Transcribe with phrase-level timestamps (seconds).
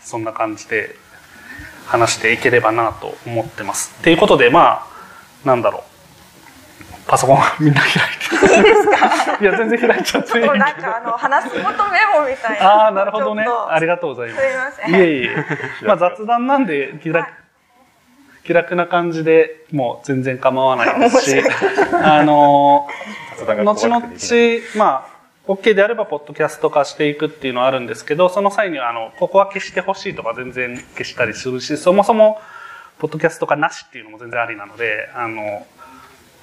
[0.00, 0.94] そんな感じで
[1.86, 3.94] 話していければなと思ってます。
[4.02, 4.86] ということでま
[5.44, 5.82] あなんだろう。
[7.06, 7.94] パソコンみんな開い
[8.52, 9.36] ていいですか？
[9.42, 12.66] いや全然開いちゃっていいなんかあの話すことメモみたいな。
[12.84, 13.44] ああなるほどね。
[13.68, 14.42] ありがとうございます。
[14.46, 14.94] すいません。
[14.94, 15.44] いえいえ。
[15.86, 17.28] まあ雑談なんで気楽
[18.44, 21.42] 気楽な感じでもう全然構わないですし。
[22.02, 22.86] あの
[23.64, 24.04] 後々
[24.76, 25.19] まあ
[25.50, 32.38] OK であればポッドキャスト化していくっていうのはあるんですけどその際にはあのここは消してほしいとか全然消したりするしそもそも
[33.00, 35.66] ポッドキャスト化なしっていうのも全然ありなのであの、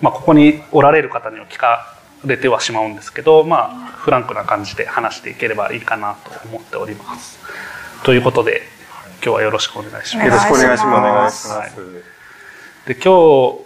[0.02, 7.40] まあ、ここにおられる方には聞かれてはしまうんですけどまあフランクな感じで話していければいいかなと思っております。
[8.04, 8.62] ということで
[9.24, 10.28] 今日はよろしくお願いします。
[10.28, 11.48] よろしくお願いします。
[11.48, 12.04] お願いします。
[12.88, 13.64] で今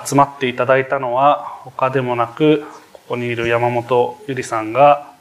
[0.00, 2.64] 日集まっていただいたのは他でもなく
[3.08, 5.14] ここにいる山本ゆりさんが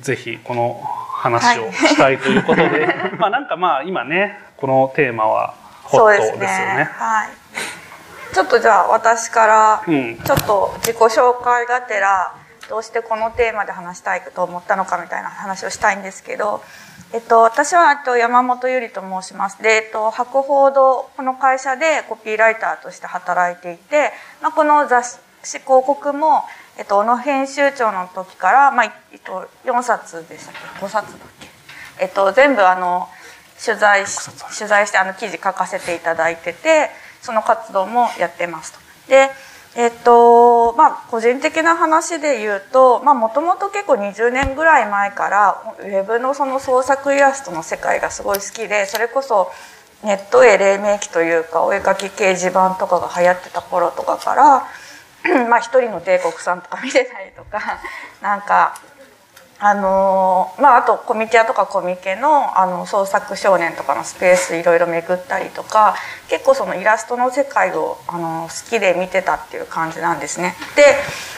[0.00, 2.86] ぜひこの話をしたいということで、
[3.18, 6.88] まあなんかまあ今ねこのテーマはホットですよね。
[6.94, 7.30] はい。
[8.32, 12.34] ちょっとじゃあ私からうんちょっと自己紹介がてら
[12.68, 16.62] どうしてこのテーマで話したいと思ったのかみたいな話をしたいんですけど、
[17.12, 19.60] えっと、私はえっと山本ゆりと申します。
[19.60, 26.44] で、えっと、博報堂、この会社でコピーライターとして働いていて、まあ、この雑誌広告も、
[26.76, 31.48] えっと、小野編集長の時から、まあ、えっと、4冊でしたっけ ?5 冊だっけ？
[32.04, 33.08] えっと、全部あの、
[33.64, 34.18] 取材し
[34.58, 36.90] 取材してあの記事書かせていただいてて
[37.22, 38.78] その活動もやってますと。
[39.08, 39.30] で
[39.76, 49.52] えっとまあ個人的な話で言うともともと結構20年ぐらい前からウェブのその創作イラストの世界がすごい好きでそれこそ
[50.02, 54.66] ネットへ黎明期というかお絵描き掲示板とかが流行ってた頃とかから
[55.48, 57.80] まあ一人の帝国さんとか見てたりとか
[58.20, 58.74] なんか
[59.58, 65.94] あのーまああとコミケとかコミケのあの創作少年とかのスペースいろいろ巡ったりとか
[66.28, 70.54] 結構そのイラストの世界をあの好きで見てたっていう感じなんですね。
[70.76, 70.84] で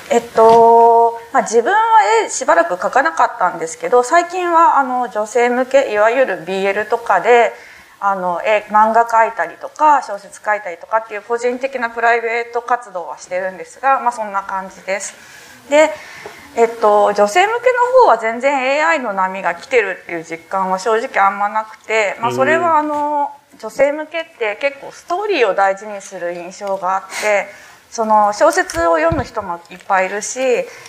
[0.09, 1.79] えっと、まあ、自分は
[2.25, 7.53] 絵しばらく描かなかったんですけど最近はあの女性向けいわゆる BL とかで
[8.09, 15.15] あの絵漫画描いたりとか小説書いたりとかっていう個人的なプライベート活動はしてるんですが、まあ、そんな感じです。
[15.69, 15.91] で
[16.59, 17.67] えっと、女性向け
[17.99, 23.31] の方は全然 AI の波が来てるっていう実感は正直あんまなくて、まあ、それはあの
[23.61, 27.49] 女性向けって結構ストーリーを大事にする印象があって
[27.97, 30.39] その小説を読む人もいっぱいいるし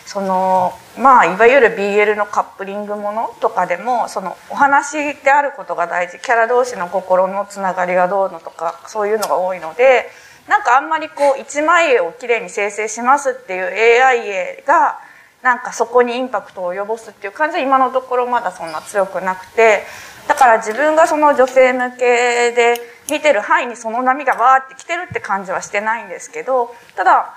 [0.05, 6.19] その、まあ、いわゆる BL のカップリングものとかでもそのお話であることが大事。
[6.19, 10.09] キャラ同士の心のつながりがどうのとかそういうのが多いので
[10.49, 14.99] なんかあんまりこう一枚絵をきれいに生成しますっていう AI 絵が
[15.41, 19.83] なんかそこにインパクトを及ぼすっていう感じは今のところまだそんな強くなくて
[20.27, 22.75] だから自分がその女性向けで
[23.09, 27.33] 見てる範囲にその波がわーって来てるって感じはしてないんですけどただ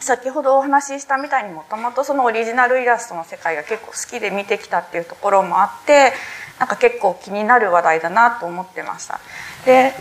[0.00, 6.12] 先ほどお話ししたみたいにもともとそのオリジナルイラストの世界が結構好きで見てきたっていうところもあって
[6.58, 9.20] なんか結構気になる話題だなと思ってました。
[9.64, 9.94] で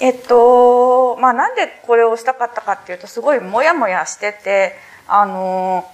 [0.00, 4.76] えっとまあなんでこれをしたかったかっていうとすごいモヤモヤしてて
[5.08, 5.88] あの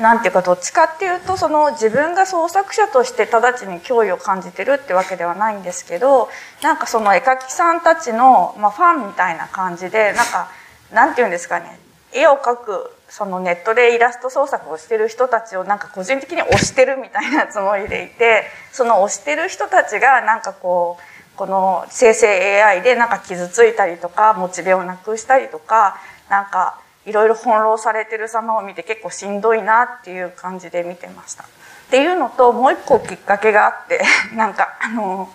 [0.00, 6.28] なんていうかどっちかっていうとその自分が創作者として直ちに脅威を感じてるってわけではないんですけど
[6.62, 10.50] なんかその絵描きさんたちの、まあ、ファンみたいな感じでなんか
[10.92, 11.78] なんて言うんですかね
[12.14, 25.96] 絵を描くそのネットでイラスト創作をしてる人たちをなんか個人的に推してるみたいなつもりでいてその推してる人たちがなんかこうこの生成 AI でなんか傷ついたりとかモチベをなくしたりとか
[26.30, 31.44] なんかいろいろ翻弄されてる様を見て結構しんどいなっていう感じで見てました。
[31.44, 31.46] っ
[31.90, 34.02] ていうのともう一個きっかけがあって
[34.34, 35.28] なんかあの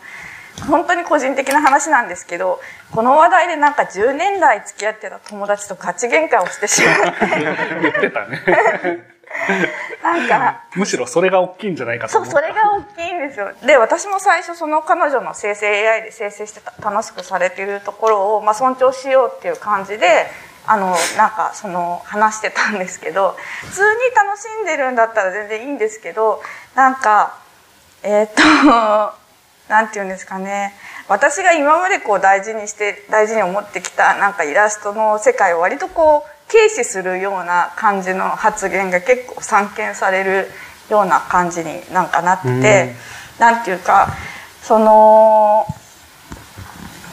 [0.68, 2.60] 本当に個人的な話なんですけど
[2.92, 7.28] この話題でなんか10年来付き合ってた友達とガチ喧嘩をしてしまって
[7.82, 9.18] 言ってたね。
[10.02, 12.26] なんかむしろそれが大きいんじゃないかとそう。
[12.26, 20.28] それが大きいんですよで私も最初その彼女の生成 AI で生成してた楽しくされてるところを、まあ、尊重しようっていう感じで
[20.68, 26.44] あのなんかその話してたんですけど 普通に楽しんでるんだったら全然いいんですけど
[26.76, 27.34] なんか
[28.04, 28.44] えっ、と
[29.70, 30.74] なんて言うんですかね。
[31.10, 40.52] 私が今までこう大事にして大事に思ってきたなんかイラストの世界を割とこう軽視するような感じの発言が結構散見される
[40.90, 42.94] ような感じになんかなって
[43.40, 44.10] なんていうか
[44.64, 45.66] その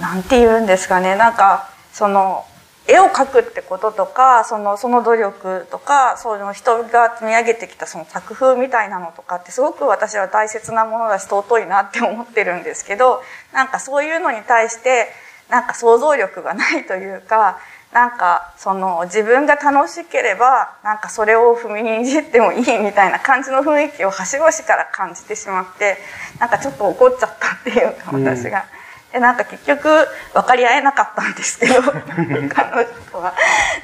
[0.01, 1.15] なんて言うんですかね。
[1.15, 2.45] なんかその
[2.87, 13.23] 絵を描くってこととかそのその努力とかその人が積み上げてきたその作風みたいなのとかってすごく私は大切なものだし尊いなって思ってるんですけど
[13.55, 15.09] なんかそういうのに対して
[15.49, 17.59] なんか想像力がないというか
[17.95, 25.97] なんかその自分が楽しければなんかそれを踏みにじってもいいみたいな感じの雰囲気を端々から感じてしまって
[26.39, 28.59] なんかちょっと怒っちゃったっていうか私が。
[28.59, 28.84] うん
[29.15, 29.89] でなんか結局
[30.33, 31.75] 分かり合えなかったんですけど
[32.53, 33.33] 彼女とは。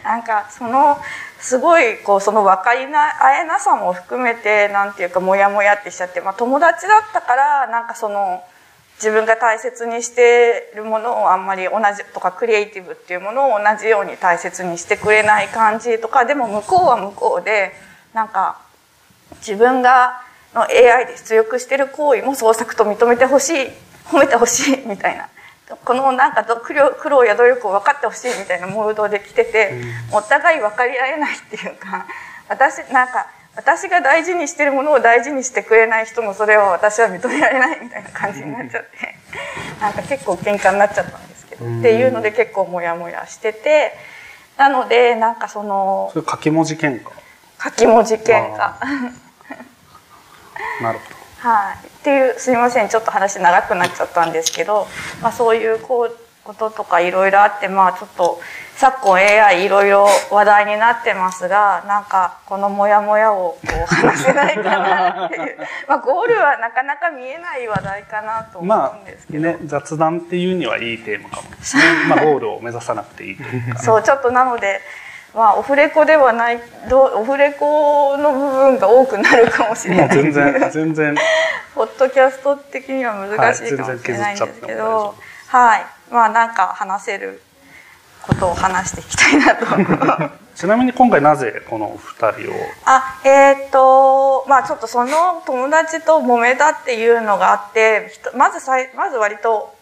[0.02, 1.00] なんかその
[1.38, 8.42] すごいこうその分かり合えなさも含めてなんていうかモヤモヤってしちゃって、まあ、友達だったからなんかその
[8.96, 17.72] 自分が大切にしてるものをあんまり同じとかクリエイティブっていうものを同じように大切にしてくれない感じとかでも向こうは向こうで
[18.12, 18.58] なんか
[19.38, 20.22] 自分が
[20.54, 25.28] の AI で出力してる行為も創作と認めてほしい褒めてほしいみたいな。
[25.84, 29.80] このなんか苦労苦労や努力を分かってほしいみたいなモードで来てて、
[30.10, 32.06] うん、お互い分かり合えないっていうか
[32.48, 38.88] 私なんか私が大事にしてるものを大事にしてくれない人もそれを私は認められないみたいな感じになっちゃって
[39.80, 43.92] なんか結構喧嘩になっちゃったんですけど、うん、っていうので結構モヤモヤしてて
[44.58, 47.10] なのでなんかそのそれ書き文字喧嘩？
[47.62, 48.74] 書き文字喧嘩。
[50.82, 52.88] なるほどはい、っていうすいません。
[52.88, 54.86] ちょっと話長くなっちゃったんですけど、
[55.22, 58.40] まあ、そういうこうこととかいろいろあってまあちょっと
[58.76, 65.58] 昨今 AI いろいろ話題になってますがなんかこのモヤモヤをこう話せないかなっていう。
[65.88, 71.50] まあゴールはなかなか見えない話題かなと思うんですけど、まあね、雑談っていうにはいいテーマかも。
[71.50, 73.78] ですね、まあ、ゴールを目指さなくていいというか。
[73.80, 74.80] そうちょっとなので
[75.34, 80.08] まあ、オフレコではないどオフレコの部分が多くなるかもしれない。
[80.08, 81.14] 全然全然。
[81.74, 85.14] ポッドキャスト的には難しいかもしれないんですけど、
[85.46, 87.40] はい、まあなんか話せる
[88.22, 89.66] ことを話していきたいなと。
[90.56, 92.54] ちなみに今回なぜこの二人を？
[92.84, 99.79] あえっ、ー、とまあちょっとその友達と揉めたっていうのがあってまずさいまず割とあ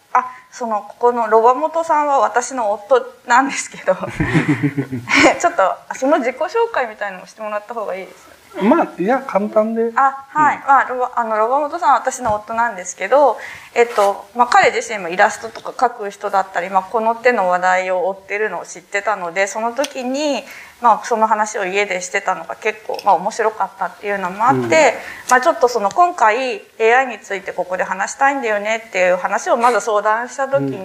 [0.51, 3.95] そのここのロバモトさんは私の夫なんですけど。
[5.39, 9.91] ちょっとその自己紹介みたいのもしてもらった方がいいですまあいや簡単で。
[9.95, 13.37] あはい、うん、まあロバあのロバモトさんは私の夫なんですけど、
[13.73, 20.43] えっとまあ、彼自身もイラストとか描く人だったり、まあ、この手の話題を追ってるのを知ってたのでその時に、
[20.81, 24.69] まあ、その話を家でしてたのが結構、まあ、面白かったっていうのもあって、うん、
[25.29, 30.83] まあ、ちょっとその今回 AI についてここで話したいんだよねっていう話をまず相談した時に、うん、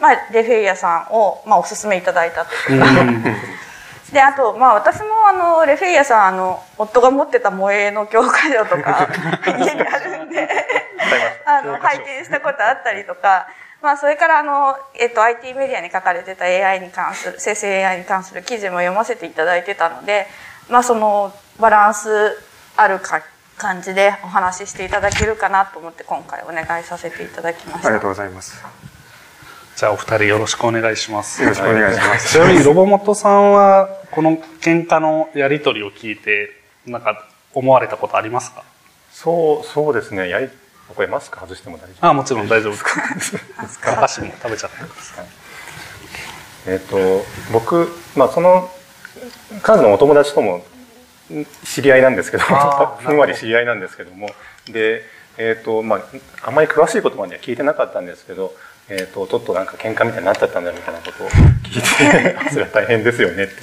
[0.00, 2.86] まあ、レフェイヤさんを、まあ、おすすめいただいたというか。
[4.12, 9.08] であと、まあ、私もあのレフェイヤさんあの夫が持ってた萌えの教科書とか
[9.58, 10.48] 家にあるんで
[11.44, 13.48] あの拝見したことあったりとか、
[13.86, 20.26] まあ、それからあの、えっと、IT メディアに書かれてた AI に関する生成 AI に関する記事も読ませていただいてたので、
[20.68, 22.08] まあ、そのバランス
[22.76, 23.22] あるか
[23.56, 27.88] 感じでお話ししていただけるかなと思って今回お願いさせていただきました。
[27.88, 28.60] ありがとうございます。
[29.76, 31.42] じゃあお二人よろしくお願いします。
[31.42, 32.32] よろしくお願いします。
[32.32, 36.50] ちなみにロボモトさんはこの喧嘩のやり取りを聞いて
[36.86, 38.64] なんか思われたことありますか？
[39.12, 40.48] そうそうですねやり
[40.94, 42.06] これマスク外しても大丈夫？
[42.06, 42.48] あもちろん。
[42.48, 42.84] 大丈夫です
[43.80, 43.92] か？
[43.92, 45.26] お菓子も食べちゃってください。
[46.68, 48.70] えっ、と僕まあその
[49.62, 50.64] 彼女のお友達とも
[51.64, 54.30] 知り合いなんですけどふんわり知り合いなんですけども。
[54.68, 55.02] で
[55.38, 56.00] えっ、ー、とまあ
[56.42, 58.54] あんまり詳しいことまでは聞いてなかったんですけど
[58.88, 61.28] えーと、ちょっとなんか喧嘩みたいになっちゃったんだみたいなことを
[61.64, 63.54] 聞いて それは大変ですよねって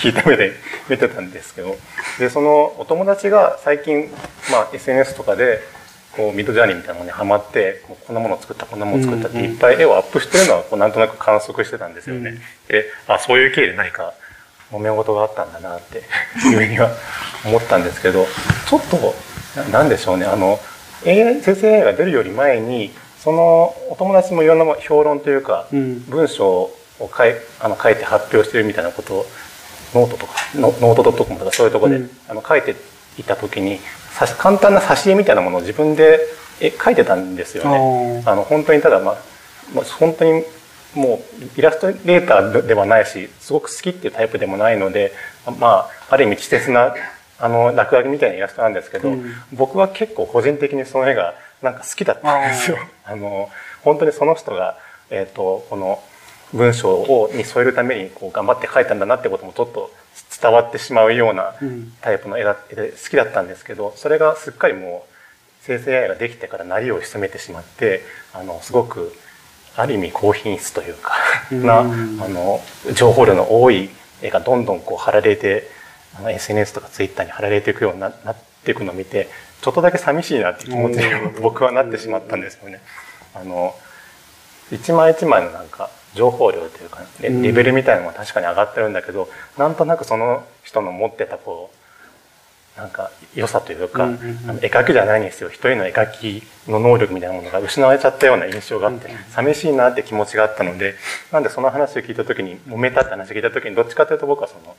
[0.00, 0.54] 聞いた上で
[0.88, 1.76] 見てたんですけど。
[2.18, 4.12] でそのお友達が最近、
[4.50, 5.60] まあ、SNS とかで
[6.16, 12.30] こうミッドジャーニーみたいなのにハマってこんなものを作ったこんなものを作ったっていっぱい絵をアップしてるのはこうなんとなく観測してたんですよね。
[12.30, 12.36] うん、
[12.68, 14.14] であそういう経緯で何か
[14.72, 16.90] 揉め事があったんだなっていうふうには
[17.44, 18.26] 思ったんですけど
[18.68, 19.14] ちょっと
[19.70, 20.24] なんでしょうね。
[20.26, 20.58] あの
[21.04, 26.70] AI 生成 AI が出るより前にそのお友達もいろんな評論というか、うん、文章を
[27.00, 29.26] 書いあの書いて発表してるみたいなことを
[29.94, 32.74] ノートとか note.comとかそういうところで、うん、あの書いて
[33.18, 33.78] いた時に
[34.38, 36.20] 簡単な挿絵みたいなものを自分で
[36.60, 38.22] 絵描いてたんですよね。
[38.24, 39.16] あの本当にただ、まあ、
[39.74, 40.44] まあ、本当に
[40.94, 45.12] もうイラストレーターではないしすごく好きっていうタイプでもないので、
[45.58, 46.94] まあ、ある意味稚拙な
[47.38, 52.78] あの落書きみたいなイラストなんですけど、うん、僕は結構個人的にその絵がなんか好きだったんですよ。
[53.04, 53.50] あ の
[53.82, 54.78] 本当にその人が、
[55.10, 56.02] えーと、この
[56.54, 59.90] 文章をに添えるためにこう頑張って書いたんだなってこともちょっと
[60.40, 61.54] 伝わってしまうような
[62.00, 65.16] タイプの絵だ絵で好きだったんですけどそれがすっかりもう
[65.62, 69.12] 生成 AI ができてからなりを潜めてしまってあのすごく
[69.76, 71.12] ある意味高品質というか
[71.50, 72.60] な、あの
[72.94, 73.90] 情報量の多い
[74.22, 75.68] 絵がどんどんこう貼られて
[76.18, 79.28] あの SNS とか Twitter に貼られていくようにななっていくのを見て
[79.60, 82.80] ちょっとだけ寂しいなっていう気持ちに僕はなってしまったんですよね。
[83.34, 83.74] あの
[84.72, 91.76] 一枚一枚のなんか情報量というかレレベルみたいなのも確かに上がってるんだけど、なんとなくその人の持ってたこう
[92.80, 94.06] なんか良さというか、
[94.60, 100.94] 絵描きじゃないにですよ一人の絵描きの能力みたいなものが失われちゃったような印象があって、寂しいなって気持ちがあったので
[101.32, 104.76] なんでその話を聞いた時に揉めたって話を聞いた時にどっちかというと僕はその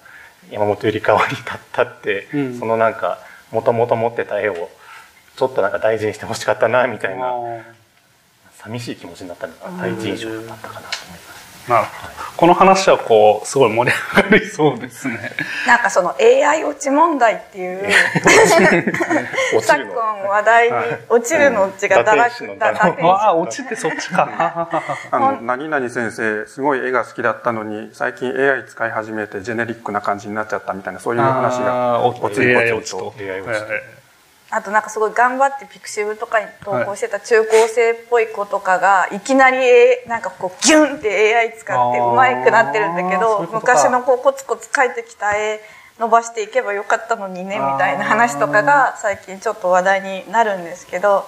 [0.51, 2.27] 山本ゆりかわに立ったって、
[2.60, 3.20] そのなんか
[3.51, 4.70] もともと持ってた絵を
[5.36, 7.32] ちょっとなんか大事にしてほしかったなみたいな
[8.68, 11.70] 寂しい気持ちになったのが第一印象だったかなと思います。
[11.70, 12.28] なるほど。
[12.38, 15.32] この話はこう、すごい盛り上がりそうですね。
[15.66, 17.92] なんかその AI 落ち問題っていう、
[19.62, 20.76] 昨今話題に
[21.10, 24.70] 落ちるのうちがだらく、だらああ、落ちてそっちか。
[25.12, 33.14] あの、何々先生、すごい絵が好きだったのに、最近 AI 使い始めてジェネリックな感じになっちゃったみたいな、そういう話が、落ちて、AI 落ちと。
[34.50, 39.58] あとなんかすごい頑張ってピクシブとかに投稿してた中高生っぽい子とかがいきなり
[40.08, 45.60] なんかこうギュンって AI 使ってうまくなってるんだけど昔のこうコツコツ描いてきた絵
[46.00, 51.27] 伸ばしていけばよかったのにねみたいな話とかが最近ちょっと話題になるんですけど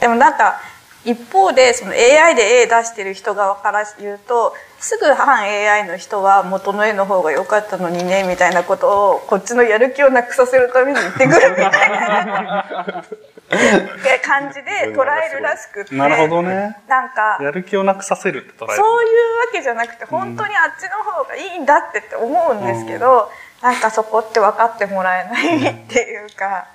[0.00, 0.60] でもなんか
[1.04, 13.04] 一方でその AI で絵出してる人側から言うとすぐ反 AI の人は元の絵の方が良かったのにねみたいなことをこっちのやる気をなくさせるために言ってくるみたいな
[14.24, 16.76] 感じで捉えるらしくてなるほどね。
[16.88, 18.76] なんかやる気をなくさせるって捉える。
[18.76, 23.30] そういうわけじゃなくて本当にあっちの方がいいんだってって思うんですけど、
[23.62, 26.66] うん、なんかそこって分かってもらえないっていうか、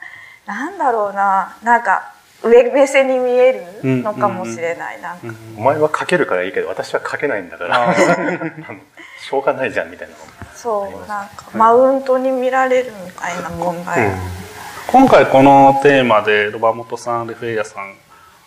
[0.48, 1.57] うん、なんだろうな。
[1.63, 2.12] なんか
[2.44, 3.53] 上目線に見え
[3.84, 5.27] るのかもしれない、なんか、
[5.58, 7.96] お前は書けるからいいけど私は書けないんだから。
[9.20, 10.15] しょうがないじゃんみたいな
[10.56, 14.15] そうなんかマウントに見られるみたいな問題、うん、
[14.88, 17.96] 今回このテーマでロバモトさんレフェイヤさん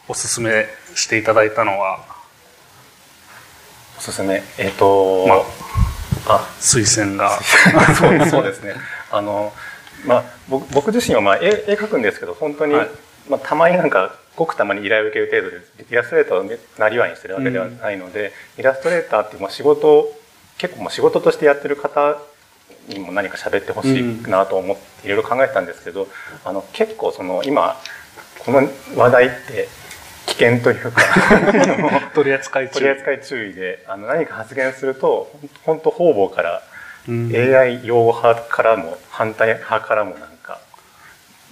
[0.09, 2.01] おすすめしていただいたのは？
[3.99, 4.43] おすすめ。
[4.59, 5.35] えっ、ー、と、ま
[6.27, 7.39] あ、推薦が。
[7.95, 8.75] そうそうですね。
[9.11, 9.53] あの
[10.05, 12.89] まあ僕自身はまあ絵絵描くんですけど本当に、はい
[13.31, 20.13] まあ、たまになんかごくたまに依頼を受ける程度でイラストレーターをなりわいにしてるわけではないので、うん、イラストレーターっていうまあ仕事
[20.59, 22.19] 結構まあ仕事としてやってる方
[22.89, 26.09] にも何か喋ってほしいなと思っていろいろ考えてたんですけど、
[26.45, 27.77] あの結構その今
[28.45, 29.69] この話題って
[30.27, 31.03] 危険というか
[32.15, 32.73] 取り扱い注意。
[32.75, 35.31] 取り扱い注意であの何か発言すると
[35.65, 36.63] 本当方々から
[37.09, 40.30] AI 擁護派からも反対派からもなん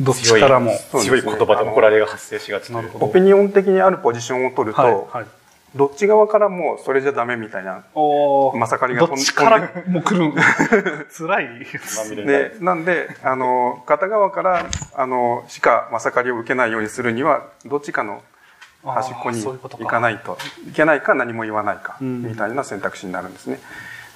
[0.01, 0.73] どっちからも。
[1.01, 5.27] 強い言葉で怒られが発生しがちなオピニオン的にあるポジションを取ると、はいはい、
[5.75, 7.85] どっち側からもそれじゃダメみたいな
[8.55, 9.17] まさかりが飛んで。
[9.17, 10.33] どっちからも来る
[11.17, 11.67] 辛い。
[12.27, 18.23] でなんであの片側からあのしかまさかりを受けないようにするにはどっちかの
[18.85, 20.39] 端っこに行かないと。
[20.69, 23.59] いけないか何も言わないかみたいな選択肢になるんですね。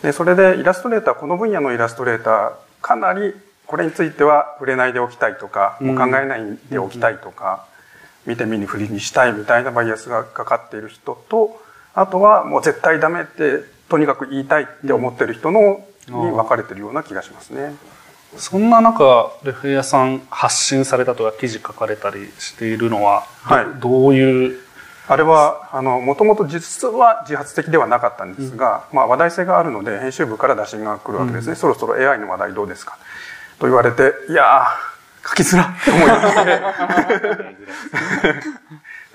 [0.03, 3.35] でそれでイラストレーターこの分野のイラストレーターかなり
[3.73, 7.65] これについては触れないでおきたいとか、もう考えないでおきたいとか、
[8.27, 11.59] 見て見ぬふりにしたいみたいなバイアスがかかっている人と、
[11.95, 17.75] あとはもう絶対ダメってとにかく言いたいって思ってる人のに分かれてるような気がしますね。
[18.37, 24.59] そんな中、レフェアさん発信されたとか記事書かれたりしているのは、はい、どういう？
[25.09, 31.51] あれは、あの、もともと実は自発的ではなかったんですが、うん、まあ話題性があるので編集部から打診が来るわけですね。
[31.51, 32.99] うん、そろそろ AI の話題どうですか？
[33.63, 36.61] と言われて、いやー、書きづらって思いまして。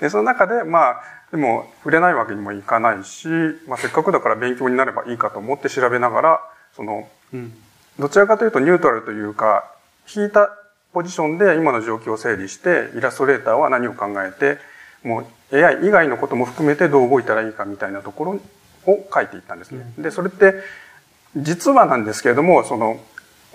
[0.00, 3.28] で、その中で、まあ、でも、触れないわけにもいかないし、
[3.68, 6.40] まあ、せっかくだから勉強になればいいかと思って調べながら、
[6.74, 7.52] その、うん、
[7.98, 9.66] どちらかというとニュートラルというか、
[10.16, 10.48] 引いた
[10.94, 14.56] ポジションで今の状況を整理して、イラストレーターは何を考えて、
[15.02, 18.40] もう AI 以外のことも含めてどう動いたらいいかみたいなところ
[18.90, 19.84] を書いていったんですね。
[19.98, 20.54] で、それって、
[21.36, 22.98] 実はなんですけれども、その、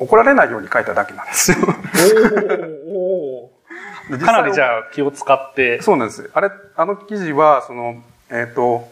[0.04, 1.58] 怒られないように書いただけなんですよ。
[4.20, 5.82] かなりじゃあ気を使って。
[5.82, 6.30] そうなんです。
[6.34, 8.88] あれ、あの記事は、その、えっ、ー、と、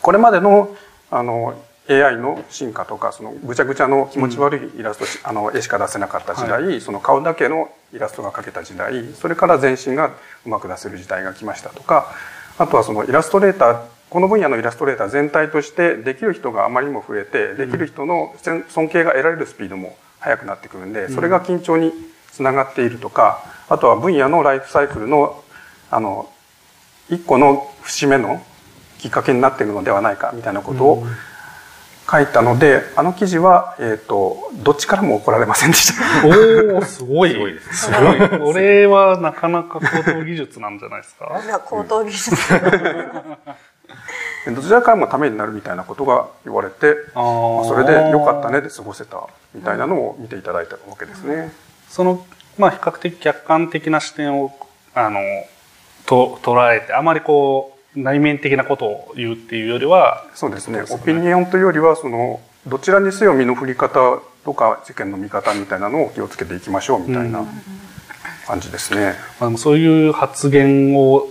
[0.00, 0.74] これまでの、
[1.10, 1.54] あの、
[1.88, 10.12] AI の進化とか、そのぐちゃぐちゃの気持ち悪いイラスト、うん、あの、絵しか出せなかった時代、はい、その顔だけのイラストが描けた時代、それから全身が
[10.44, 12.12] うまく出せる時代が来ましたとか、
[12.58, 18.34] あとはそのイラストレーターこの分野のイラストレーター全体としてできる人があまりにも増えてできる人の
[18.68, 19.96] 尊敬が得られるスピードも
[20.26, 21.92] 速くなってくるんでそれが緊張に
[22.32, 25.42] つながっているとかあとは分野のライフサイクルの
[25.90, 26.28] あの
[27.08, 28.42] 一個の節目の
[28.98, 31.06] きっかけになっているのではないかみたいなことを
[32.10, 36.26] 書いたので、あの記事は、えっ、と、どっちからも怒られませんでした。
[36.26, 37.30] おおすごい。
[37.32, 37.86] すごいです。
[37.86, 38.40] すごい。
[38.40, 41.42] これはなかなか高等技術なんじゃないですか？
[41.44, 42.30] いや、高等技術。
[44.54, 51.52] どちらからもためになるみたいなことが言われて、まあ、それで良かったねで過ごせたみたいなのを見ていただいたわけですね。
[51.88, 52.24] その、
[52.58, 54.56] まあ、比較的客観的な視点を、
[54.94, 55.20] あの、
[56.06, 67.44] と捉えて、あまりこう、内面的なことを言うっていうよりはそうですね、ね、オピニオンというよりはそのどちらにせよ身の振り方とか事件の見方みたいなのを気をつけていきましょうみたいな
[68.46, 69.14] 感じですね。
[69.40, 71.26] うん、そういう発言を、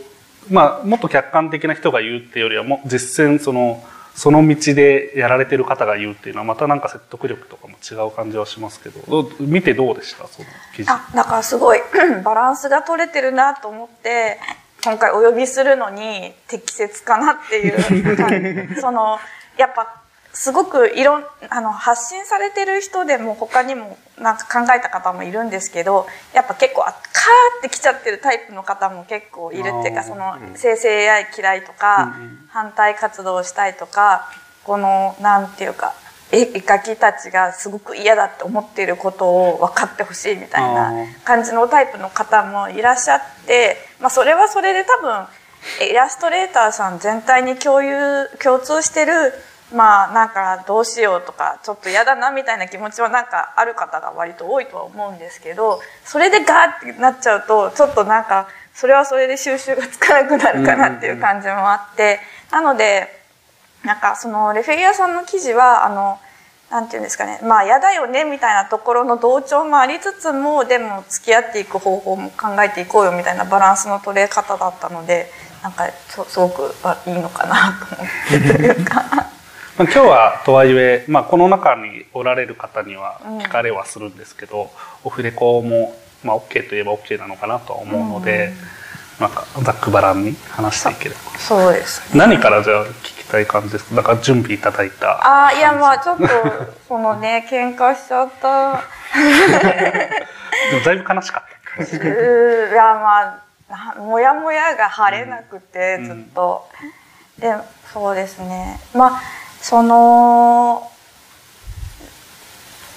[0.50, 3.84] まあ、もっと客観的な人が言うっていうよりはも実践その
[4.14, 9.30] その道でやられてる方が言うっていうのはまたなんか説得力とかも違う感じはしますけど。
[9.42, 10.26] 見てどうでした？
[10.28, 10.90] その記事。
[10.90, 11.80] あだからすごい
[12.24, 14.40] バランスが取れてるなと思って
[14.86, 19.18] 今回お呼びするのに適切かなっていうその
[19.58, 20.02] やっぱ
[20.36, 32.14] すごくいろんあの発信されてる人でも他にもなんか考えた方もいるんですけどやっぱ結構カーってきちゃってるタイプの方も結構いるっていうかその生成 AI 嫌いとか、
[32.50, 34.30] 反対活動をしたいとか
[34.66, 35.94] このなんていうか
[36.34, 40.92] 絵描きたちがすごく嫌だって思っていることを分かってほしいみたいな
[41.24, 49.34] 感じのタイプの方もいらっしゃって、まあ、それはそれで多分イラストレーターさん全体に共有共通してる
[49.74, 62.20] まあなんかどうしようとかちょっと嫌だなみたいな気持ちはなんかある方が割と多いとは思うんですけどそれでガーってなっちゃうとちょっとなんかそれはそれで収集がつかなくなるかなっていう感じもあって
[62.52, 63.08] なので
[63.84, 66.20] なんかそのレフェリアさんの記事はあの
[66.70, 75.30] なんていうんですかねまあ嫌だよねみたいなところの同調もありつつもでも付き合っていく方法も考えていこうよみたいなバランスの取れ方だったので
[75.64, 76.74] なんかすごく
[77.08, 79.35] いいのかなと思ってというか。
[79.78, 84.70] 今日はとはいえ、まあ、この中におられる方には聞かれはするんですけど、うん、
[85.06, 88.54] オフレコも、まあ、OK といえば OK なのかなとは思うので、
[89.20, 91.38] うん、なんかざっくばらんに話していければ。
[91.38, 96.26] そうです、ね、何からじゃあ聞たい感じですだから準備いただいたああいやまあちょっと
[96.88, 98.82] そのね 喧嘩しちゃった。
[100.72, 101.44] でもだいぶ悲しかっ
[101.78, 102.08] た。
[102.08, 106.70] いやまあもやもやが晴れなくて、ずっと、
[107.38, 107.56] うん、で
[107.92, 108.80] そうですね。
[108.94, 109.22] まあ
[109.68, 110.92] その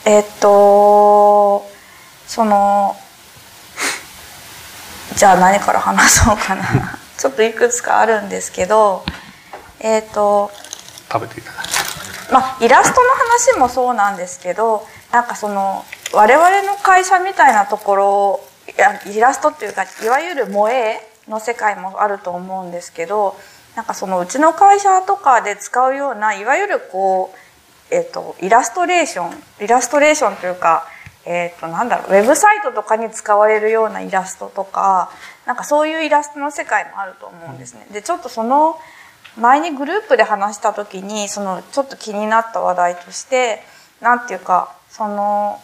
[0.05, 1.67] えっと
[2.27, 2.95] その
[5.17, 6.99] じゃあ何から話そうかな。
[7.17, 9.03] ちょっといくつかあるんですけど
[9.81, 10.51] えっ、ー、と
[11.11, 11.73] 食べていただいて。
[12.33, 18.41] まあイラストの話もそうなんですけどなんかその我々の会社みたいなところ
[18.77, 23.39] やイラストっていうかいわゆる萌えの世界もあると思うんですけど
[23.79, 30.89] なんかそのうちの会社とかで使うようないわゆるこう、えーと、イラストレーションイラストレーションというか、
[31.25, 35.13] えーと、なんだろうウェブサイトとかに使われるようなイラストとか
[35.47, 37.87] なんかそういうイラストの世界もあると思うんですね。
[37.93, 38.81] でちょっとその
[39.37, 43.63] 前にグループで話した時にそのちょっと気になった話題として
[44.01, 45.63] 何て言うかその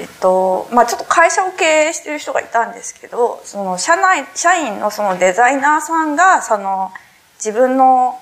[0.00, 6.90] えっとまあちょっと会社を経営してる人がいたんですけどその社内社員のそのデザイナーさんがその
[7.36, 8.18] 自分の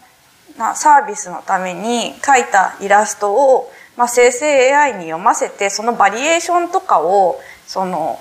[0.58, 8.18] なサービスのために描いたイラストを、まあ、生成 AI に読ませてそのバリエーションとかをその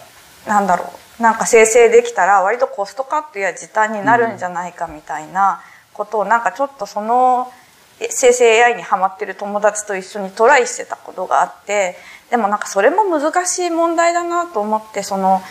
[0.48, 0.86] なんだろ
[1.20, 5.62] うなんか生成できたら割とコストカットや時短になるんじゃないかみたいな、
[5.98, 7.52] ことをなんかちょっとその
[8.00, 11.96] 生成 AI にハマってる友達と一緒にトライしてたことがあって
[12.30, 15.42] でもなんかそれも難しい問題だなと思ってその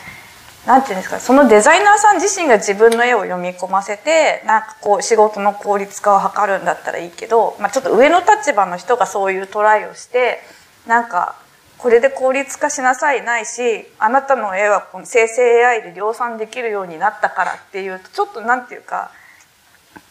[0.66, 10.40] なんていうんですかそのデザイナーさん自身が自分の絵を読み込ませてなんかこう仕事の効率化を図るんだったらいいけど、まあ、ちょっと上の立場の人がそういうトライをして
[10.86, 11.36] なんか
[11.78, 19.12] これで効率化しなさいないしあなたの絵はこの生成 AI で量産できるようになったからっていうとちょっとなんていうか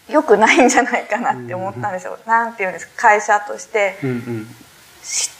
[0.10, 2.18] 良くないんじゃないかなって思ったんですよ。
[2.24, 4.48] うん、なんていうんですか会社として、うんうん、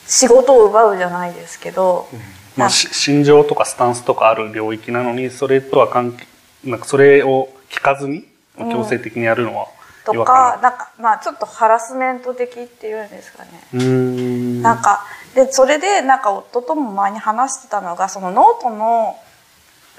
[0.08, 2.20] 仕事を奪うじゃないですけど、うん、
[2.58, 6.26] まあ心情とかスタンスとかある領域なのにそれとは関係
[6.64, 8.26] なんかそれを聞かずに
[8.58, 9.68] 強制的にやるのは、
[10.06, 13.50] とかなんかまあちょっとハラスメント的っていうんですかね。
[13.84, 14.62] ん。
[14.62, 19.18] なんかでそれでなんか夫とも前に話してたのがそのノートの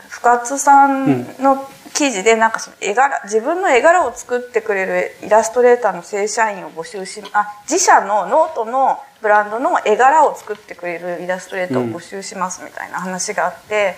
[0.08, 13.94] 深津さんの記事でなんかその絵柄自分の絵柄を作ってくれるイラストレーターの正社員を募集しあ自社のノートのブランドの絵柄を作ってくれるイラストレーターを募集しますみたいな話があって、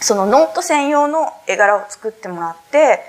[0.00, 3.00] そのノート専用の絵柄を作ってもらって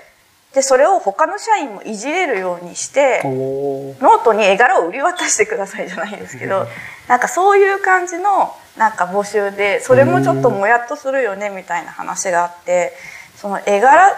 [0.54, 6.66] でそれを他の社員もいじれるようにしてノートに絵柄を売り渡してくださいじゃないですけど
[7.08, 12.92] なんかそういう感じのなんか募集でそれもちょっともやっとするよねみたいな話があって
[13.36, 14.12] その絵柄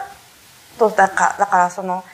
[0.78, 2.04] とだかだからその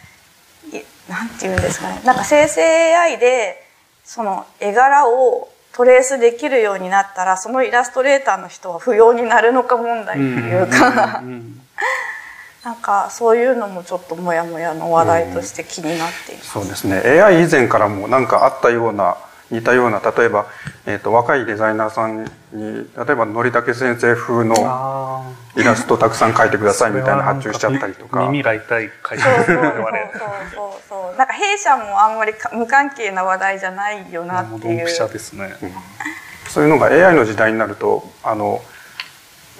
[0.72, 0.80] い
[1.10, 2.00] なんて言うんですかね。
[2.04, 2.62] なんか生成
[2.96, 3.62] AI で
[4.04, 11.60] その絵柄をトレースできるようになったらそのイラストレーターの人は不要になるのか問題っていうかうんうん
[12.64, 16.50] なんかそういうのもちょっとモヤモヤの話題として気になっています。
[16.50, 16.96] そうですね。
[17.20, 19.18] AI 以前からもなんかあったような
[19.54, 20.46] 似たような例えば、
[20.86, 28.22] えー、と若いデザイナーさんに例えばのりたけ先生風のあイラストたくさん描いてくーださいみたいな発注しちゃったりとか。
[28.26, 29.82] 耳が痛い会社そうそうそうそう。
[29.82, 30.10] 我々
[30.50, 34.98] そうそうなんか弊社もあんまりか無関係な話題じゃないよなっていう。
[34.98, 35.54] ドですね。
[36.48, 38.62] そういうのが AI の時代になるとあの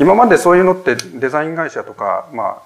[0.00, 2.62] 今までそういうのってデザイン会社とか、まあ、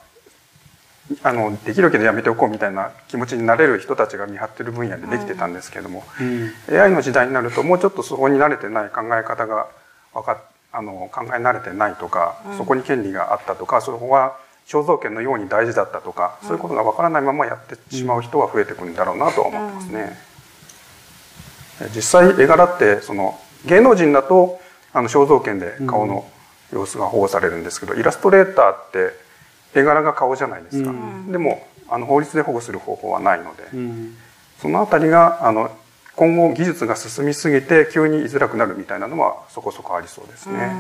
[1.23, 6.79] あのできるけどやめておこうみたいな気持ちになれる人たちが見張ってる分野でできてたんですけども、うん。
[6.79, 9.69] AI の時代になるともうちょっとそこに慣れてない考え方が
[10.13, 20.19] わかあの考え慣れてないとか、そこに権利があったとかそこは肖像権のように大事だったとか、そういうことがわからないままやってしまう人は増えてくるんだろうなとは思ってますね。
[21.95, 24.61] 実際絵柄ってその芸能人だと
[24.93, 26.29] あの肖像権で顔の
[26.73, 29.28] 様子が保護されるんですけど、イラストレーターって
[29.75, 31.33] 絵柄が顔じゃないですか、うん。
[31.33, 34.17] でもあの法律で保護する方法はないので、うん。
[34.61, 35.71] そのあたりがあの
[36.17, 40.73] 今後技術が進みすぎて急に居づらくなるみたいなのはそこそこありそうですね。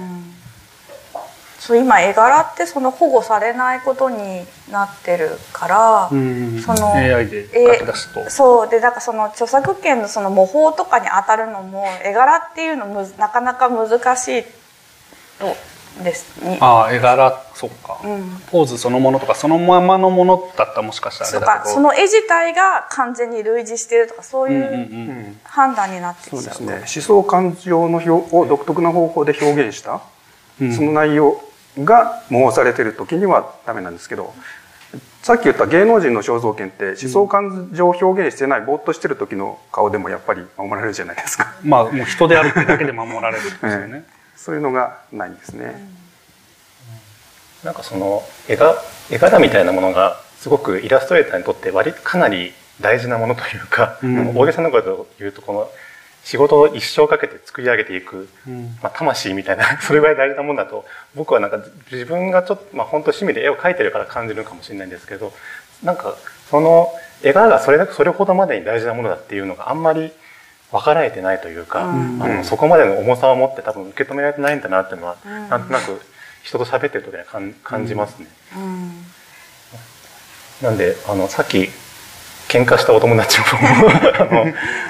[1.58, 6.60] そう今絵柄ってその保護されないことになってるから、うん。
[6.60, 8.30] その AI で書き出すと。
[8.30, 14.42] そうでだからその著作権のその模倣とかに当たるのも絵柄っていうのむずなかなか難しい
[15.38, 15.56] と
[16.04, 16.58] ですね。
[16.60, 21.64] ああ、絵柄、そっか、うんポーズそのものとか、そのままのものだったらもしかしたらあそうれだけど。
[21.64, 24.74] かその絵自体が完全に類似してるとかそういうんうんう。
[24.74, 26.42] うんうん判断になってきちゃう。
[26.42, 26.74] そうですね。
[26.74, 30.00] 思想感情の表を独特な方法で表現した、
[30.60, 31.40] うんその内容
[31.84, 34.34] が模倣されてる時にはダメなんですけど、
[35.22, 41.54] さっき言った芸能人の肖像権って思想感情を表現してないぼーっとしてる時の顔でもやっぱり守られるじゃないですか。
[41.62, 44.04] まあ、もう人であるってだけで守られるんですよね。
[44.48, 45.74] そういうのがないんですね。
[47.62, 48.76] なんかその絵が
[49.10, 54.34] 絵柄みたいなものがすごくイラストレーターにとって割とかなり大事なものというか、うん。
[54.34, 55.68] 大げさなことを言うとこの
[56.24, 58.78] 仕事を一生かけて作り上げていく、うん。
[58.82, 61.60] まあ、魂みたいな それぐらい大事なものだと僕はなんか
[61.92, 65.34] 自分がちょっと、まあ、本当趣味で絵を描いてるから感じるかもしれないんですけど
[65.84, 66.16] なんか
[66.48, 66.90] その
[67.22, 70.10] 絵柄がそれそれほどまでに大事なものだっていうのがあんまり
[70.70, 72.22] 分かられてないというか、うん。
[72.22, 75.48] あのそこまでの重さを持って多分受け止められてないんだなっていうのは、うん。
[75.48, 76.00] なんとなく
[76.42, 78.26] 人と喋ってる時には感感じますね。
[78.56, 79.04] うん。
[80.62, 81.68] なんであのさっき
[82.48, 83.46] 喧嘩したお友達も
[84.18, 84.46] あの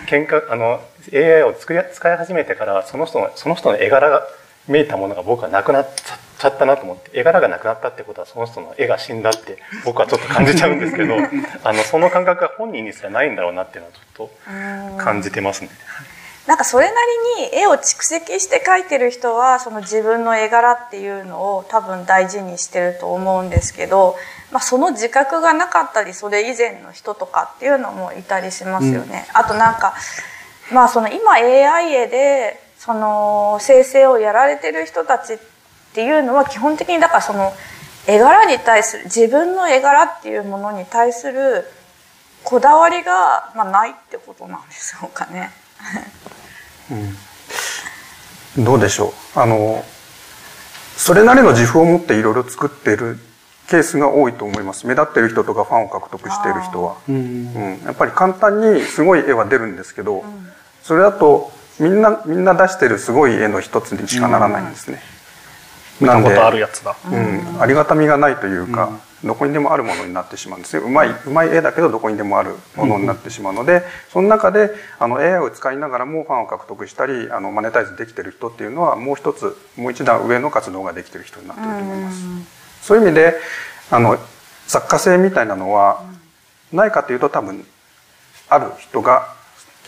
[0.06, 0.80] 喧嘩あの
[1.12, 4.26] AI を作り使い始めてからその人のその人の絵柄が
[4.68, 5.88] 見えたものが僕はなくなっ
[6.38, 11.16] ちゃったなと思って絵柄がなくなったってことはその人の絵が死んだって僕はちょっと感じちゃうんですけど
[11.64, 15.70] あのその感覚が本人にすらないんだろうなっていうのはちょっうんと感じてますね。
[16.46, 16.92] なんかそれな
[17.36, 24.16] りに絵を蓄積して描いてる人はその自分の絵柄っていうのを多分大事にしてると思うんですけど、
[24.50, 29.28] まあ、その自覚がなかったりそれ以前の人とかっていうのもいたりしますよね。
[29.34, 29.94] あとなんか
[30.72, 35.38] まあその今 AI 絵でその生成をやられてる人たちっ
[35.92, 37.52] ていうのは基本的にだからその
[38.06, 41.64] 絵柄に対する自分の絵柄っていうものに対する
[42.44, 45.50] こだわりが、まあ、ないってことなんでしょうかね。
[48.56, 49.38] どうでしょう。
[49.38, 49.84] あの、
[50.96, 53.18] それなりの自負を持っていろいろ作っている
[53.68, 54.86] ケースが多いと思います。
[54.86, 56.96] 目立ってる人とかファンを獲得している人は。
[57.08, 57.18] うんう
[57.82, 60.24] ん、やっぱり簡単にすごい絵は出るんですけど、
[60.82, 65.00] それだとみんなみんな出してるすごい絵の一つにしかならないんですね。
[66.00, 66.96] 見たことあるやつだ。
[67.10, 68.90] うん、ありがたみがないというか、
[69.24, 82.18] どこにでもあるものになってしまうんですねうまいうまい絵だけどどこにでもあるものになってしまうので、その中であの AI を使いながらもファンを獲得したりあのマネタイズできてる人っていうのはもう一つもう一段上の活動ができてる人になってると思います。
[82.82, 83.34] そういう意味で
[83.90, 84.18] あの
[84.66, 86.04] 作家性みたいなのは
[86.72, 87.66] ないかというと多分
[88.48, 89.34] ある人が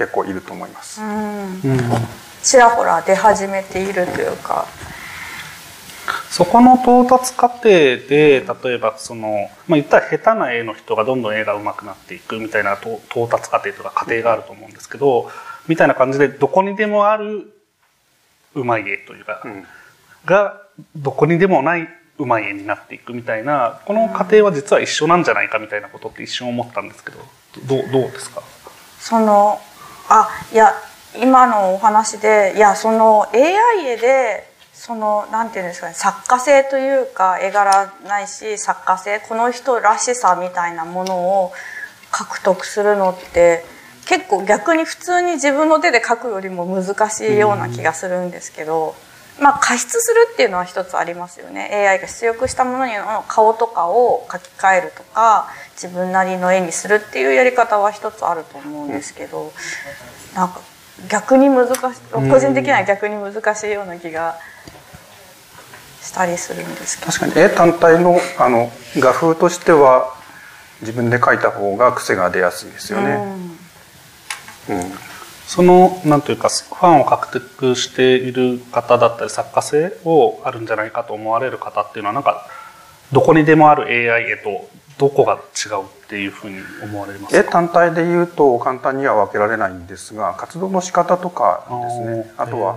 [0.00, 1.00] 結構いると思います。
[1.00, 1.80] うんうん
[2.42, 4.66] ちらほら出始めているというか。
[6.30, 15.28] そこの到達過程で例えばその、まあ、言ったら下手な絵の人がどんどん絵が上手くなっていくみたいなと到達過程とか過程があると思うんですけど
[15.68, 17.52] みたいな感じでどこにでもある
[18.54, 19.64] 上手い絵というか、うん
[20.24, 20.60] が
[20.96, 27.18] どこにでもないうまい絵になっていくみたいなこの過程は実は一緒なんじゃないかみたいなことって一瞬思ったんですけど
[27.66, 28.42] どうどうですか？
[28.98, 29.58] その
[30.12, 30.74] あいや
[31.16, 41.52] 今のお話でいやその AI 絵でそのなんていうんですかね作家性というか絵柄ないし作家性この人らしさみたいなものを
[42.10, 43.64] 獲得するのって
[44.06, 48.96] 結構逆に普通に自分の手で描くよりも難しいような気がするんですけど、
[49.40, 51.70] まあ加筆するっていうのは一つありますよね。
[51.88, 55.46] AI が出力したものにの顔とかを書き換えるとか
[55.80, 59.50] 自分なりの絵にするっていうやり方は一つあると思うんですけど
[60.34, 60.60] なんか
[61.08, 61.80] 逆に難しい
[62.12, 64.36] 個人的には逆に難しいような気が
[66.02, 67.12] したりするんですけど。
[67.12, 70.14] 確かに絵単体のあの画風としては
[70.82, 73.16] 自分で描いた方が癖が出やすいですよね。
[74.68, 74.92] うん、
[75.46, 82.46] そのなんというかファンを獲得している方だったり作家性をあるんじゃないかと思われる方っていうのはなんか
[83.12, 84.68] どこにでもある AI 絵と
[85.00, 92.34] どこが違うっていうふうに思われます絵単体で言うと簡単には分けられないんですが活動の仕方とかですね。
[92.36, 92.76] あとは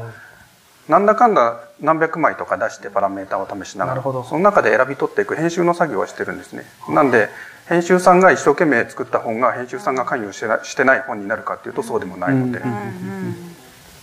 [0.88, 6.64] なんだかんだ何百枚とか出してパラメータを試しながらその中で選び取っていく編集の作業をしてるんですね。
[6.88, 7.28] なんで
[7.68, 12.62] 編集さんが一生懸命作った本が編集さんが関与してなしてない本になるかっていうとそうでもないので、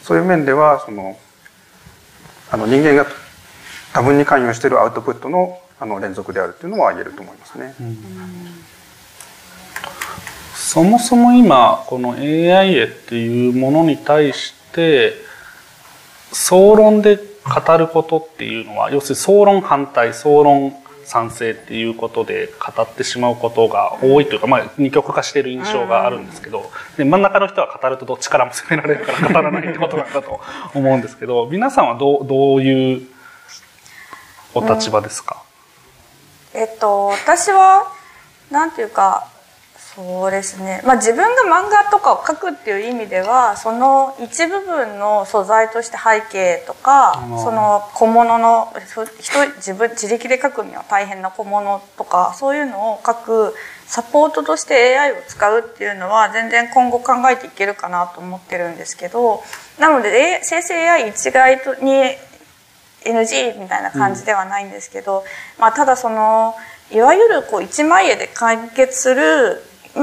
[0.02, 1.18] そういう面ではその
[2.50, 3.06] あの人間が
[3.94, 7.74] 多分に関与しているアウトプットのあの連続であるっていうのは言えると思いますね。
[10.54, 15.14] そもそも今この AI 絵っていうものに対して
[16.32, 30.40] 総論で語ることっていうのは要するに総論反対総論賛成っていうことで語ってしまうことが多いというか、まあ、二極化している印象があるんですけど、で真ん中の人は語るとどっちからも責められるから語らないってことなんだと
[30.72, 33.08] 思うんですけど皆さんはどうどういう
[34.54, 35.49] お立場ですか、うん、
[36.54, 37.92] えっと私は
[38.50, 39.28] なんていうか
[39.94, 49.04] そうですね、まあ、自分が漫画とかを描くっていう意味ではその一部分の素材として背景とかその小物の人
[49.56, 53.14] 自分自力で描くには大変な小物とかそういうのを描
[53.50, 53.54] く
[53.86, 59.42] サポートとして AI を使うっていうのは全然今後考えていけるかなと思ってるんですけど
[59.80, 62.29] なので生成 AI 一概に
[63.04, 65.24] NG みたいな感じではないんですけど、
[65.58, 66.54] まあ、ただその
[66.92, 69.62] いわゆるこう一枚絵で完結する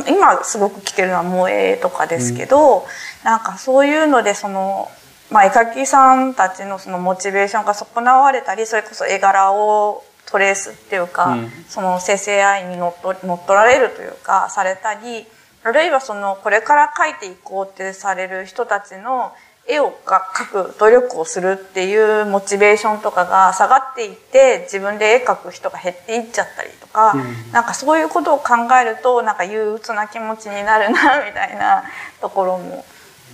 [0.10, 2.84] 今すごく来てるのは萌えとかですけど、うん、
[3.24, 4.90] なんかそういうのでその、
[5.32, 15.26] まあ、絵描きさんたちのそのモチベーションが損なわれたりそれこそ絵柄をトレースっていうか、うん、その生成 AI に乗っ取乗っ取られるというかされたり
[15.64, 19.32] あるいはそのこれから描いていこうってされる人たちの
[19.68, 31.84] 絵を描く努力をするっていうモチベーションとかが下がっていって自分で絵描く人が減っていっちゃったりとか、うん、なんかそういうことを考えるとなんか憂鬱な気持ちになるなみたいな
[32.22, 32.86] ところも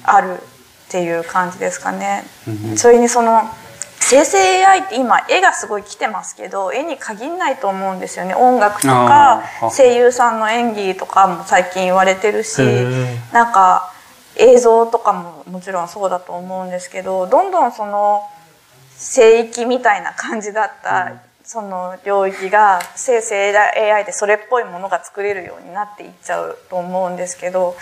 [0.03, 0.37] ある
[0.87, 2.23] っていう感じですかね。
[2.47, 3.43] うん、それにその
[3.99, 8.33] 生成 AI って今絵がすごい来てますけど絵に限らないと思うんですよね。
[8.33, 9.43] 音楽とか
[9.75, 12.59] 声優さんの演技とかも最近言われてるし
[13.31, 13.92] なんか
[14.37, 18.23] 映像とかももちろんそうだと思うんですけどどんどんその
[18.95, 27.75] 聖域みたいな感じだったその領域が生成 AI でそれっぽいものが作れるようになっていっちゃうと思うんですけど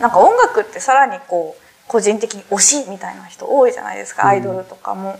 [0.00, 5.18] なんか音楽ってさらにこう個人的に推しみたいな人多いじゃないですかアイドルとかも。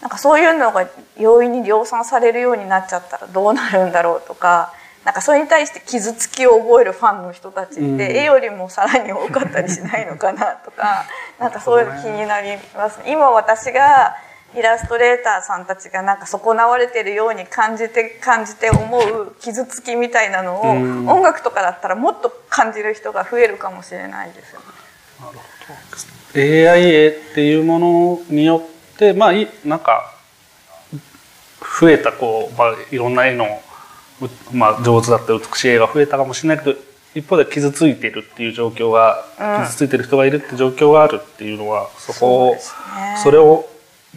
[0.00, 0.86] なんかそういうのが
[1.18, 4.70] 容易に量産されるようになっちゃったらどうなるんだろうとか
[5.04, 11.04] なんかそれに対して傷つきを覚えるファンの人たちって、絵よりもさらに多かったりしないのかなとか
[11.38, 14.16] なんかそういうの気になります今私が
[14.56, 24.66] イラストレーターさんたちがなんか損なわれてるように感じて感じて思う傷つきみたいなのを音楽とかだったらもっと感じる人が増えるかもしれないですよね。
[25.20, 26.40] なるほど。
[26.40, 28.62] AI 絵っていうものによ
[28.94, 29.32] ってまあ
[29.64, 30.14] なんか
[31.80, 33.60] 増えたこう、まあ、いろんな絵の
[34.52, 36.78] まあ、上手だった美しい絵が増えたかもしれないけど
[37.14, 42.56] 一方で傷ついてるっていう状況が、うん、傷ついてる人がいるって状況があるっていうのはそこを
[43.22, 43.66] そ,、れを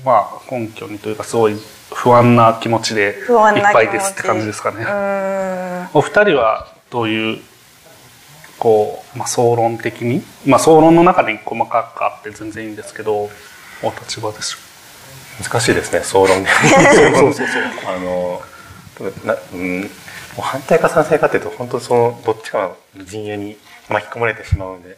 [0.03, 1.55] まあ根拠にというかすごい
[1.93, 3.25] 不安な気持ちでいっ
[3.73, 4.85] ぱいですって感じですかね。
[5.93, 7.41] お二人はどういう
[8.59, 13.29] こう、まあ、総論的に、まあ、総論の中に細かくあって全然いいんですけど
[13.83, 14.57] お立場でしょ
[15.39, 16.43] う難しいですね総論。
[16.43, 16.49] で
[17.15, 17.63] そうそうそう。
[17.87, 18.41] あの
[19.25, 19.87] なうんも
[20.39, 23.57] う反対か賛成かっていうと本当そのどっちかの陣営に
[23.89, 24.97] 巻き込まれてしまうんで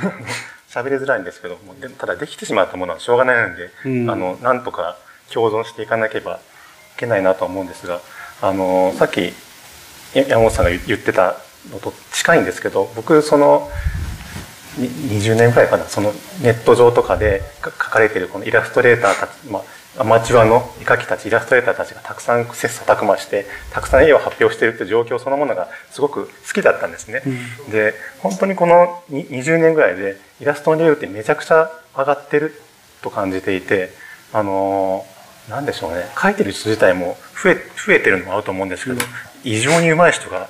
[0.68, 4.96] 喋りづらいんですけどもでただできてしまったものはしょうがないので、うん、あのなんとか
[5.32, 6.40] 共存していかなければ
[6.96, 8.00] けないなとは思うんですが
[8.40, 9.32] あのさっき
[10.14, 11.36] 山本さんが言ってた
[11.70, 13.68] のと近いんですけど僕その
[14.78, 19.62] 20年ぐらいかなそのネット上とかで書かれているこのイラストレーターたち、まあ、
[19.96, 27.22] アマチュアの絵描きたちイラストレーターたちがたくさん切磋琢磨してたくさん絵を発表しているっていう状況そのものがすごく好きだったんですね。
[27.66, 32.60] うん、で本当にこの20年ぐらいでイラストのレベルってめちゃくちゃ上がってる
[33.02, 33.90] と感じていて
[34.32, 35.06] あの
[35.48, 36.06] 何でしょうね。
[36.16, 39.00] 描いてる人自体も増え増えてるのもあると思うんですけど、うん、
[39.44, 40.48] 異常に上手い人が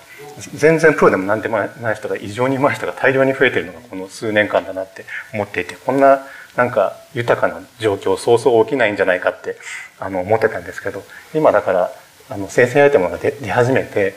[0.54, 5.04] 全然プロでも何でもない人が異常に上手い人が大量に増えてるのがこの数年間だなって
[5.34, 6.24] 思っていてこんな
[6.56, 9.56] なんか豊かな状況そうそう起きないんじゃないかって
[9.98, 11.02] あの思ってたんですけど
[11.34, 11.90] 今だから
[12.30, 14.14] あの生成アイテムが出始めて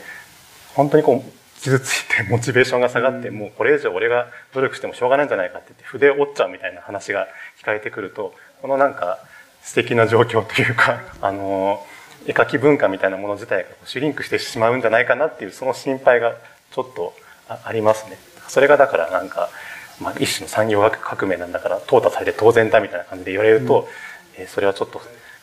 [0.74, 7.26] 本当にこう傷ついて モチベーションが下がって、もうこれ以上俺が努力してもしょうがないんじゃないかって言って筆を折っちゃうみたいな話が
[7.60, 9.18] 聞かれてくるとこのなんか
[9.62, 11.84] 素敵な状況というか あの
[12.26, 16.34] 絵描き文化みたいなもの自体がシュリンクしてしまうんじゃないかなっていうその心配が
[16.72, 17.14] ちょっと
[17.48, 18.18] ありますね。
[18.48, 19.50] それがだからなんか、
[20.00, 23.88] まあ、一種の産業革命なんだから淘汰されて当然だみたいな感じで言われると、
[24.36, 25.00] うん、えー、それはちょっと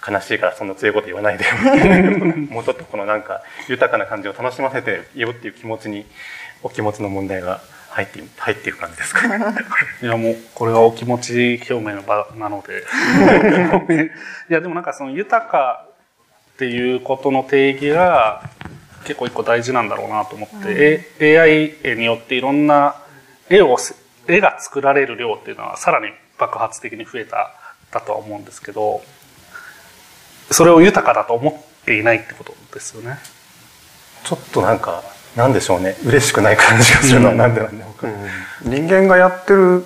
[0.07, 1.45] 悲しいからそんな強いこと言わないで
[2.51, 6.05] もうちょっとこのなんか豊かな感じを楽しませてよっていう気持ちに
[6.63, 9.25] お気持ちの問題が入って入っていく感じですか、
[10.03, 12.83] いやもうこれはお気持ち表明の場なので。
[14.49, 15.85] いやでもなんかその豊か
[16.55, 18.49] っていうことの定義が
[19.05, 22.95] 結構一個大事なんだろうなと思って、うん、AI によっていろんな
[23.49, 23.77] 絵を
[24.27, 27.51] 絵が作られる量っていうのはさらに爆発的に増えた
[27.91, 29.01] だとは思うんですけど
[30.51, 33.17] それを豊かだと思っていないってことですよね。
[34.23, 35.03] ちょっとなんか
[35.35, 35.95] なんでしょうね。
[36.05, 39.85] 嬉しくない感じがするのはなんでなんだろうか、うん、人間がやってる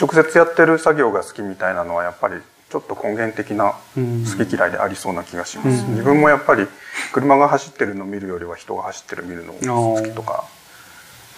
[0.00, 2.36] 直接やってる作業が好きみたいなのはやっぱり
[2.70, 6.66] ちょっと根源的な好き嫌いでありそうな気がします、うん、自分もやっぱり
[7.12, 10.44] 車が走ってるのを見るよりは人が走ってる見るのが好きとか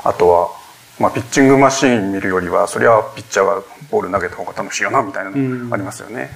[0.04, 0.48] あとは
[0.98, 6.31] まあ、ピッチングマシーン見るよりはそりゃピッチャーがボール投げた方が楽しいよなみたいなのありますよね、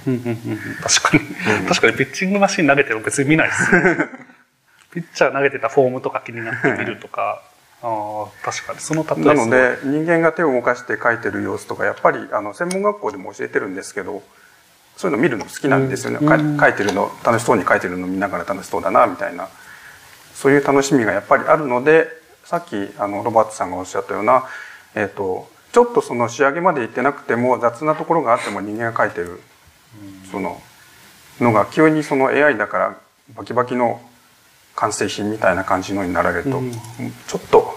[0.81, 4.09] 確かに、確かにピッチングマシーン投げても別に見ないです、ね、
[4.91, 7.41] ピッチャー投げてたフォームとか気になって見るとか。
[7.83, 8.79] あ確かに。
[8.79, 14.23] その例えなので人間が手を動かして描いてる様子とかやっぱりあの専門学校でも教えてるんですけど
[14.95, 19.47] そういうの見るの好きなんですよね、うん、描いてるの楽しそうに描いてるの見ながら楽しそうだなみたいな。
[20.33, 22.09] そういう楽しみがやっぱりあるので
[22.47, 24.45] さっきあのロバートさんがおっしゃったような、
[24.95, 29.41] えーと、ちょっとその仕上げまでいってなくても雑なところがあっても人間が描いてる、
[30.31, 30.61] その
[31.41, 32.97] のが急にその AI だから
[33.35, 33.99] バキバキの
[34.77, 37.75] 完成品みたいな感じのになられると、うん、ちょっと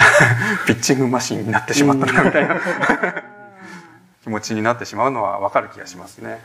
[0.66, 2.56] ピッチングマシンになってしまったなみたいな。
[4.24, 6.42] 気持ちになってしまうのは分かる気がしますね。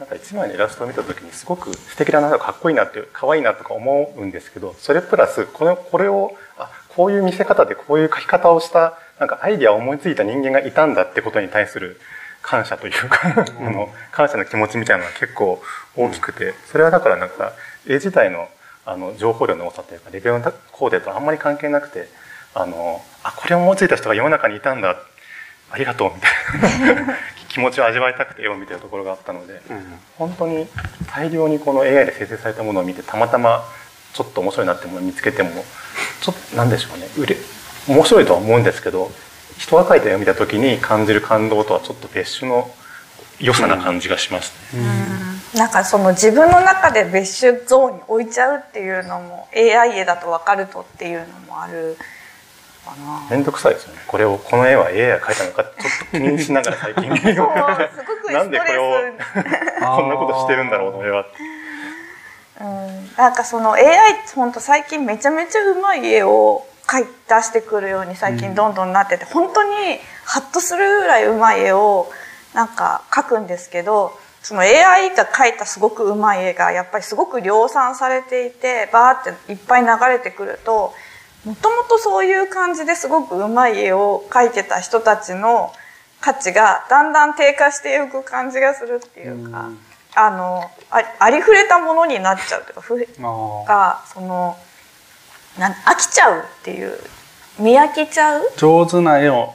[0.00, 6.45] なんか一枚のイラストを見た時にすごく素敵だなかっこいいなって可愛いなとか思うんですけどそれプラスこのこれをあ
[6.96, 12.00] こういう見せ方でこういう描き方をしたなんかアイディアを思いついた人間がいたんだってことに対する
[12.40, 15.60] 感謝というかあの感謝の気持ちみたいなのが結構
[15.94, 17.52] 大きくてそれはだからなんか
[17.86, 18.48] 絵自体の
[18.88, 22.08] あの情報量の多さというかレベルの高低とあんまり関係なくて
[22.54, 24.96] あのあこれを思いついた人が世の中にいたんだ
[25.70, 27.16] ありがとうみたいな
[27.50, 30.68] 気持ちを味わいたくて絵を見てるところがあったので、うん、本当に
[31.12, 33.64] 大量にこの AI で生成されたものを見てたまたま
[34.16, 35.50] ちょっと面白いなっても見つけても
[36.22, 37.06] ちょっと何でしょうね。
[37.18, 37.36] うれ
[37.86, 39.10] 面白いとは思うんですけど
[39.58, 42.70] 人が描いた絵を見た時に感じる感動とはちょっと別種の
[43.38, 44.82] 良さな感じがしますね。
[45.52, 45.58] うん。
[45.58, 51.98] なんかその自分の中で別種ゾーンに置いちゃうっていうのも AI 絵だと分かるとっていうのもある
[52.86, 53.28] かな。
[53.30, 54.00] 面倒くさいですよね。
[54.06, 55.72] これをこの絵は AI が描いたのかちょっ
[56.12, 57.10] と気にしながら最近。
[58.32, 58.92] なんでこれを
[59.84, 61.26] こんなことしてるんだろうの絵は
[62.60, 63.84] うん、なんかその AI
[64.34, 69.70] 本当最近めちゃめちゃうまい絵を描い出してくるように最近どんどんなってて、うん、本当に
[70.24, 72.06] ハッとするぐらいうまい絵を
[72.54, 80.94] なんか描くんですけどその AI が描いたすごくうまい絵がやっぱりすごく量産されていてバーっていっぱい流れてくると
[81.44, 85.72] もともとそういう感じですごくうまい絵を描いてた人たちの
[86.20, 89.78] 価値がだんだん低下していく感じがするっていうか、うん、
[90.16, 90.62] あの
[91.18, 94.56] ありふれたものになっちゃうというかふがその
[95.58, 96.98] な飽きちゃうっていう
[97.58, 98.42] 見飽きちゃう？
[98.56, 99.54] 上手な絵を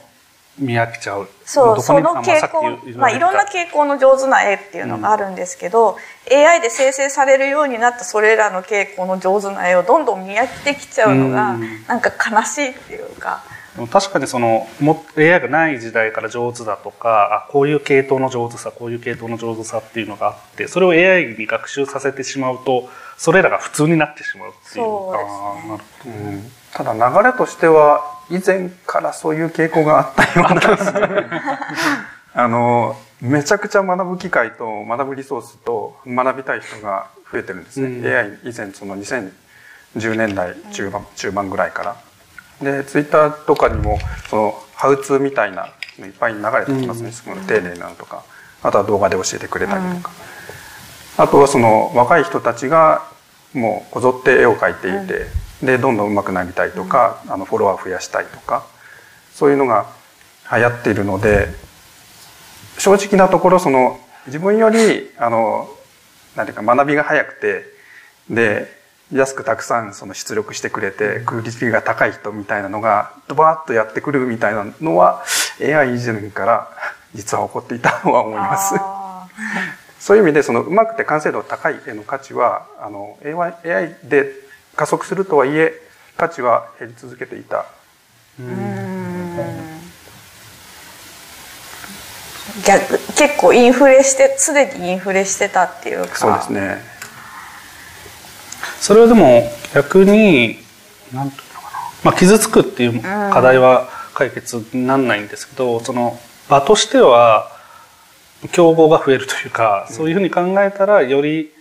[0.58, 1.28] 見飽きちゃう。
[1.44, 5.96] そうその傾向、まあ、いろんな傾向の上手な絵っていうのがあるんですけど、
[6.30, 13.42] うん、AI で生成されるようになったそれらの傾向の上手な絵をどんどん見飽きてきちゃうのが、うん、なんか悲しいっていうか
[13.90, 26.28] 確かにそのも AI がない時代から上手だとかあこういう系統の上手さこういう系統の上手さっていうのがあってそれを AI に学習させてしまうとそれらが普通になってしまうっていうそうですあーなるほど。
[26.28, 28.00] うんただ流れとしては
[28.30, 30.62] 以前からそういう傾向があったような。
[32.34, 38.06] あのめちゃくちゃ学ぶ機会と学ぶリソースと学びたい人が増えてるんですね、うん。
[38.06, 41.96] AI 以前その2010年代中盤,、中盤ぐらいから
[42.62, 43.98] でツイッターとかにも
[44.30, 48.24] そのハウツーみたいなのいっぱい流れてきますね、その丁寧なのとか。
[48.62, 50.12] あとは動画で教えてくれたりとか、
[51.16, 53.02] あとはその若い人たちが
[53.52, 55.26] もうこぞって絵を描いていて、
[55.66, 58.64] でどんどん上手くなりたいとか、あのフォロワー増やしたいとか
[59.34, 59.86] そういうのが
[60.50, 61.48] 流行っているので
[62.78, 65.68] 正直なところその自分よりあの
[66.36, 67.64] なんていうか学びが早くて
[68.30, 68.81] で
[69.12, 75.22] 安くたくさんその出力してくれてクオリティが高い人みたいなのがドバーッとやってくるみたいなのは
[75.60, 76.70] AI 以前から
[77.14, 78.74] 実は起こっていたとは思います。
[78.78, 79.28] あ
[79.98, 84.32] そういう意味でそのうまくて完成度が高い絵の価値はあの AI, で
[84.74, 85.74] 加速するとはいえ
[86.16, 87.66] 価値は減り続けていた。
[88.40, 89.02] ーうん。
[92.64, 96.16] 逆結構インフレしてすでにインフレしてたっていうか。
[96.16, 96.91] そうですね
[98.82, 100.56] それはでも逆に
[101.14, 106.18] 何ていうのかな、まあ、傷つくっていう課題は解決にならないんですけど、その
[106.48, 107.46] 場としては
[108.50, 111.52] 競合が増えるというか、そういうふうに考えたらより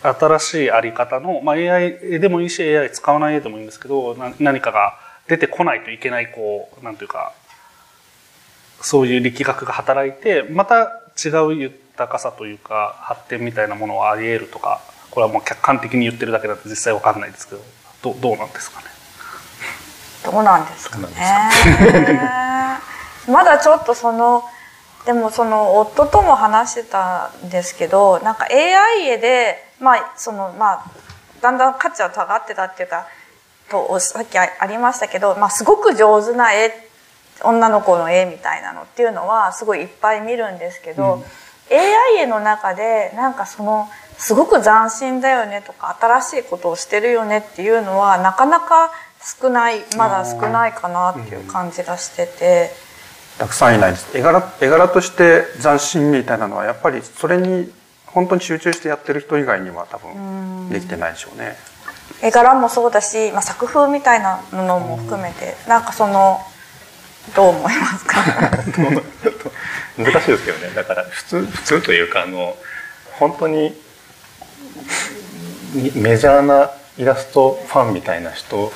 [0.00, 4.94] 新しいあり方の、まあ、AI でもいいし AI 使わない絵でもいいんですけど何かが
[5.26, 7.32] 出てこないといけないこうなんていうか
[8.80, 14.80] そういう力学が働いてまた違う豊かさというか発展みたいなものはあり得るとか
[15.12, 17.62] これはもう客観的に言ってるだけだと実際わかんないですけど
[18.02, 18.86] どどうなんですかね？
[20.24, 21.08] どうなんですかね？
[23.30, 24.42] まだちょっとその
[25.04, 30.84] でもその夫とも話してたんですけどなんか AI 絵でまあそのまあ
[31.40, 33.06] だんだん価値は下がってたっていうか
[33.68, 36.88] とさっきありましたけど、まあ、すごく上手な絵
[37.42, 41.24] 女の子の絵みたいなのっていうのはすごいいっぱい見るんですけど、
[41.70, 43.88] AI 絵の中でなんかその
[44.22, 48.92] すごく斬新だよねとか新しいことをしてるよねっていうのはなかなか
[49.40, 52.70] 少ないまだ少ないかなっていう感じがしてて。
[53.38, 54.16] たくさんいないです。
[54.16, 57.72] 絵柄絵柄として斬新みたいなのはやっぱりそれに
[58.06, 61.56] 本当に集中してやってる人以外には多分できてないでしょうね。
[62.22, 66.38] 絵柄もそうだし、まあ、作風みたいなのも含めてなんかその
[67.34, 68.22] どう思いますか？
[69.98, 70.74] 難しいですけどね。
[70.76, 72.54] だから普通普通というかあの
[73.18, 73.81] 本当にに
[75.94, 78.72] メジャーなイラストファンみたいな人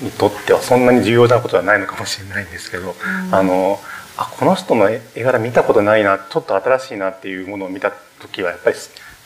[0.00, 2.94] にとってはそんなに重要なことはないのかもしれないんですけど、
[3.30, 3.78] あの
[4.16, 8.76] あこの人の絵絵柄見たことないなちょっと新しいなっていうものを見た時はやっぱり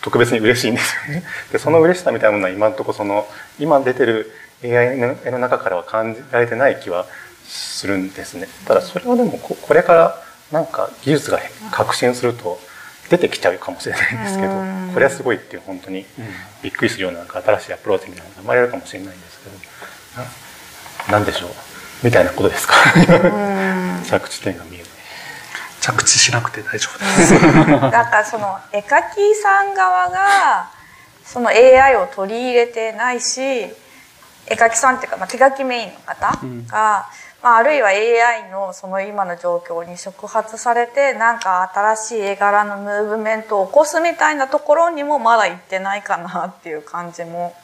[0.03, 1.23] 特別に嬉しいんですよね。
[1.53, 3.27] でその嬉しさみたいなものは今のところその
[3.59, 4.33] 今出てる
[4.64, 7.07] AI の絵の中からは感じられてない気は
[7.47, 8.49] するんですね。
[8.67, 11.41] ただそれはでもここれからなんか技術が
[11.71, 12.59] 革新すると
[13.11, 14.91] 出てきちゃうかもしれないんですけどうん。
[14.95, 16.05] これはすごいっていう本当に
[16.63, 19.51] びっくりするようななんか新しいアプローチみたいなのが生まれるかもしれないんですけ
[21.11, 21.51] どななんでしょう？
[22.03, 22.75] みたいなことですか？
[24.09, 24.87] 着地点が見えない。
[25.81, 27.33] 着地しなくて大丈夫です。
[27.35, 30.69] なんかその絵描きさん側が
[31.25, 33.75] その AI を取り入れてないし絵
[34.55, 36.37] 描きさんっていうか、まあ、手書きメインの方
[36.71, 37.07] が、
[37.43, 47.55] まあ、あるいは AI のその今の状況に触発されてなんか新しい絵柄のムーブメントを起こすみたいなところにもまだ行ってないかなっていう感じも。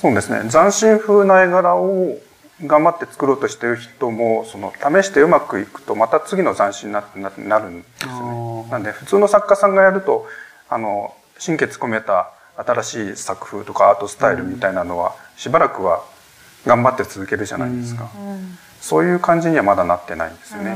[0.00, 0.50] そうですね。
[0.50, 2.18] 斬新風な絵柄を
[2.66, 8.70] 頑張って作ろうとしてる人もその試してうまくいくとまた次の斬新になななるんですよね。
[8.70, 10.26] なんで普通の作家さんがやると
[10.68, 16.04] あの心血込めた新しい作風とかアートスタイルみたいなのはしばらくは
[16.66, 18.10] 頑張って続けるじゃないですか。
[18.80, 20.74] そういう感じにはまだなってないんですよね。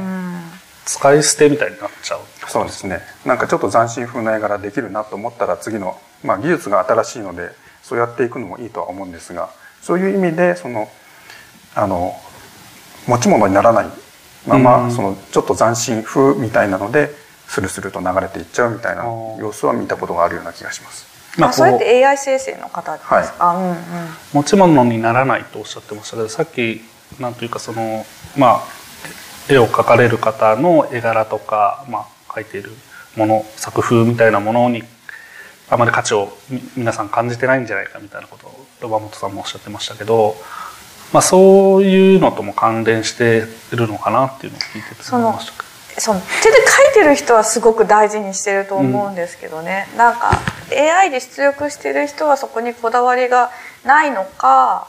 [0.85, 3.01] 使い捨てみたいになっちゃうそうですね。
[3.25, 7.51] なんかちょっと斬新風な絵柄できるなと思ったら次の、まあ技術が新しいので、
[7.83, 9.51] そうやっていくのもいいとは思うんですが、
[9.83, 10.89] そういう意味で、その、
[11.75, 12.15] あの、
[13.07, 13.87] 持ち物にならない
[14.47, 17.11] まま、うんそのちょっと斬新風みたいなので、
[17.49, 21.06] スルスルと流れていっちゃうみたいな様子は見たことがあるような気がします。
[21.41, 23.77] あそれって AI 生成の方ですか、あうんうん。
[24.33, 26.81] 持ち物にならないとおっしゃってましたけどさっき
[27.21, 28.07] なんというかその
[28.37, 28.63] まあ
[29.49, 32.73] 絵を描かれる方の絵柄とか、まあ、描いている
[33.17, 34.83] もの作風みたいなものに
[35.69, 40.37] あまり価値をみ皆さん感じてないんじゃないかみたいなことをロバモトさんもおっしゃってましたけど、
[41.13, 45.66] まあ、そういうのとも関連してるのかなっていうのを聞いてて思いましたけど。
[45.99, 46.57] その手で
[46.95, 50.31] 書いてる人はすごく大事にしてると思うんですけどね、うん、なんか
[50.71, 53.51] AI で出力してる人はそこにこだわりが
[53.85, 54.89] ないのか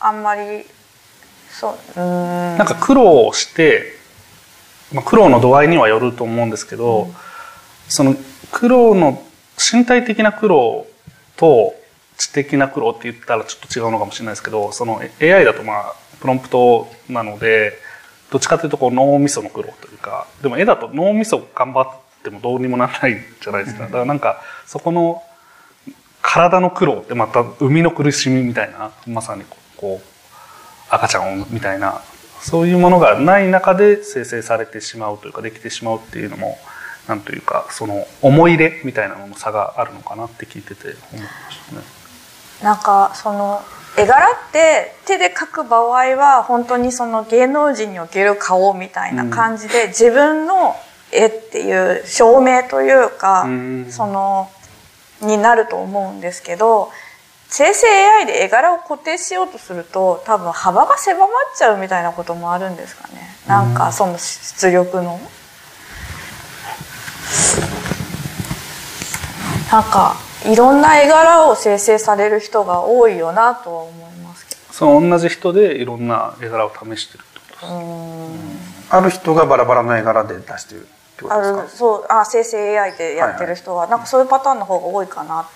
[0.00, 0.64] あんまり
[1.50, 2.00] そう。
[2.00, 2.58] うん。
[2.58, 3.94] なんか苦労して、
[4.92, 7.14] まあ、苦労の度合いにはよると思うんですけど、うん、
[7.88, 8.14] その
[8.52, 9.22] 苦労の
[9.58, 10.86] 身体的な苦労
[11.36, 11.74] と
[12.16, 17.74] 知的な苦労って言ったらちょっと違うのかもしれないですけどその AI だとまあプロンプトなので
[18.30, 21.88] どっちかというとこう脳みその苦労というかでも絵だと脳みそ頑張っ
[22.22, 25.22] てもどうにもならないじゃないですかだからなんかそこの
[26.20, 29.44] 体の苦労ってまた生みの苦しみみたいなまさに
[29.76, 30.06] こう
[30.90, 32.02] 赤ちゃんを産むみたいな
[32.40, 36.58] そういうものがない中で生成されてしまうというかできてしまうっていうのも
[37.08, 41.82] なんというかその思い入れみたいなのの差があるのかなって聞いてて思いましたね。
[42.62, 43.62] なんかその
[43.98, 50.76] 絵柄って手で描く場合は本当にその芸能人における顔みたいな感じで、自分の
[51.10, 53.46] 絵っていう証明というか、
[53.90, 54.50] その
[55.20, 56.90] になると思うんですけど
[57.48, 63.14] 生成 AI で絵柄を固定しようとすると多分幅が狭まっちゃうみたいなこともあるんですかね。
[63.46, 65.18] なんかその出力の。
[69.70, 70.16] なんか
[70.46, 74.60] いろんな絵柄を生成される人が多いよなとは思いますけど。
[74.72, 77.70] その同じ人でいろんな絵柄を試してるってことで
[78.88, 78.94] す。
[78.94, 80.84] ある人がバラバラの絵柄で出してるっ
[81.16, 81.62] てことですか？
[81.64, 85.50] あそうあ生成 AI でやってる人は、はいはい、なんかそういうパターンの方が多いかなって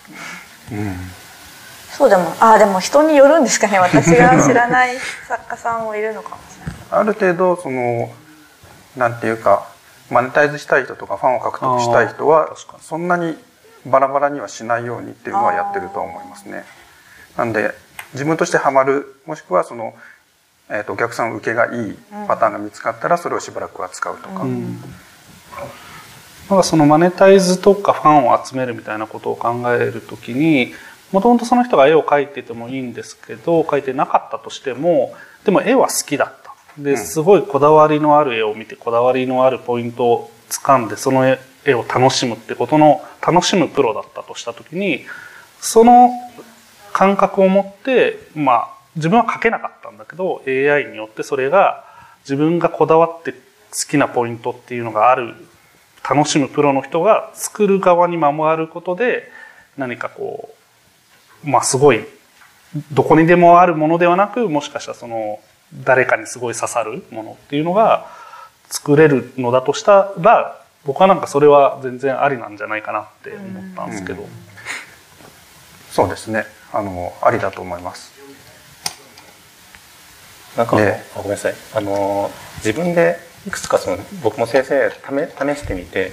[0.75, 1.11] 思います、うん。
[1.97, 3.79] そうでもあでも人によるんですかね。
[3.79, 4.97] 私が知らない
[5.27, 6.75] 作家さんもいるのかもしれない。
[6.91, 8.11] ある程度その
[8.97, 9.67] なんていうか
[10.11, 13.39] マネタイズしたい人とかファンを獲得したい人はそんなに
[13.87, 16.65] バラバラにはしないようにっていうのはやってると思いますね。
[17.37, 17.73] なんで
[18.13, 19.95] 自分としてハマるもしくはその、
[20.69, 24.43] えーと、お客さん受けがいいパターンが見つかったらそれをしばらくは使うとか。
[24.43, 24.81] うん
[26.51, 30.75] なんかそのマネタイズとかファンを集めるみたいなことを考えるときに
[31.13, 35.15] もともとその人が絵を描いててもいいんですけど描いてなかったとしても
[35.45, 41.27] でも絵は好きだったですごいこだわりのある絵を見てこだわりのあるポイントを掴んでその
[41.65, 45.05] 絵を楽しむってことの楽しむプロだったとした時に
[45.61, 46.11] その
[46.93, 51.85] 感覚を持ってまあ自分は描けなかったんだけど AI によってそれが
[52.25, 53.39] 自分がこだわって好
[53.89, 55.35] きなポイントっていうのがある
[56.09, 59.31] 楽しむプロの人が作る側に回ることで
[59.79, 60.55] 何かこ
[61.45, 62.01] うまあすごい
[62.93, 65.41] どこにでもあるものではなくもしかしたらその
[65.85, 68.07] 誰かにすごい刺さるものっていうのが
[68.69, 74.29] 作れるのだとしたら僕はなんかそれは全然ありなんじゃないかなって思ったんですけど、うん、
[75.91, 76.45] そうですね。
[76.73, 78.13] あのありだと思います。
[80.57, 81.55] なんか、ね、ごめんなさい。
[81.75, 83.17] あの自分で
[83.47, 86.13] いくつかその僕も先生試してみて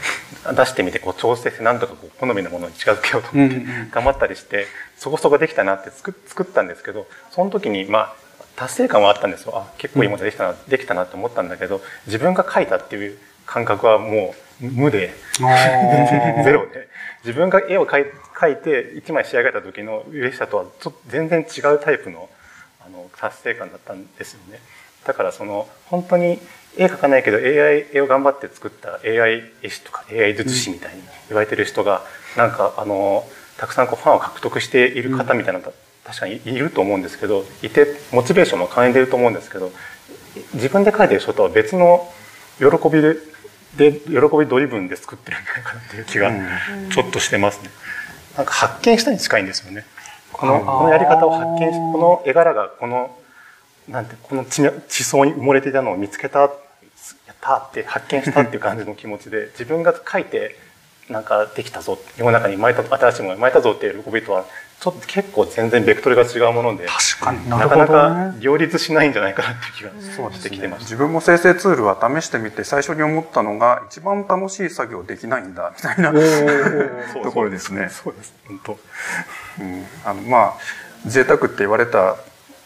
[0.55, 3.55] 出してみてこう調整して何とかこう好みのものに近づけようと思って
[3.91, 4.65] 頑張ったりして
[4.97, 8.15] そこそこできたなって作作ったんですけどその時にまあ
[8.55, 9.53] 達成感はあったんですよ。
[9.55, 15.13] あ結構いいものできたな、できたなと思ったんだけど自分が書いたっていう感覚はもう無で。
[16.43, 16.87] ゼロで
[17.23, 22.29] 自分が絵を描い描いて一枚仕上げた時の嬉しさとはちょっと全然違うタイプの
[22.85, 24.59] あの達成感だったんですよね。
[25.05, 26.39] だからその本当に
[26.77, 32.03] 絵描かないけど AI 絵を頑張って作った AI 絵師とか AI 術師みたいに言われてる人が、
[32.37, 35.71] なんかあのたくさんこうファンを獲得している方みたいなのが
[36.05, 39.71] 確かにいると思うんですけどいてモチベーションも感じてると思うんですけど
[40.53, 42.11] 自分で描いてる人とは別の
[42.57, 43.01] 喜び
[43.77, 46.31] でで喜びドリブンで作ってるんじゃないかなっていう気が
[46.91, 47.69] ちょっとしてますね。
[48.35, 49.85] なんか発見したに近いんですよね。
[50.31, 53.15] このこのやり方を発見しこの絵柄がこの
[53.87, 56.51] なんてこの地地層に埋もれていたのを見つけたやっ
[57.41, 60.55] たって発見したっていう感じの気持ちで自分が書いて
[61.09, 64.45] なんかできたぞ世の中に生まれた新しいものが生まれたぞっていう喜びとは
[64.79, 67.49] ちょっと結構全然ベクトルが違うもので確かに。
[67.49, 76.13] なかなか両立しないんじゃないかなっていう気がしてきてます、ね、自分も生成ツールは試してみて最初に思ったのが一番楽しい作業できないんだみたいな
[77.23, 77.89] ところですね。
[77.89, 78.79] そうです本当、
[79.59, 80.53] うん、あのまあ
[81.05, 82.15] 贅沢って言われた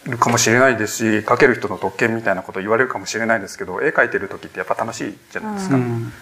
[0.05, 5.76] るかもしれないですし描ける人の特権みたいなこと言われるかもしれないですけど絵描いてる時ってやっぱ楽しいじゃないですか。
[5.76, 6.14] うん、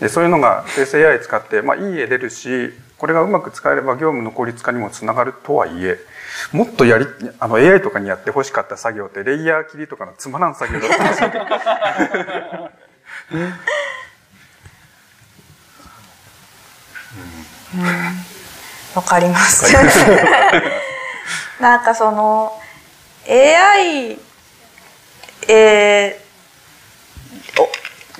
[0.00, 5.98] でそういうのが生成 AI 使って、まあ、いい絵出るしこれがうまく使えれば業務の効率化にもつながるとはいえ
[6.52, 7.06] もっとやり
[7.38, 11.30] あの AI とかにやってほしかった作業ってレイヤー切りとかのつまらん作業だったんですよ。
[18.94, 19.72] わ、かります。
[21.60, 22.60] なんかその
[23.28, 24.18] AI
[25.50, 27.58] えー、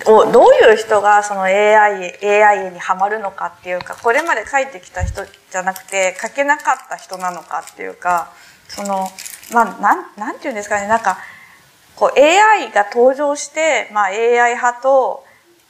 [0.06, 8.32] おどういう人がその AI, AI にはまるのかっていうかこれまで書いてきた人じゃなくて書けなかった人なのかっていうか
[8.68, 9.08] その
[9.52, 11.18] まあなんなんていうんですかねなんか
[11.96, 15.24] こう AI が登場して、まあ、AI 派と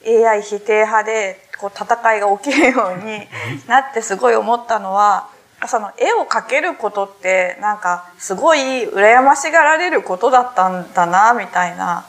[0.05, 3.27] AI 否定派でこう戦いが起きるように
[3.67, 5.29] なってすごい思ったのは
[5.67, 12.05] その絵を描けることってなんかすごい羨ましがられることだったんだなみたいな、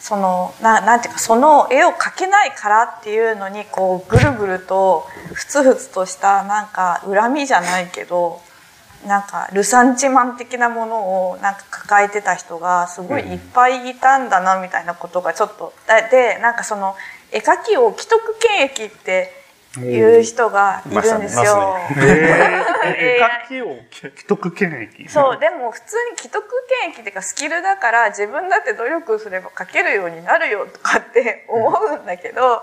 [0.00, 8.40] そのななんていうかその絵を描けないからっていうのにこうぐるぐるとふつふつとしたなんか恨みじゃないけど
[9.06, 15.72] なんかルサンチマン的なものをなんか抱えてた人がすごいいっぱいいたんだなみたいなことがちょっと
[16.10, 16.94] でなんかその
[17.32, 19.39] 絵描きを既得権益って
[19.78, 21.76] いう人がいるんですよ。
[24.00, 26.44] 既得権益そう、でも普通に既得
[26.82, 32.62] 権益っていうかスキルだから自分だって努力すれば描けるようになるよとかって思うんだけど、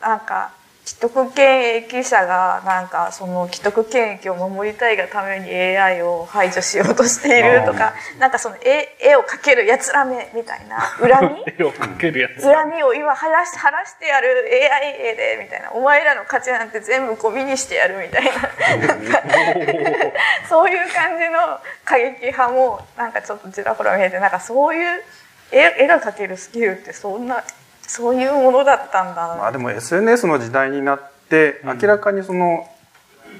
[0.00, 0.50] なんか
[0.88, 11.10] 既得権益者がなんかその既得権益を守りたいがために AI を排除しようとしているとかなんかその絵絵を描けるやつらめみたいな恨
[11.44, 11.44] み？
[11.58, 12.42] 絵を描けるやつ。
[12.42, 15.72] 恨みを今晴らし晴らしてやる AI 絵でみたいな。
[15.72, 18.30] お前らの価値なんて全部ゴミにしてやるみたいな。
[20.48, 25.04] そういう感じの過激派もなんかちょっとちらほら見えてなんかそういう
[25.52, 27.44] 絵絵が描けるスキルってそんな
[27.88, 29.36] そういうものだったんだ。
[29.36, 32.68] まあでも SNS の時代になって明らかにその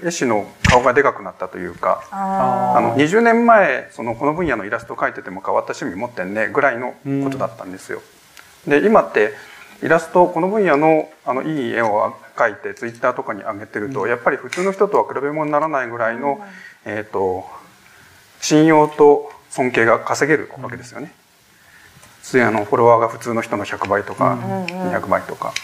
[0.02, 6.94] 絵師の顔がでかくなったというか、あの20年前そのこの分野のイラスト描いてても変わった趣味持ってんねぐらいの
[7.24, 8.00] ことだったんですよ。
[8.66, 9.32] で今って
[9.82, 16.40] イラストこの分野のあのいい絵を描いてツイッターとかに上げてると、やっぱり普通の人とは比べ物にならないぐらいの、
[16.86, 17.44] えっ、と
[18.40, 21.12] 信用と尊敬が稼げるわけですよね。
[22.36, 25.54] あのフォロワーが普通の人の100倍とか200倍とか、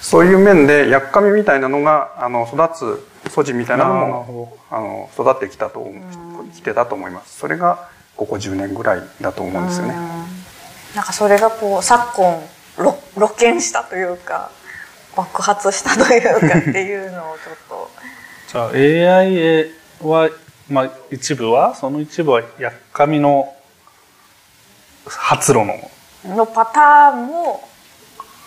[0.00, 2.68] そういう面でやっかみみたいなのがあの育
[3.26, 5.86] つ素地みたいなのもあの育ってきたと
[6.54, 7.38] きてたと思います。
[7.38, 9.94] それがここ10年ぐらいだと思うんですよね。
[10.94, 12.42] なんかそれがこう昨今
[12.76, 14.50] 露見したというか
[15.16, 17.90] 爆発したというかっていうのをちょっと。
[18.52, 19.70] じゃあ AI
[20.02, 20.28] は、
[20.68, 23.52] まあ、一部はその一部はやっかみの
[25.06, 25.74] 発露の。
[26.24, 27.68] のパターンも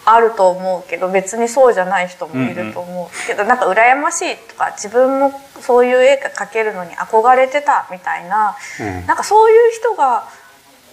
[0.05, 10.24] あると思うけど別にそうじゃない人もいると思う、けどなんか羨ましいとか自分もそういう絵が描けるのに憧れてたみたいな、うん、なんかそういう人が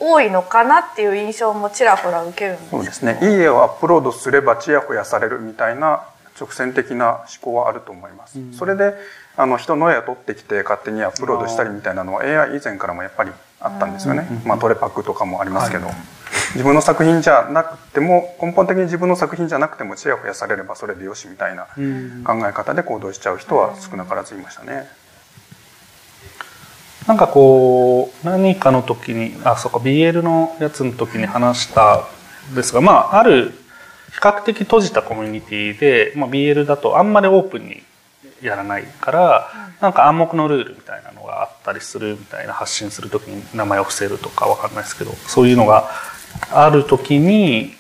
[0.01, 3.19] 多いのかなっていう印象もちらほら受けるんですそうですね。
[3.23, 6.03] いい絵をアップロードすればちやほやされるみたいな
[6.39, 8.95] 直線的な思考はあると思います、うん、それで
[9.37, 13.31] あの人の絵を撮ってきて勝手にアップロードしたりみたいなのは AI 以前からもやっぱり
[13.65, 15.95] あったんですよね、まあ、トレパックとかもありますけど、はい、
[16.53, 21.65] 自分の作品じゃなくても根本的に自分の作品じゃなくてもちやほやされればそれでよしみたいな
[22.25, 24.87] 考え方で行動しちゃう人は少なからずいましたね。
[27.07, 32.09] なんかこう何かの時にあそうか BL のやつの時に話した
[32.55, 33.53] ですがまあある
[34.15, 37.83] 比較的閉じたコミュニティで、まあ、BL だとあんまりオープンに
[38.41, 39.51] やらないから、
[39.81, 41.24] なんか暗黙のルールみたいなの
[41.65, 45.89] ったりするみたいな発信する時に名前を伏せるとかわかんないですけどそういうのが
[46.53, 47.73] ある時に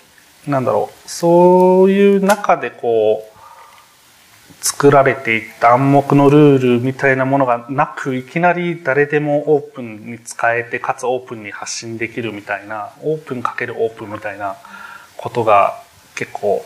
[0.47, 3.35] なんだろうそういう中でこう
[4.64, 14.57] 作られていった暗黙のルールみたいなものがなくいきなり誰でもオープンに使えてかつオープンに発信できるみたいなオープンかけるオープンみたいな
[15.16, 15.82] ことが
[16.14, 16.64] 結構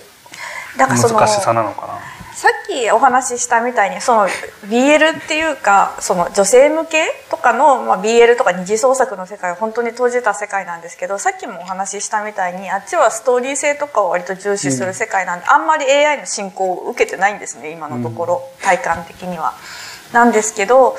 [0.86, 0.98] 難
[1.28, 2.18] しさなのかな。
[2.38, 4.28] さっきお話ししたみたいにその
[4.68, 19.54] BL っていうかその女性向けとかの、まあ、BL とか二次創作の世界は本当に閉じた世界なんですけどさっきもお話ししたみたいにあっちはストーリー性とかを割と重視する世界なんで、うん、あんまり AI の進行を受けてないんですね今のところ、うん、体感的には。
[20.12, 20.96] なんですけど、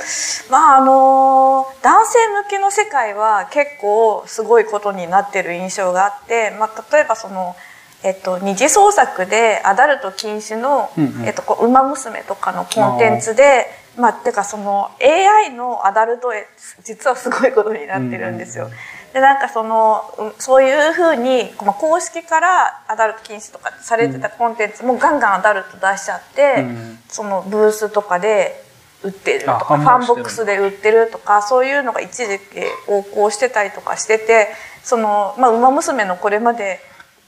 [0.52, 7.56] まああの男性向けの世界は結構すごいことになってる印象があって、まあ、例えばその
[8.04, 16.48] えっと、二次創作でアダルト禁止の「うんうん、えっと、ウマ娘」とかのコンテンツでまあてかその AI のアダルト絵
[16.84, 18.70] 実はすごいことになってるんですよ。
[19.14, 28.64] でなんかそのそういうふうに、まあ、公式からアダルト禁止とかされてたコンテンツもガンガンアダルト出しちゃって、うん、そのブースとかで
[29.04, 34.50] 売ってるとかファンボックスで売ってるとかそういうのが一時期横行してたりとかしてて
[34.84, 36.80] その、まあ、ウマ娘のこれまで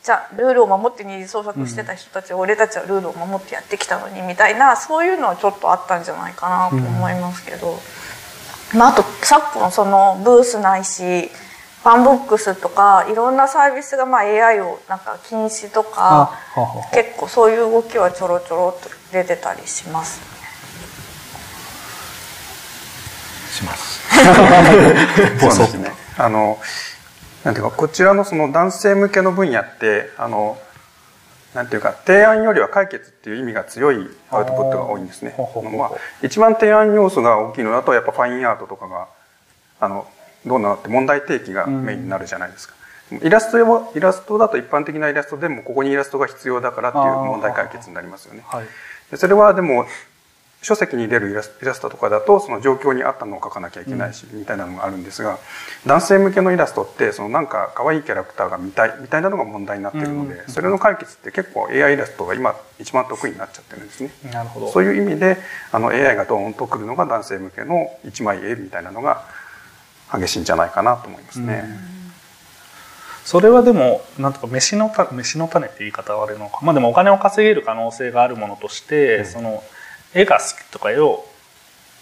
[0.04, 7.78] じゃあルールを守って二次創作してた人たち、うん、俺たちはルールを守ってやってきたのにみたいなそういうのはちょっとあったんじゃないかなと思いますけど、
[8.74, 11.30] うん、まあ、あと昨今そのブースないし
[11.84, 16.32] バンボックスとかいろんなサービスがまあ AI をなんか禁止とか
[16.94, 20.32] 結構そういう動きはちょろちょろっと出てたりしますね。
[23.52, 24.02] します。
[25.56, 25.92] そうですね。
[26.18, 26.60] あの
[27.44, 30.58] なんていうかこちらのその男性向けの分野ってあの
[31.54, 35.36] なんていうか提案よりは解決っていう意味が強いアウトプットが多いんですね。
[35.78, 35.92] まあ、
[36.24, 39.08] 一番提案要素が大きいのだとやっぱファインアートとかが
[39.80, 40.08] あの
[40.46, 42.76] どうなのって問題提起がメインになるじゃないですか。
[43.22, 48.44] イラストはイラストだと一般的なイラストでもここにイラストが必要だからっていう問題解決になりますよね。
[48.46, 49.86] はい、それはでも
[50.62, 55.40] 書籍に出るイラストとかだとその状況に合ったのを描かなきゃいけないし、みたいなのがあるんですが
[55.88, 64.12] 男性向けのイラストってそのなんか可愛いキャラクターが見たいみたいなのが問題になってるので、それの解決って結構 AI イラストが今一番得意になっちゃってるんですね。
[64.32, 64.72] なるほど。
[64.72, 65.38] そういう意味で
[65.72, 69.24] あの AI がドーンとくるのが男性向けの一枚絵みたいなのが
[70.14, 71.64] 激しいんじゃないかなと思いますね。
[73.26, 76.60] それはでもなんとか飯の飯の種って言い方はあれのか。
[76.62, 79.64] まあでもお金を稼げる可能性があるものとして、うん、その
[80.14, 81.26] 絵が好きとか絵を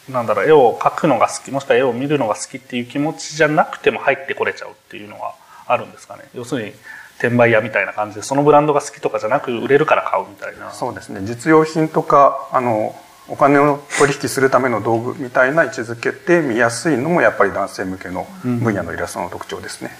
[0.09, 5.35] なんだろう絵を描くのが好きもしくは絵を見るのが好きっていう気持ちじゃなくても入ってこれちゃうっていうのは
[5.67, 6.23] あるんですかね。
[6.33, 6.73] 要するに
[7.19, 10.71] 転売屋みたいな感じでそのブランドが好きとかじゃなく売れるから買うみたいな。
[10.71, 11.21] そうですね。
[11.23, 12.95] 実用品とかあの
[13.27, 19.91] お金を取引するための道具みたいな位置づけて見やすいのもやっぱり男性向けの分野のイラストの特徴ですね。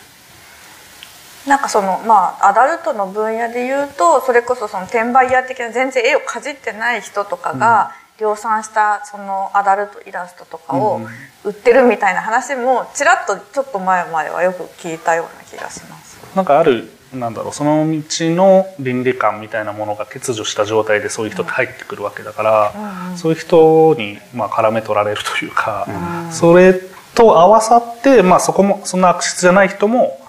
[1.46, 11.00] うん、なんかそのまあアダルトの分野で言うとそれこそその転売屋的な全然絵をかじってない人とかが量産したそのアダルトイラストとかを
[11.44, 16.20] 売ってるみたいな話もちらっとちょっと前まではよく聞いたような気がします。
[16.36, 25.88] なんかあるなんだろうその道の倫理観みたいなものが欠如した状態でそういう人って入ってくるわけだから、うん、そういう人にまあ絡め取られるというか、
[26.26, 26.80] うん、それ
[27.16, 30.20] と合わさって、まあ、そこもそんな悪質じゃない人も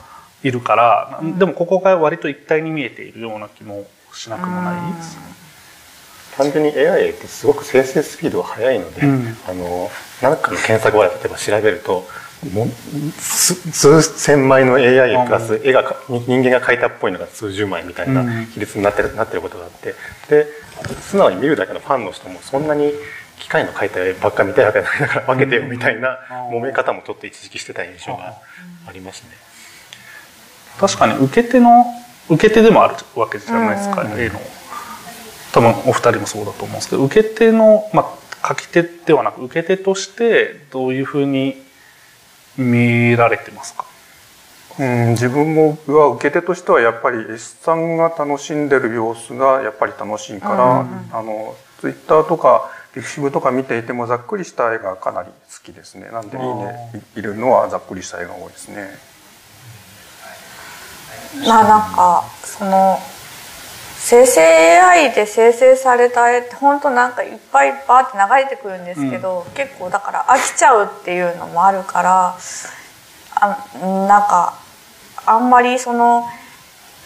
[0.43, 5.19] いるから、うん、でもここが割と一体に見えているような気もしなくもないです。
[6.41, 9.03] 単純に AI ってすごく生成スピードが速いので、
[9.47, 9.91] あの
[10.23, 12.05] 何かの検索ワード例えば調べると
[12.55, 12.67] も
[13.19, 19.95] 数千枚の AI プラス絵が人間が描いたっぽいのが数十枚みたいな比率になってる,、なってることがあって。
[20.29, 20.47] で
[21.03, 22.93] 素直に見るだけのファンの人もそんなに
[23.39, 26.19] 機械の描いた絵ばっか見たいわけないから分けてよみたいな
[26.51, 28.35] 揉め方もちょっと一時期してた印象が
[28.87, 29.31] ありますね。
[30.79, 31.85] 確かに受け手の
[32.31, 34.41] 受け手でもあるわけじゃないですか、絵の
[35.53, 41.57] 多分お二人もそうだと思うんですけど受け手の、まあ、書き手ではなく受け手としてどういうふうに
[42.57, 43.85] 見られてますか？
[44.79, 50.91] うん、自分もは受け手としてはやっぱり絵師さんが楽しんでる様子がやっぱり楽しいから、うん。
[50.91, 55.33] うん、あのツイッターとかピクシブとか見ていてもざっくりした絵がかなり好
[55.63, 56.09] きですね。
[56.11, 58.89] なんでいいね入れるのはざっくりした絵が多いですね。
[61.47, 62.99] まあなんかその
[64.03, 72.37] 生成 AI で生成された絵って本当なんかいっぱいバーって流れてくるんですけど、うん、結構だから飽きちゃうっていうのもあるから
[73.35, 74.55] あなんか
[75.27, 76.25] あんまりその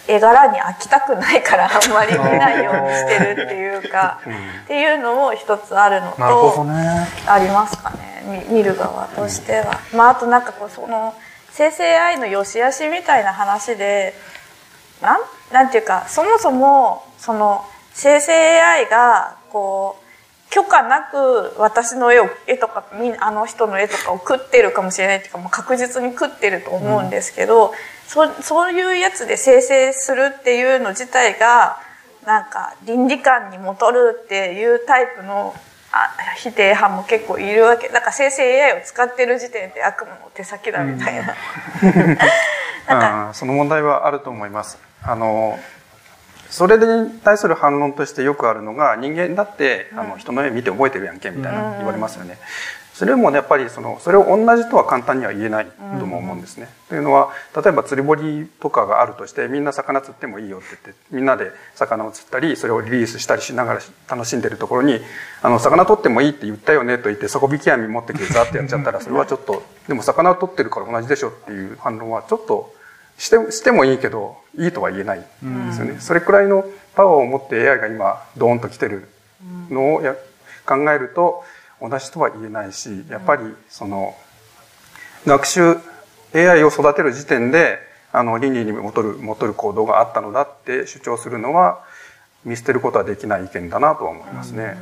[0.06, 4.20] 絵柄に飽きたくないからあんまり見ないようにしてるっていうか、
[4.64, 9.80] っていうのも一つあるのと、ね、ありますかね見る側としては。
[9.94, 11.14] まあ、あとなんかこうその
[11.50, 14.14] 生成 AI の良し悪しみたいな話で
[15.00, 15.20] なん
[15.54, 22.84] なんていうかそもそもその生成 AI がこう許可なく私の絵を絵とか
[23.20, 27.72] あの人の絵とかを食ってるかもしれないっていうかもう確実に食ってると思うんですけど、うん、
[28.08, 31.78] そそういうやつで生成するっていうの自体が
[32.26, 35.54] なんか倫理観にもとるっていうタイプの
[35.92, 41.36] あ否定派も結構いるわけだから生成 AI を使ってる時点で悪夢の手先だみたいな。
[41.84, 42.18] うん
[42.86, 44.78] なんかその問題はあると思います。
[45.06, 45.58] あの
[46.50, 52.38] それに対する反論としてよくあるのが人間だって、あの人の絵見て覚えてるやんけみたいな言われますよね。
[52.94, 55.66] それもねやっぱりそのそれを同じとは簡単には言えない
[55.98, 56.68] とも思うんですね。
[56.88, 65.00] というのは例えば釣り堀とかがあるとしてみんな魚釣ってもいいよって言ってみんなで魚を釣ったりそれをリリースしたりしながら楽しんでるところに
[65.42, 72.72] あの魚取ってもいいって言ったよねと言って底引き網持ってきてザってやっちゃったらそれはちょっとでも魚を取ってるから同じでしょっていう反論はちょっと
[73.18, 75.24] してしてもいいけどいいとは言えないで
[75.72, 79.08] すよね、うん、それくらいのパワーを持って AI が今ドーンと来てる
[79.70, 80.14] のをや
[80.66, 81.44] 考えると
[81.80, 84.16] 同じとは言えないしやっぱりその
[85.26, 85.76] 学習
[86.34, 87.78] AI を育てる時点で
[88.12, 91.84] あの倫理に戻る戻る行動があったのだって主張するのは
[92.44, 94.76] 見捨てることはできない意見だなとは思いますね。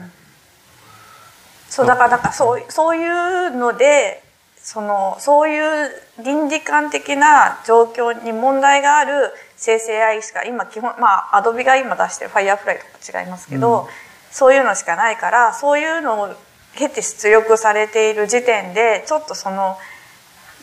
[1.68, 4.22] そうだからなんかそうそういうので
[4.62, 5.90] そのそういう
[6.24, 13.86] 倫理観的な状況に問題がある生成 AI しか今基本まあアドビが今出してる Firefly とか違いますけど、うん、
[14.30, 16.34] そういうのしかないからそういうのを
[16.76, 19.76] 経て出力されている時点でちょっとその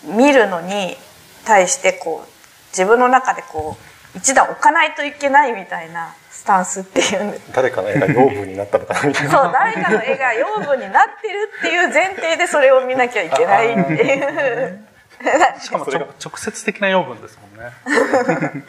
[0.03, 0.95] 見るのに
[1.45, 2.29] 対してこう
[2.71, 3.75] 自分の中でこ
[4.15, 7.37] う一段置かないといけないみたいなスタンスっていう。
[7.53, 9.31] 誰かの絵が養分になったのかなみたいな。
[9.31, 14.85] そう誰かの絵が養分になってるっていう前提でそれを見なきゃいけないっていう。
[15.59, 18.63] しかも直接的な養分ですもんね。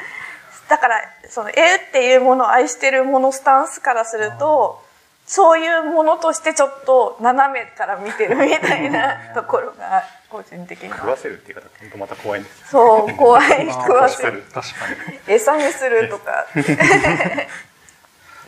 [0.69, 0.97] だから
[1.29, 1.57] その絵っ
[1.93, 4.83] ていうものを愛してるものスタンスからすると
[5.27, 13.69] そういうものとしてちょっと斜めから見てるみたいなところが個人的に食わせるっていう方本当また怖いんですそう怖い。
[13.69, 14.45] 食わせる。
[14.55, 15.35] 確かに。
[15.35, 16.47] 餌にするとか。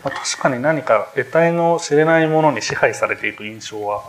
[0.05, 4.03] まあ確かに何か得体の知れないものに支配されていく印象は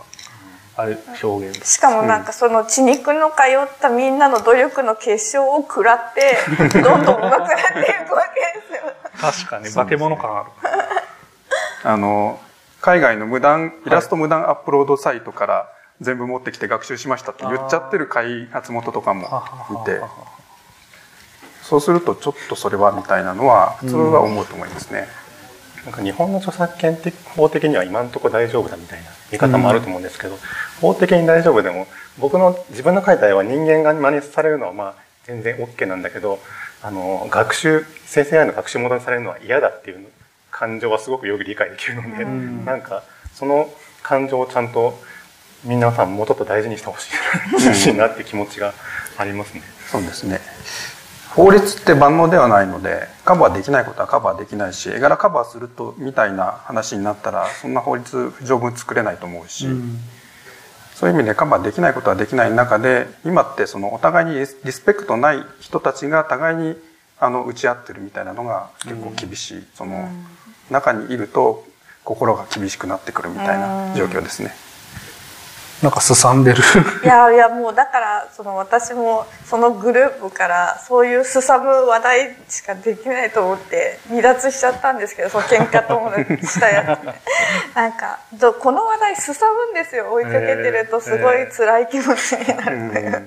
[0.76, 1.66] ある表現。
[1.66, 6.38] しかもなんかその血肉の通ったみんなの努力の結晶を食らって
[6.80, 8.92] どんどん上手くなっていくわけですよ。
[9.20, 10.50] 確かに化け物感ある。
[11.84, 12.40] あの
[12.80, 19.26] 海外の無断イラスト無断アップロードサイトから全部持ってきて学習しましたって言っちゃってる開発元とかも
[19.82, 20.00] いて。
[21.64, 25.08] そうするとちょっとそれはみたいなのは普通は思うと思いますね。
[25.86, 30.36] なんか日本の著作権的法的には今のところ大丈夫だみたいな見方もあると思うんですけど、
[30.82, 31.86] 法的に大丈夫でも
[32.18, 36.38] 僕の自分の描いた絵は人間が真似されるのはまあ全然 OK なんだけど
[36.82, 40.06] あの学習生成 AI の学習戻されるのは嫌だっていう
[40.50, 43.70] 感情はすごくよく理解できるので、うん、なんかその
[44.02, 44.98] 感情をちゃんと
[45.64, 48.74] 皆さんもうちょっと大事にしてほしいなって気持ちが
[49.16, 49.62] ありますね。
[49.90, 50.40] そうですね
[51.34, 59.98] 法律って万能ではないのでカバーできないことはカバーできないし絵柄カバーするとみたいな話になったらそんな法律不条文作れないと思うし、うん、
[60.94, 66.76] そういう意味でカバーできないことはできない中で今ってそのお互いにリスペクトない人たちが互いに
[67.18, 70.08] あの打ち合ってるみたいなのが結構厳しい、うん、その
[70.70, 71.64] 中にいると
[72.04, 74.52] 心が厳しくなってくるみたいな状況ですね。
[75.82, 76.62] なんかすさんでる。
[77.04, 87.14] いやいやもうだからその私もそのグループからそういうすさむ話題しかできないと思って離脱しちゃったんですけどその喧嘩友達したやつ、ね、
[87.74, 88.18] なんか
[88.60, 90.12] この話題すさむんですよ。
[90.12, 93.24] 追いかけてるとすごい辛い気持ちになる、え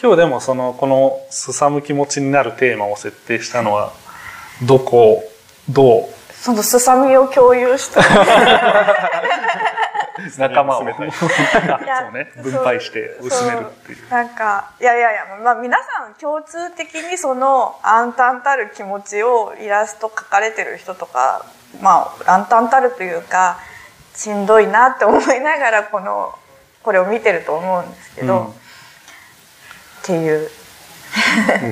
[0.00, 3.92] ー、今日でもそのこのすさむ気持ちになるテーマを設定したのは
[4.62, 5.22] どこ
[5.68, 6.16] どう？
[6.46, 8.00] そのすさみを共有した
[10.38, 10.80] 仲間を。
[11.12, 12.32] そうね。
[12.42, 14.10] 分配して薄めるっていう。
[14.10, 21.44] なんかいやいやいや、まあ、皆さん共通的にその暗淡たる気持ちをイラスト描かれてる人とか
[21.80, 23.58] まあ暗淡たるというか
[24.14, 26.34] しんどいなって思いながらこの
[26.82, 28.52] これを見てると思うんですけど、うん、っ
[30.02, 30.50] ていう。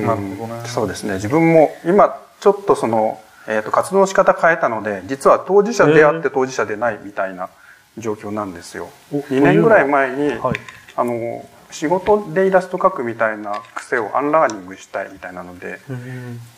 [0.05, 1.15] なるほどね、そうですね。
[1.15, 7.49] 自分も今ちょっとその、えーと、と活動の仕方変えたので実は当事者であって当事者でないみたいな
[7.97, 8.89] 状況なんですよ。
[9.11, 10.55] 2年ぐらい前に、はい、
[10.95, 15.79] あの仕事でイラスト描くみたいな癖をアンラーニングしたいみたいなので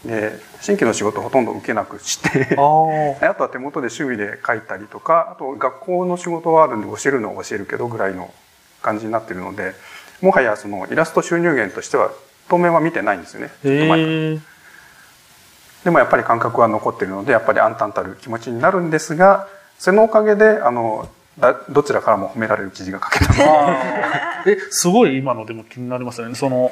[0.05, 8.31] で新規の仕事ほとんど受けなくして あとは手元で趣味で描いたりとかあと学校の仕事はあるんで教えるのは教えるけどぐらいの
[8.81, 9.73] 感じになってるので
[10.21, 12.11] もはやそのイラスト収入源としては
[12.49, 13.49] 当面は見てないんですよね。
[15.83, 19.47] でもやっぱり感覚は残ってるのでやっぱり暗淡たる気持ちになるんですが
[19.79, 21.07] そのおかげであの
[21.69, 26.33] どちらからも褒められる記事が書けたえすごい今のでも気になりますね。
[26.35, 26.71] その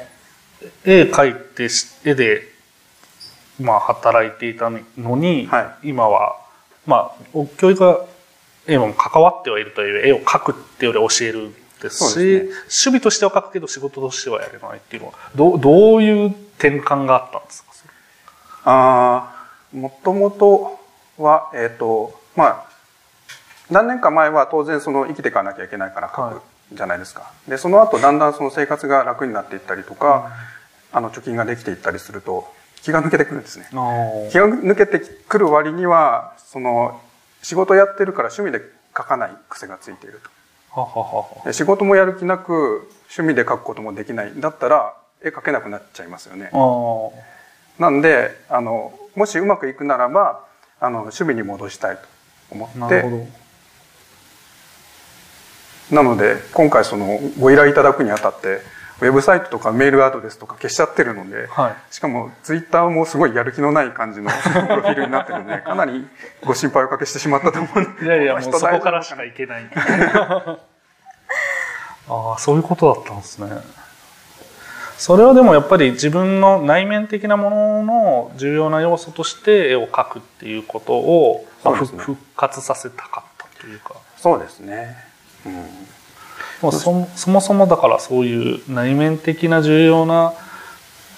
[0.84, 1.68] 絵描いて
[2.04, 2.42] 絵で
[3.60, 6.36] まあ働いていたのに、はい、今は
[6.84, 8.00] まあ教育が
[8.66, 12.24] 絵も関わってはいるという絵を描くっていうより教えるですし、ね、
[12.62, 17.70] 趣味としては描くけど仕事としてはやれないっていうのはどどういう転換があったんですか？
[18.64, 20.80] ああもともと
[21.18, 22.65] はえっ、ー、とまあ
[23.70, 26.42] 何年か前は当然その生きていかなきゃいけないから書く
[26.72, 27.22] じゃないですか。
[27.22, 30.30] はい、でその後だんだんその生活が楽になっていったりとか、
[30.92, 32.52] うん、あの貯金ができていったりすると
[32.82, 33.66] 気が抜けてくるんですね。
[34.30, 37.00] 気が抜けてくる割にはその
[37.42, 38.64] 仕事やってるから趣味で
[38.96, 40.30] 書かない癖がついていると。
[40.80, 46.50] ははは仕事もやる気なく趣味で書くこともできないだったら絵描けなくなっちゃいますよね。
[47.78, 50.44] なんであのもしうまくいくならば
[50.78, 52.02] あの趣味に戻したいと
[52.50, 53.04] 思って
[55.90, 58.60] なので今回そのご依頼いただくにあたって
[59.00, 66.08] ウェブサイトとかメールアドレスとか消しちゃってるので、はい、しかもツイッターもすごいやる気のない感じの プロフィールになってるのでかなり
[66.44, 69.70] ご心配をかけしてしまったと思うのでいやいやもうそこからしかいけない。
[72.08, 73.50] ああそういうことだったんですね。
[74.96, 81.72] それはでもやっぱり自分の内面的なものの重要な要素として絵を描くっていうことを、ね。
[81.98, 83.94] 復活させたかったというか。
[84.16, 85.05] そうですね。
[86.62, 86.72] うん。
[86.72, 90.32] そもそもそもだからそういう内面的な重要な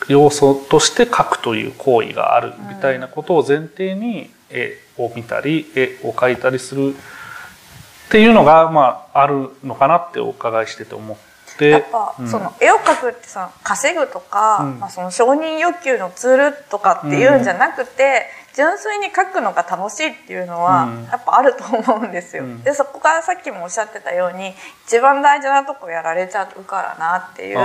[0.09, 11.16] 要素として描くという行為があるみたいなことを前提に絵を見たり絵を描いたりするっていうのがまああるのかなってお伺いしてて思っ
[11.59, 11.70] て。
[11.70, 12.29] やっぱ、うん。
[12.29, 14.81] その絵を描くってさ稼ぐとか、うん。
[14.81, 21.05] まあ、その承認欲求のツールとかっていうんじゃなくて、純粋に描くのが楽しいっていうのは、うん。
[21.05, 22.44] やっぱあると思うんですよ。
[22.44, 22.62] うん。
[22.62, 24.53] でそこからさっきもおっしゃってたように
[24.86, 27.59] 一番大事なとこやられちゃうからなっていう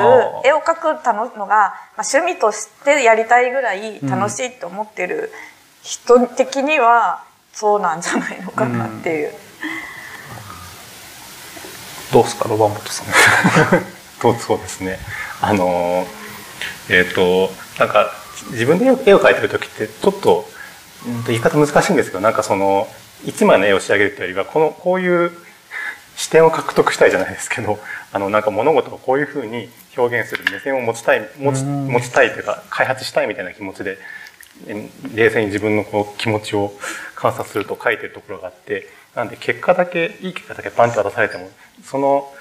[0.46, 5.32] 絵を描くたののが、まあ、趣味としてやりたいぐらい楽しいって思ってる
[5.82, 7.24] 人的には
[7.54, 9.32] そうなんじゃないのかなっていう。
[12.12, 13.08] どうですかロバンボトさん。
[14.22, 15.00] そうそうですね。
[15.42, 16.06] あの
[16.90, 18.12] えっ、となんか
[18.52, 20.48] 自分で絵を描いてる時ってちょっと,、
[21.08, 22.88] うんと言い方難しいんですけどなんかその
[23.26, 25.32] 一枚の絵を仕上げるというよりはこのこういう
[26.16, 27.80] 視点を獲得したいじゃないですけど
[28.12, 31.88] あのなんか物事をこういうふうに表現する目線を持ちたい持ちうん。
[31.88, 33.98] 持ちたいというか開発したいみたいな気持ちで
[34.68, 36.74] え冷静に自分のこう気持ちを
[37.16, 41.50] 観察すると書いてるところがあってなんで結果だけいい結果だけバンって渡されても
[41.84, 42.32] その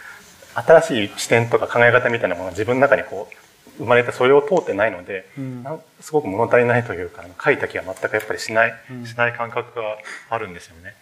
[0.55, 3.35] 新しい視点とか考え方みたいなものが自分の中にこう
[3.79, 5.67] 生まれてそれを通ってないので、うん。
[6.01, 9.07] すごく物足りないというか書いた気が全くやっぱりしない、うん。
[9.07, 9.99] しない感覚が
[10.31, 10.95] あるんですよね。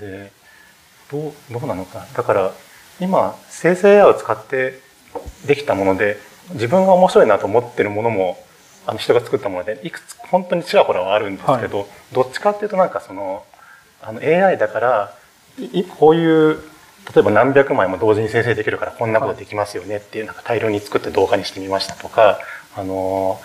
[0.00, 0.32] で
[1.10, 2.00] どうどうなのか。
[2.00, 2.52] なだから
[3.00, 4.80] 今生成 AI を使って
[5.46, 6.16] できたもので
[6.52, 8.38] 自分が面白いなと思ってるものも
[8.86, 13.44] あの人が作ったものでいくつ本当にちらほらはあるんですけど、どっちかっていうとなんかその
[14.02, 15.14] あの AI だから
[15.58, 16.58] いいこういう
[17.12, 22.38] 例えば何百枚も同時に生成できるからこんなことできますよねっていうなんか大量に作って動画にしてみましたとか
[22.76, 23.40] あの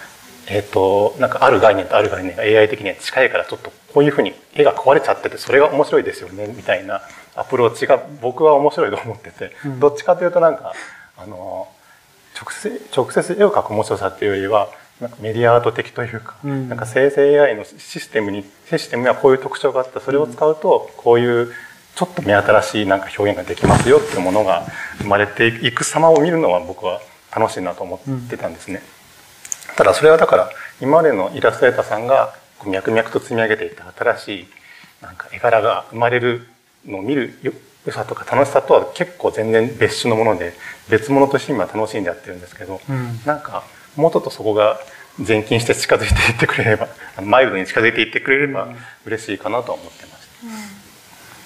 [0.51, 7.01] えっ、となんかある概念とある概念が AI 的には近いからちょっとこういうふうに絵が壊れちゃっててそれが面白いですよねみたいな
[7.35, 9.79] アプローチが僕は面白いと思ってて、うん。
[9.79, 10.73] どっちかというとなんか
[11.17, 11.67] あの
[12.35, 16.67] 直接直接絵を描く面白さっていうよりはなんかメディアアート的というか、うん。
[16.67, 21.53] なんか生成 AI のシステムにシステムにはこういう特徴があってそれを使うとこういう
[21.99, 24.65] ちょっと目新しいなんか表現ができますよっていうものが
[24.99, 27.01] 生まれていく様を見るのは僕は
[27.35, 28.81] 楽しいなと思ってたんですね。
[29.75, 32.35] ただそれはだから今までのイラストレーターさんが
[32.65, 34.47] 脈々と積み上げていった新しい
[35.01, 36.47] なんか絵柄が生まれる
[36.85, 37.51] のを見るよ
[37.85, 40.53] 良さとか楽しさとは結構全然別種のもので
[40.89, 43.19] 別物として今楽しんでやってるんですけど、うん。
[43.25, 43.65] なんか
[43.97, 44.79] もうちょっとそこが
[45.17, 46.87] 前近して近づいていってくれれば
[47.21, 48.69] マイルドに近づいていってくれれば
[49.05, 50.78] 嬉しいかなとは思ってました。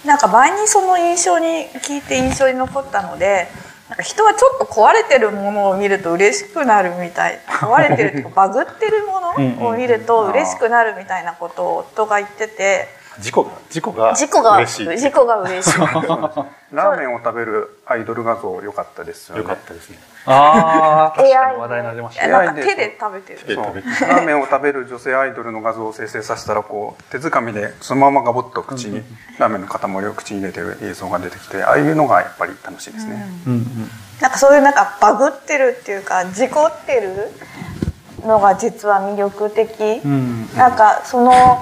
[0.06, 3.47] なんか前にその印象に聞いて印象に残ったので
[3.89, 12.88] なんか人はちょっと壊れてるものを見ると嬉しくなるみたい 壊れてるっていうかバグってるものを見ると嬉しくなるみたいなことを夫が言ってて
[13.20, 19.41] 事故が事故が事故が嬉しい事故が嬉しいラーメンを食べるアイドル画像良かったですよね。
[19.43, 20.12] 良かったですね。
[20.26, 22.24] ああ確かに話題になりました。
[22.24, 23.39] えねなんか手で食べてる。
[23.39, 23.65] そう。
[24.07, 29.01] ラーメンを食べる女性アイドルの画像を生成させたらこう手づかみでそのままガボッと口に
[29.38, 33.26] ラーメンの塊を口に入れてる映像が出てきてああいうのがやっぱり楽しいですね。
[33.47, 33.65] うんうん。
[34.21, 37.32] なんかそういうなんかバグってるっていうか事故ってる
[38.26, 40.47] のが実は魅力的、うん。
[40.55, 41.61] なんかその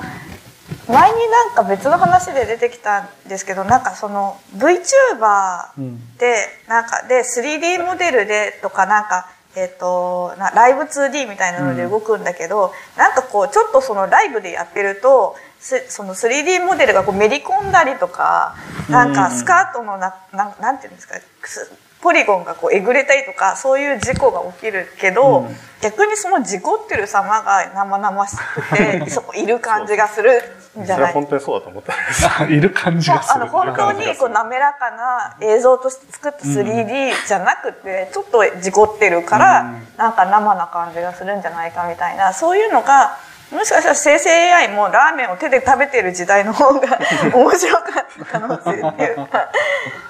[0.91, 6.17] 前になんか別の話で出てきたんですけどなんかその VTuber うん。
[6.17, 6.35] で
[6.67, 18.55] なんかで 3D モデルでとかなんかえっ、となライブ 2D みたいなので動くんだけど、なんかこうちょっとそのライブでやってるとすその 3D モデルがこうめり込んだりとか
[18.89, 21.69] なんかスカートのななんなんていうんですかす
[22.01, 25.55] ポリゴンがこうえぐれたりとかそういう事故が起きるけど、うん。
[25.81, 30.97] 逆にその事故ってる様が生々しくて そこいる感じがするんじそゃない。
[30.97, 32.27] れは本当にそうだと思ったんです。
[32.39, 33.35] あ いる感じがする。
[33.35, 39.65] あの本当にこう滑らかな映像として作った 3D じゃなくてちょっと事故ってるから
[39.97, 43.17] なんか生な感じがするんじゃないかみたいなそういうのが
[43.51, 46.99] もしかしたら生成 AI もラーメンを手で食べてる時代の方が
[47.33, 49.13] 面白かった可能性ってい。
[49.13, 49.49] う か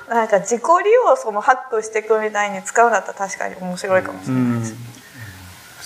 [0.10, 4.76] なんか自己利用をそのハックしていくみたいに使うんだったら確かに面白いかもしれないです。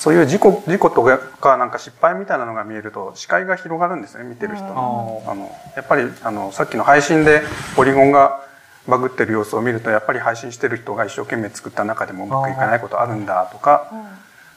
[0.06, 1.04] そういう事故事故と
[1.42, 5.24] かなんか失敗みたいなのが見えると視界が広がるんですね見てる人の。
[5.26, 7.42] あのやっぱりあのさっきの配信で
[7.76, 8.46] ポリゴンが
[8.88, 13.92] バグってる様子を見るとやっぱり配信してる人が一生懸命作った中でもうまくいかないことあるんだとか、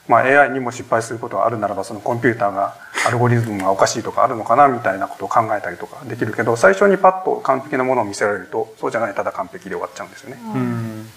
[0.06, 2.76] まあ、AI にも失敗することがあるならばそのコンピューターが
[3.06, 10.38] アルゴリズムがおかしいとかあるのかなみたいなことを考えたりとかできるけど最初にパッと完璧なものを見せられるとそうじゃないただ完璧で終わっちゃうんですよね。
[10.54, 11.08] うん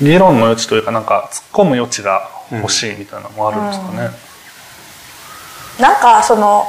[0.00, 4.26] 議論の余地というかなんか突っ込む余地が欲しいみたいなのもあるんですかね。
[5.80, 6.66] なんかその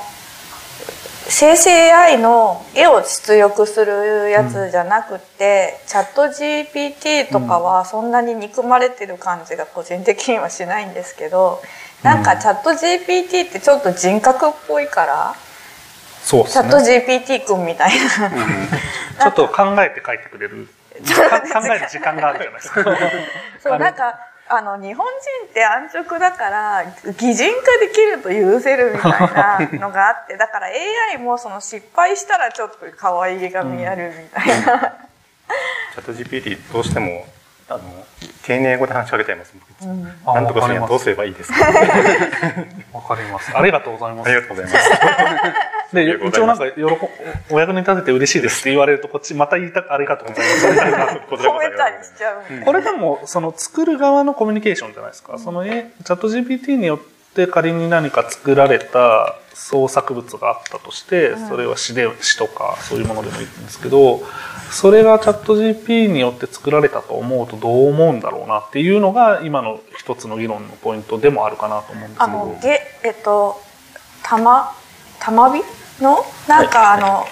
[1.29, 11.61] 生成 AI の絵を出力するやつじゃなくて、うん、チャット GPT とかはそんなに憎まれてる感じが個人的にはしないんですけど、
[12.03, 15.35] うん、なんかチャット GPT ってちょっと人格っぽいから、
[16.23, 18.67] そう、ね、チャット GPT 君みたいな、うん、
[19.19, 22.83] ちょっと考えて書いてくれる考える時間があるじゃないですか。
[23.61, 24.19] そうなんか
[24.49, 26.85] あの日本人って安直だから
[27.19, 37.25] 擬人化できると許せるみたいなのがあって だから AI もその失敗したらちょっと可愛げが見えるみたいな、うん、 チャット GPT どうしても
[37.69, 37.81] あの
[38.43, 39.53] 丁寧語で話しかけちゃいます。
[39.83, 41.59] うん、なんとかするにはどうすればいいですか？
[42.93, 43.51] わかります。
[43.55, 44.27] ありがとうございます。
[44.27, 44.89] ありがとうございます。
[45.95, 46.81] で、一応なんか、喜
[47.49, 50.45] お役に立てて嬉しいですって言われると、こっちまた言いた ありがとうござい
[50.91, 51.15] ます。
[51.47, 52.65] 褒めたりしちゃう。
[52.65, 55.37] これでも、その作る側のコミュニケーションじゃないですか。
[55.37, 56.99] その、え、チャット GPT によっ
[57.35, 64.21] て仮に何か作られた創作物があったとして、それは詩で、詩とかそういうものでもいいんですけど、
[64.71, 72.23] それがチャット GP によって作られたと思うとどう思うんだろうなっていうのが今の一つの議論のポイントでもあるかなと思うんですけど。
[72.23, 73.61] あの、げ、えっと、
[74.23, 74.73] たま、
[75.19, 75.61] たまび
[76.01, 77.25] のなんかあの、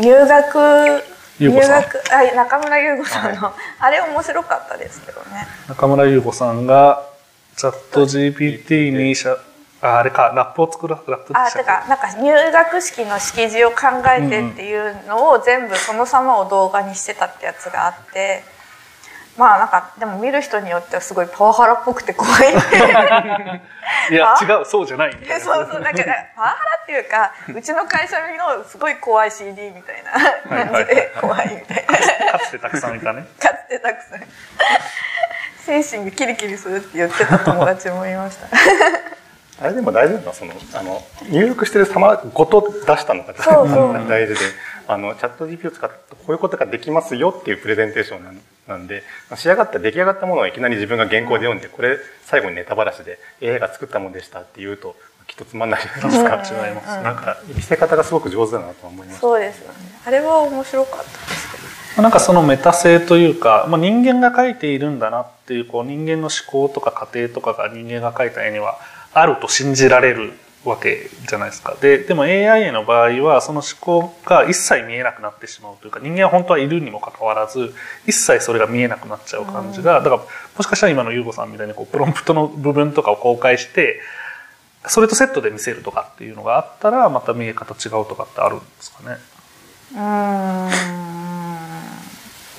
[0.00, 1.02] 入学
[1.38, 5.46] 入学あ中村優吾さんの、はい、あれ面白かったですけどね。
[5.68, 7.06] 中村優吾さんが
[7.56, 9.36] チャット GPT にしゃ
[9.86, 13.76] ああれかラップを作るラップあてかなんか入学式の式辞を考
[14.18, 18.42] えてっていうのを全部その様を動画にしてたってやつがあって
[19.38, 22.32] まあなんかでも見る人によってはすごいパワハラっぽくて怖い
[24.10, 25.44] いや違うそうじゃないみたいな。
[25.44, 30.68] そうそうだからパワハラっていうかうちの会社のすごい怖い CD みたいな。
[30.70, 32.32] 感じで怖いみたいな。
[32.32, 33.26] かつてたくさんいたね。
[33.38, 34.20] かつてたくさん。
[35.66, 38.46] 精神がキリキリするって言ってた友達もいました
[39.60, 40.26] あれでも大事なの？
[40.28, 44.40] はそのあの入力してる様ごと出したのが大事で。
[44.88, 48.38] あのチャット GP を使ってこういうことができますよっていうプレゼンテーションなん
[48.68, 49.02] なんで
[49.34, 54.94] 仕上がった出来上がったものをいきなり自分が原稿で読んでこれ最後にネタばらしで AI が作ったものでしたって言うと
[55.26, 56.66] きっとつまんないじゃないですか。
[56.68, 59.18] 違います、なんか見せ方がすごく上手だなと思います。
[59.18, 59.78] そうですよね。
[60.04, 62.02] あれは面白かったですけど。
[62.04, 68.78] なんかそのメタ性というか、まあ、人間が書いているんだなっていうこう人間の思考とか過程とかが人間が書いた絵には
[69.18, 71.74] あると信じられるわけじゃないですか。
[71.80, 77.72] で、でも AI の場合はその思考が一切見えなくなってしまうというか人間は本当はいるにもかかわらず
[78.06, 80.26] 一切それが見えなくなっちゃう感じが、だからも
[80.62, 84.00] しかしたら今の優子さんみたいにこうプロンプトの部分とかを公開して
[84.86, 89.16] それとセットで見せるとかっていうのがあったらまた見え方違うとかってあるんですかね。
[89.92, 89.98] うん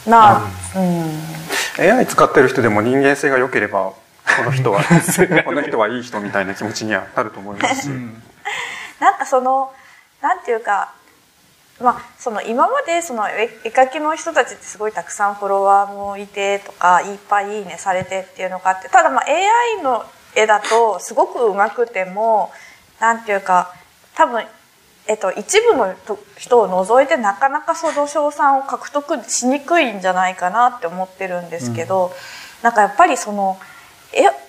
[0.10, 3.93] なあ、うん、AI 使ってる人でも人間性が良ければ
[4.38, 4.84] この人は。
[5.45, 7.84] この人はいい人みたいな気持ちにはなると思います。
[7.84, 8.21] し、うん、
[8.99, 9.71] なんかその
[10.21, 10.91] なんていうか
[11.80, 20.03] まあ、その今までその絵描きの人たちってすごいたくさんフォロワーもいてとかいっぱいいいねされてっていうのがあってただまあ AI の
[20.36, 22.51] 絵だとすごくうまくても
[22.99, 23.75] なんていうか
[24.15, 24.43] 多分、
[25.07, 25.93] えっと、一部の
[26.38, 32.11] 人を除いてなかなかその賞賛を獲得しにくいんじゃないかなって思ってるんですけど、うん、
[32.63, 33.59] なんかやっぱりその。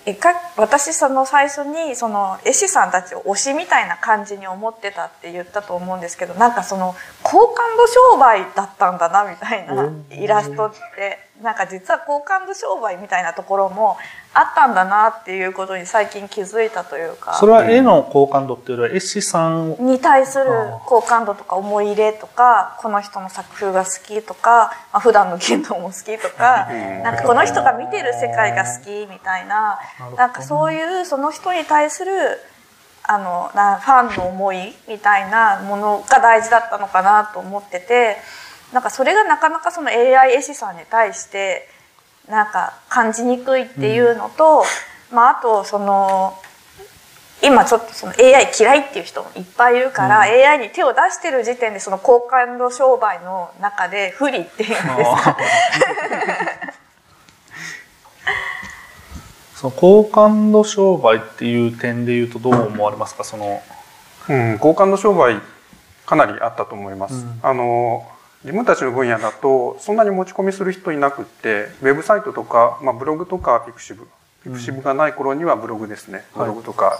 [0.05, 13.97] えか私その最初にその絵師さんたちを推しみたいな感じに思ってたって言ったと思うんですけどなんかその好感度商売だったんだなみたいなイラストってなんか実は好感度商売みたいなところも
[14.33, 17.35] あったんだなっていうことに最近気づいたというか。
[17.35, 20.45] それは絵の好感度っていうよりは絵師さんに対する
[20.85, 26.67] 好感度とか思い入れとかこの人の作風が好きとか、まあ、普段の言動も好きとか
[27.03, 29.79] なんかこの人が見てる世界が好きみたいな
[30.17, 32.11] なんかそういうその人に対する
[33.03, 38.17] あのなファンの思いみたいなものが大事だったのかなと思ってて
[38.73, 41.67] なんかそれがなかなかその AI 絵師さんに対して
[42.27, 44.63] なんか感じにくいっていうのと、
[45.11, 46.37] うん、まああとその
[47.41, 54.83] 今ちょっとその AI 嫌いっていう人もいっぱいいるから、うん、AI に手を出してる時点でその好感度商売の中で不利っていうんです。
[55.23, 55.37] か。
[59.55, 63.23] その好感度商売っていう点で言うとどう思われますか？
[63.23, 63.61] その、
[64.29, 65.41] うん、好感度商売
[66.05, 67.15] かなりあったと思います。
[67.15, 68.07] うん、あの
[68.43, 74.07] 自分たちの分野だとそんなに持ち込みする人いなくってウェブサイトとか、まあ、ブログとか pixiv
[74.43, 76.95] pixivがない頃にはブログですね、ブログとか、は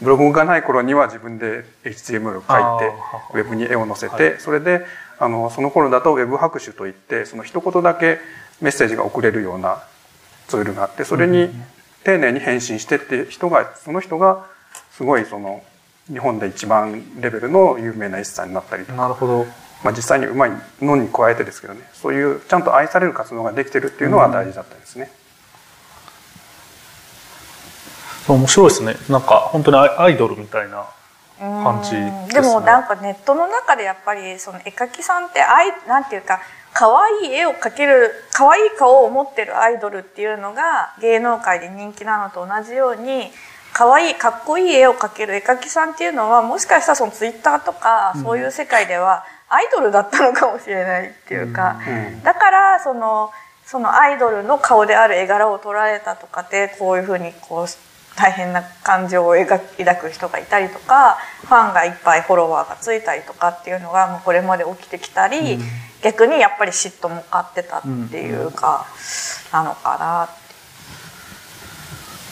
[0.00, 2.92] い、ブログがない頃には自分で HTML を書いて
[3.34, 4.84] ウェブに絵を載せて、はい、それで
[5.20, 8.18] あのその頃だとウェブ拍手といってその一言だけ
[8.60, 9.84] メッセージが送れるような
[10.48, 11.48] ツールがあってそれに
[12.02, 14.46] 丁寧に返信してって人がその人が
[14.90, 15.62] すごいその
[16.08, 18.96] 日本で一番レベルの有名な絵師さんになったりとか。
[18.96, 19.46] なるほど
[19.82, 20.52] まあ、実際にうまい
[20.82, 25.10] のに加えてですけどねそういうちゃんと愛される活動ができてるっていうのは大事だったですね。
[28.26, 28.96] そう面白いですね。
[29.08, 30.86] なんか本当にアイドルみたいな
[31.38, 32.42] 感じうんですね。
[32.42, 36.40] でもなんかネットの中でやっぱりその絵描きさんって愛なんていうか
[36.72, 43.30] 可愛い絵を描ける可愛い顔を持ってるアイドルっていうのが芸能界で人気なのと同じように
[43.72, 53.30] 可愛いかっこいい絵を描ける絵描きさんっていうのはもしかしたらそのツイッターとかそういう世界ではアイドルだったのかもしれないっていうか、うんだからその
[53.66, 57.66] そのアイドルの顔である絵柄を撮られたとかでこういうふうにこう
[58.16, 65.58] 大変な感情を抱く人がいたりとかファンがいっぱいフォロワーがついたりとかっていうのがもうこれまで起きてきたり、
[66.02, 68.86] 逆にやっぱり嫉妬も買ってたっていうか、
[69.52, 70.28] なのかな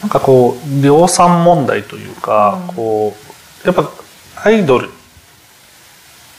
[0.03, 3.17] なんかこう量産問題というか、うんこ
[3.65, 3.89] うやっぱ
[4.45, 4.91] アイドル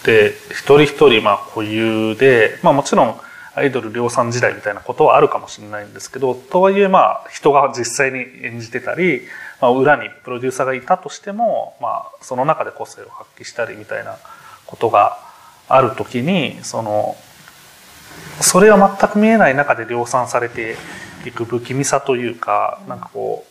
[0.01, 3.19] って一人一人まあ固有で、まあ、もちろん
[3.55, 9.21] アイドル量産時代みたいなことはあるかもしれないんですけどとはいえまあ人が実際に演じてたり、
[9.61, 14.17] まあ、裏にプロデューサーがいたとしても、まあ、その中で個性を発揮したりみたいな
[14.65, 15.17] ことが
[15.67, 17.15] ある時にその
[18.41, 20.77] それは全く見えない中で量産されて
[21.25, 23.45] いく不気味さというかなんかこ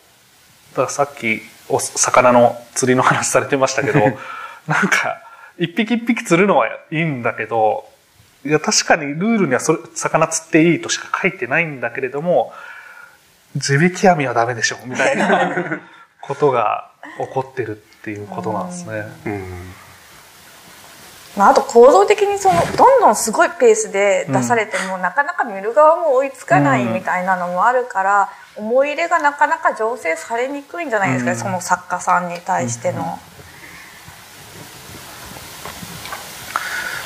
[0.73, 3.99] うだからさっきお魚の釣りの話されてましたけど
[4.67, 5.21] なんか
[5.59, 7.85] 一匹一匹釣るのはいいんだけど
[8.45, 12.53] いや確かにルールにはそれ魚釣っていいとしか書いてないんだけれども
[13.55, 15.81] 地引き網はダメでしょみたいな
[16.21, 19.03] ことが起こってるっていうことなんですね。
[19.25, 19.73] うん。
[21.35, 31.37] まあ、あと構造的にそのどんどんすごいペースで出されても、なかなか見る側も追いつかないみたいなのもあるから、思い入れがなかなか醸成されにくいんじゃないですか、うん。
[31.37, 33.19] その作家さんに対しての。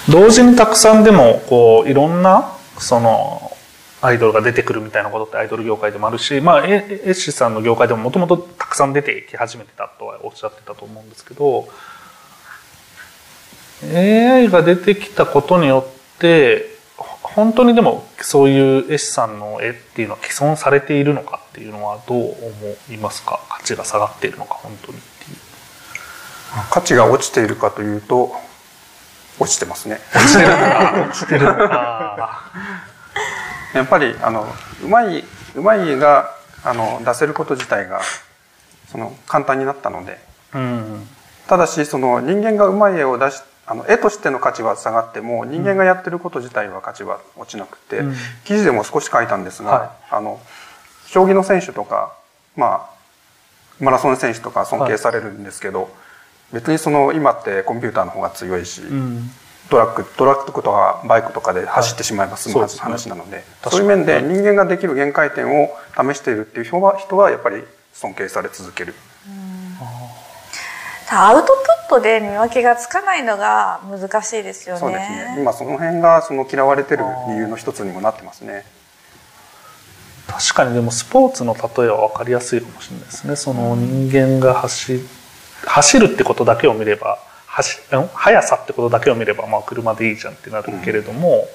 [0.10, 3.52] 同時にたくさんでもこういろんなその
[4.02, 11.70] アイドルが出てくるみたいなことってアイドル業界でもあるし、まあ、エッシさんの業界でももともとたくさん出てき始めてたとはおっしゃってたと思うんですけど
[13.94, 16.74] AI が出てきたことによって
[17.22, 22.34] 本当にでもそういう絵師さんの絵っていうのは既存されているのかっていうのはどう思
[22.92, 23.40] いますか？
[23.50, 25.38] 価値が下がっているのか本当にっていう。
[26.70, 28.34] 価値が落ちているかというと
[29.40, 30.00] 落ちてますね。
[30.14, 30.50] 落ちてる。
[30.50, 31.46] 落ちてる。
[33.74, 34.46] やっぱりあの
[34.84, 35.24] うまい
[35.56, 36.30] うまい絵が
[36.64, 38.02] あの出せること自体が
[38.92, 40.20] その簡単になったので。
[40.54, 41.08] うん。
[41.48, 48.16] ただしその人間がうまい絵を出しあの絵としての価値は下がっても人間がやってること自体は価値は落ちなくて、うん。
[48.46, 49.90] 記事でも少し書いたんですが、はい。
[50.12, 50.40] あの
[51.08, 52.14] 将棋の選手とか、
[52.56, 52.90] まあ、
[53.80, 55.90] マラソン選手とか尊敬されるんですけど、
[56.54, 59.32] 別にその今ってコンピューターの方が強いし、うん
[59.70, 67.64] トラックトラックとかバイクとかで走ってしまえば済むはいそうですね話なので、確かにそういう面で人間ができる限界点を試しているっていう人は人はやっぱり
[67.94, 68.94] 尊敬され続ける。
[71.10, 71.54] アウトプ
[71.88, 74.82] ットで見分けがつかないのが難しいですよね。
[74.82, 75.38] そうですね。
[75.40, 78.66] 今その辺がその嫌われてる理由の一つにもなってますね。
[80.28, 85.00] 確かにでもスポーツの例えは分かりやすいかもしれないですねその人間が走
[85.66, 87.80] 走るってことだけを見れば走
[88.14, 91.48] 速さってことだけを見ればまあ車でいいじゃんってなるけれども、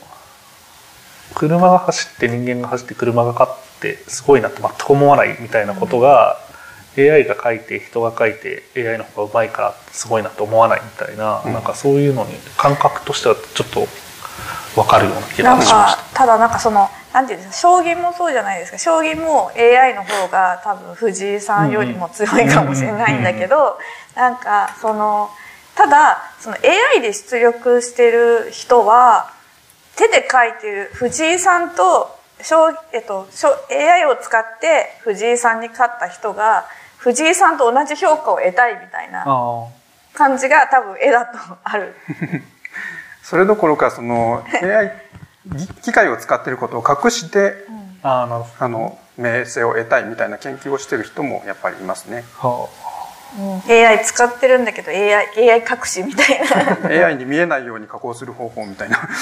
[1.35, 6.37] 車が走って人間が走って車が勝ってすごいなって全く思わないみたいなことが、
[6.97, 13.87] AI が書いて人が書いて AI の方がうまいからすごいなと思わないみたいな、うんなんかそういうのに感覚としてはちょっと
[14.75, 15.99] 分かるような気がしました。
[16.15, 23.79] ただなんかそのなんていうんですか将棋もそうじゃないですか将棋も AI の方が多分藤井さんよりも強いかもしれないんだけど、
[24.15, 25.31] なんかその
[25.75, 29.33] ただその AI で出力してる人は
[29.97, 36.67] 手で書いてる藤井さんと将えっと、将 AI を使って藤井さんに勝った人が
[36.99, 39.25] 藤井さんと同じ評価を得たいみたいな
[40.15, 41.95] 感じが多分絵だとある。
[43.29, 44.91] それどころかその AI
[45.83, 47.57] 機械を使っていることを隠して
[48.03, 52.25] あああなるほあの名声を得たいみたいな研究をしている人もやっぱりいますね。
[52.43, 52.49] ど。
[52.49, 56.41] は AI 使ってるんだけど AI, AI 隠しみたい
[56.89, 56.89] な。
[57.07, 58.97] AI に見えないように加工する方法みたいな。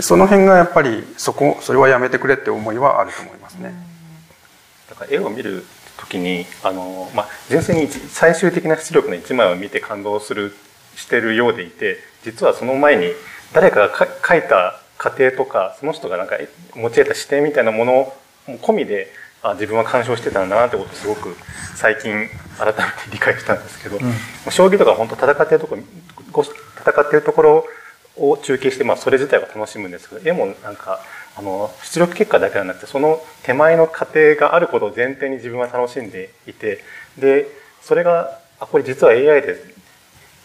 [0.00, 3.74] その辺がやっぱりそこそれはやめてくれって思いはあると思いますね。
[4.88, 5.66] だから絵を見る
[6.08, 10.54] 時にあの、まあ、純粋に最終的な出力の一枚を見て感動する
[10.96, 13.12] してるようでいて実はその前に
[13.52, 16.36] 誰かがか描いた過程とかその人がなんか
[16.74, 17.92] 持ち得た視点みたいなもの
[18.46, 19.08] も込みで
[19.42, 21.36] あ自分は鑑賞してたんだなってことをすごく
[21.74, 22.28] 最近
[22.58, 22.76] 改めて
[23.12, 24.12] 理解したんですけど、うん、
[24.50, 25.82] 将棋とか本当戦ってるところ
[26.42, 27.64] 戦ってるところ
[28.16, 31.00] を中継して、まあ、それ自体は楽しむんですけど絵もなんか
[31.36, 36.80] あの出力結果だけではなくてその手前の過程があることを前提に自分は楽しんでいて
[37.18, 37.46] で
[37.82, 39.62] それがあこれ実は AI で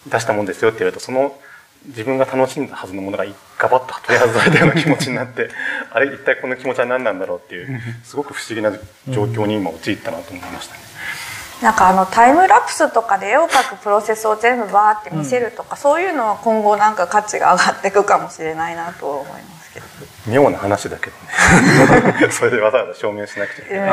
[0.07, 1.39] 出したもんですよって言われるとその
[1.87, 3.25] 自分が楽しんだはずのものが
[3.57, 5.49] ガバッと取り外されたような気持ちになって
[5.91, 8.71] あれ一体この気持ちは何なんだろうっていうすごく不思議な
[9.07, 10.81] 状況に今陥ったなと思いましたね。
[11.61, 19.85] なんかあのタイムラプスとかで絵を描くプロセスを全部バーって見せるとか、うん、そういうのは今後なんか価値が上がっていくかもしれないなと思いますけど
[20.27, 21.15] 妙な話だけど
[22.25, 22.29] ね。
[22.31, 23.89] それでわざわざ証明しなくちゃいけない、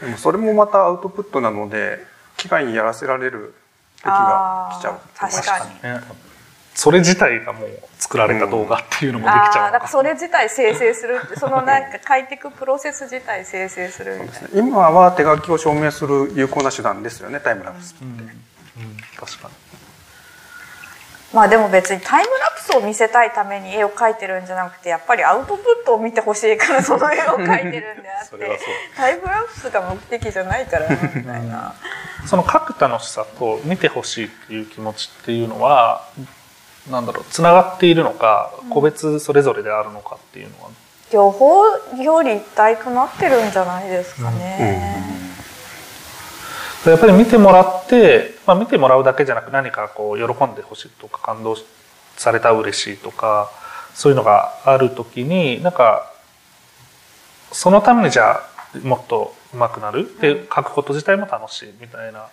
[0.00, 2.04] でもそれもまたアウトプットなので
[2.36, 3.54] 機械にやらせられる
[3.98, 4.98] 時が来ちゃう。
[5.16, 6.00] 確かに、
[6.78, 19.67] それ自体がもう作られた動画っていうのもできちゃう、うん、だからそれ自体生成するそのなんか書いていくプロセス自体生成するみたいな、ね、今は手書きを証明する有効な手段ですよねタイムラプスって、うん、うん、確かに
[21.32, 28.60] まあでも別にタイムラプスを見せたいために絵を描いてるんじゃなくてやっぱりアウトプットを見てほしいからその絵を描いてるんであって。
[28.96, 31.74] タイムラプスが目的じゃないから みたいな。
[32.26, 36.04] その描く楽しさと見てほしいっていう気持ちっていうのは
[36.90, 40.70] なんだろうつながっているのか個別それぞれであるのかっていうのは、
[41.12, 41.60] 両方
[41.92, 45.27] 表裏一体となってるんじゃないですかね。
[46.86, 51.56] やっぱり見てもらって、まあ、見てもらうだけじゃなく何かこう喜んでほしいとか感動
[52.16, 53.50] された嬉しいとか
[53.94, 56.12] そういうのがある時になんか
[57.52, 58.40] そのためにじゃ
[58.74, 60.08] あもっと上手くなる。
[60.20, 62.26] で書くこと自体も楽しいみたいな。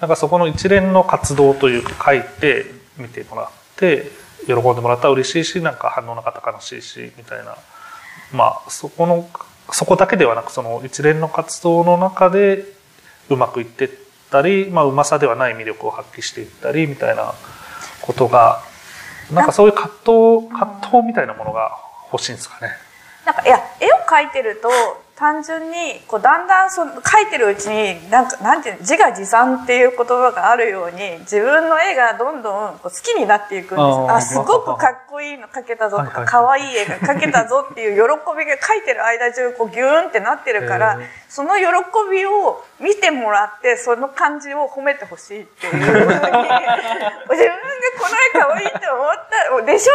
[0.00, 2.64] なんかそこの一連の活動というか書いて
[2.96, 4.10] 見てもらって
[4.46, 7.56] 喜んでもらったら嬉しいしなんか反応なかった悲しいしみたいな。
[8.32, 9.28] まあそこの
[9.72, 12.64] そこだけではなくその一連の活動の中で
[13.30, 13.90] うまくいってっ
[14.30, 17.32] たり、まあ、うまさではない魅力を発揮していったりみたいな
[18.02, 18.62] ことが
[19.32, 21.78] なんかそういう葛藤葛藤みたいなものが
[22.12, 22.72] 欲しいんですかね。
[23.24, 24.68] なんかいや絵を描いてると
[25.20, 33.76] 単純にこうだんだんその描いてるうちになんかなんていう自画自賛っていう言葉があるように自分の絵がどんどんこう好きになっていくんです。
[33.76, 40.98] あすごくかっこいいの描けたぞとか可愛い絵が描けたぞっていう喜びが描いてる間中こうギューンってなってるから
[41.28, 41.64] その喜
[42.10, 46.32] びを見てもらってその感じを褒めてほしいっていうふうに 自分がこ
[47.28, 49.92] の絵可愛いって思ったでしょ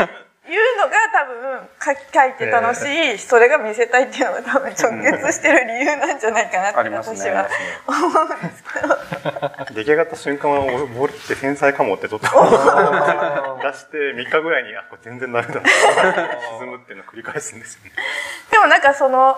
[0.00, 1.68] っていうのが多分
[2.12, 7.48] 書いて楽しい、それが見せたいっていうのが多分直結してる理由なんじゃないかなって私は
[7.88, 10.60] 思うんですけど、出来上がった瞬間は
[10.98, 15.62] 俺って天才かもってちょっと出して3日ぐらいにあこれ全然ダメだ。
[16.58, 17.92] 沈むっていうのを繰り返すんですよね
[18.50, 19.36] でもなんかその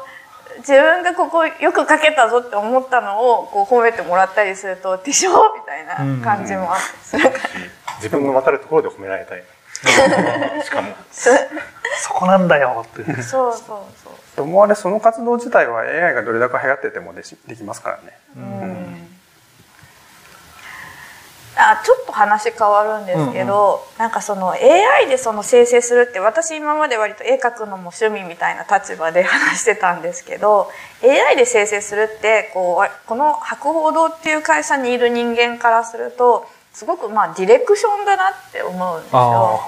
[0.59, 7.45] 自分がここよく書けたぞって思ったのをこう褒めてもらったりすると「でしょ?」みたいな感じもあってするから
[7.97, 9.45] 自分の分かるところで褒められたい
[9.77, 10.94] しかも。
[11.11, 12.85] そこなんだよ。
[12.86, 13.62] ってそうそう
[14.03, 14.12] そう。
[14.36, 18.19] と思われその活動自体は AI がどれだけ流行っててもでできますからね。
[18.36, 19.09] うん、
[21.57, 30.70] あちょっと話変わるんですけど、うんうん、なんかその AI でその生成するって私今まで割と絵描くのも趣味みたいな立場で話してたんですけど
[31.03, 36.47] AI で生成するってこうこの博報堂っていう会社にいる人間からすると
[36.77, 39.61] すごくまあディレクションだなって思うんですよ。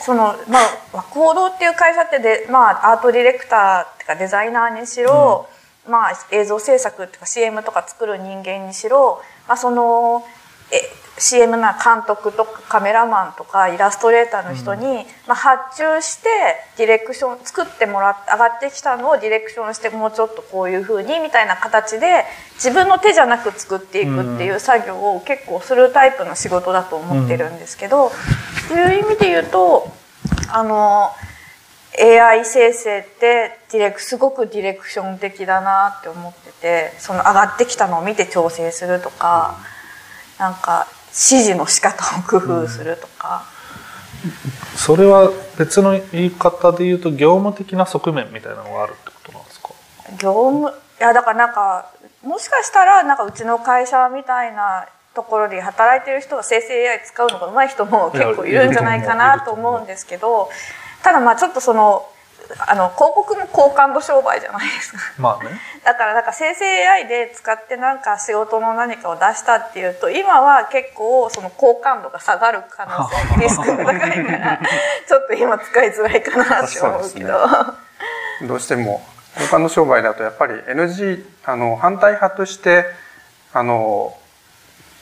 [0.00, 0.58] そのま
[0.92, 5.46] あ行動っていう会社ってで、まあ、アートディレクターっていうかデザイナーにしろ、
[5.86, 10.24] うん、まあ映像制作っていうか CM とか作る人間にしろ、まあ、その
[10.72, 10.80] え
[11.18, 14.94] CM な監督とかカメラマンとかイラストレーターの人に、うん、
[15.26, 16.28] まあ、発注して
[16.76, 22.24] ディレクション作ってもらって上がってきたのをディレクションしてもうちょっとこういうふうにみたいな形で
[22.54, 28.12] 自分の手じゃなく作っていくっていう作業を結構するタイプの仕事だと思ってるんですけど、うん、っ
[28.68, 29.90] ていう意味で言うと
[30.52, 31.10] あの
[32.00, 39.56] AI 生成ってディレクすごくディレクション的だなって思っててその上がってきたのを見て調整するとか。
[39.72, 39.78] うん
[40.38, 40.86] なんか
[41.18, 43.44] 指示の仕方を工夫するとか、
[44.24, 49.68] うん、それは別の言い方で言うと業務的な側面みたいなのがあるってことなんですか？
[50.20, 50.72] 業務い
[51.02, 51.90] やだからなんか
[52.22, 60.48] もしかしたらなんかうちの会社みたいなところで働いてる人が生成 AI 使うのが上手い人も結構いるんじゃないかなと思うんですけど
[61.02, 62.06] ただまあちょっとその
[62.66, 64.98] あの広告も好感度商売じゃないですか。
[65.18, 65.50] まあね。
[65.84, 74.60] だからなんか生成 AI で使ってなんか仕事の何かを出したっていうと今は結構その好感度が下がる可能性リスクが高いから
[75.06, 77.38] ちょっと今使いづらいかなって思うけど。
[78.46, 79.04] どうしても
[79.50, 82.86] 他の商売だとやっぱり NG あの反対派として
[83.52, 84.16] あの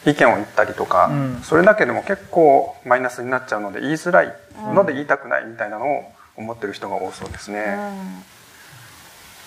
[0.04, 1.40] 意見を言ったりとか、うん。
[1.42, 4.32] それだけでも結構マイナスになっちゃうので言いづらい
[4.72, 7.76] ので言いたくないみたいなのを思ってる人が多そうですね。
[7.78, 8.36] うん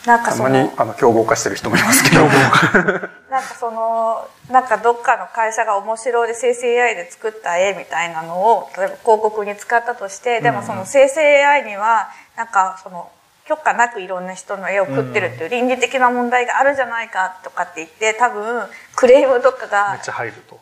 [0.06, 2.26] なんかたまにあの競合化してる人もいますけど。
[3.30, 13.12] なんかそのなんかどっかの会社が面白いで生成 AI で作った絵みたいなのを例えば広告に使ったとしてでもその生成 AI にはなんかその
[13.46, 20.00] 許可なくいろんな人の絵を食ってるっていう倫理的な問題があるじゃないかとかって言って多分クレームとかが。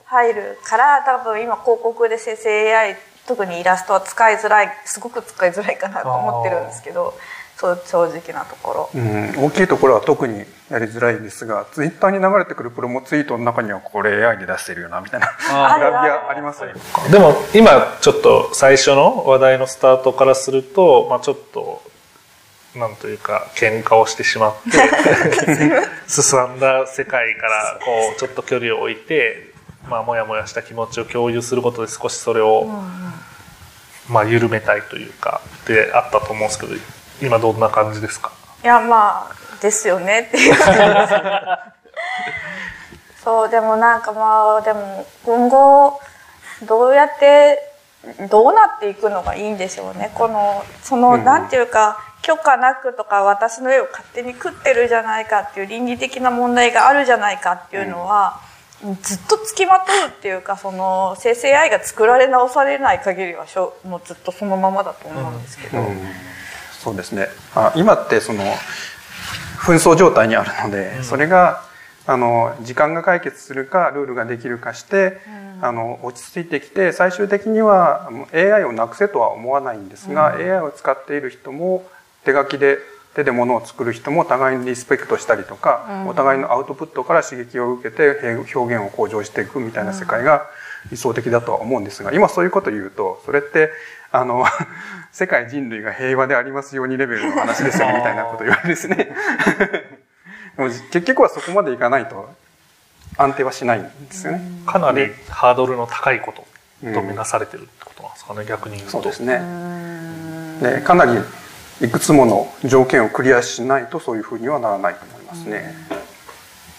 [0.06, 2.98] 入るから多分今広告で生成 AI
[3.28, 7.14] 特にイラストは使いづらいすごく使いづらいかなと思ってるんですけど
[7.58, 9.02] そう正直なところ。
[9.02, 16.70] うん、大きいところは特にやりづらいんですが、ツイッターに流れてくるプロモツイートの中にはこれ AI で出してるよなみたいなああるグラビアありますよ。
[17.12, 21.82] でも今ちょっと最初の話題のスタートからすると、まあ、ちょっと
[22.76, 24.78] なんというか喧嘩をしてしまって
[26.08, 29.47] 進んだ世界からこうちょっと距離を置いて、
[29.89, 32.68] まあ、もやもやした気持ちを共有することで少しそれを、
[34.09, 36.73] まあ、緩めたいというかであったと思うんですけど
[37.22, 38.31] 今どんな感じですか？
[38.64, 40.55] いやまあですよねっていう。
[43.23, 45.99] そうでもなんかまあでも今後
[46.64, 47.59] どうやって
[48.30, 50.11] どうなっていくのがいいんでしょうね。
[50.15, 58.39] このその、うんなんていうか許可なくとか私の絵を勝手に食ってるじゃないかっていう倫理的な問題があるじゃないかっていうのは、
[59.02, 65.80] ずっとつきまとうっていうかその生成 AI が作られ直されない限りはしょもうずっとそのままだと思うんですけど。
[65.80, 65.98] うん。
[66.80, 67.28] そうですね。
[67.56, 68.44] あ今ってその
[69.58, 71.64] 紛争状態にあるので、それが
[72.06, 75.20] あの時間が解決するかルールができるかして、
[75.62, 81.86] あの落ち着いてきて最終的には AI をなくせとは思わないんですが、AI を使っている人も
[82.24, 82.78] 手書きで
[83.18, 90.45] 手で物を作る人も互いにリスペクトしたりとか、お互いのアウトプットから刺激を受けて表現を向上していくみたいな世界が
[90.91, 93.72] 理想的だとは思うんですが今そういうこと言うとそれって
[94.11, 94.45] あの
[95.11, 98.95] 世界人類が平和でありますようにレベルの話ですよね みたいなこと言われですね。
[100.56, 102.30] で も結局はそこまでいかないと
[103.18, 104.41] 安定はしないんですよね。
[104.68, 106.45] かなりハードルの高いこと
[106.94, 108.91] とみなされてるってことなんですかね、逆に言うと。
[108.91, 109.41] そうですね。
[110.61, 111.19] でかなり
[111.82, 115.76] いくつもの条件をクリアしないとそういうふうにはならないと思いますね。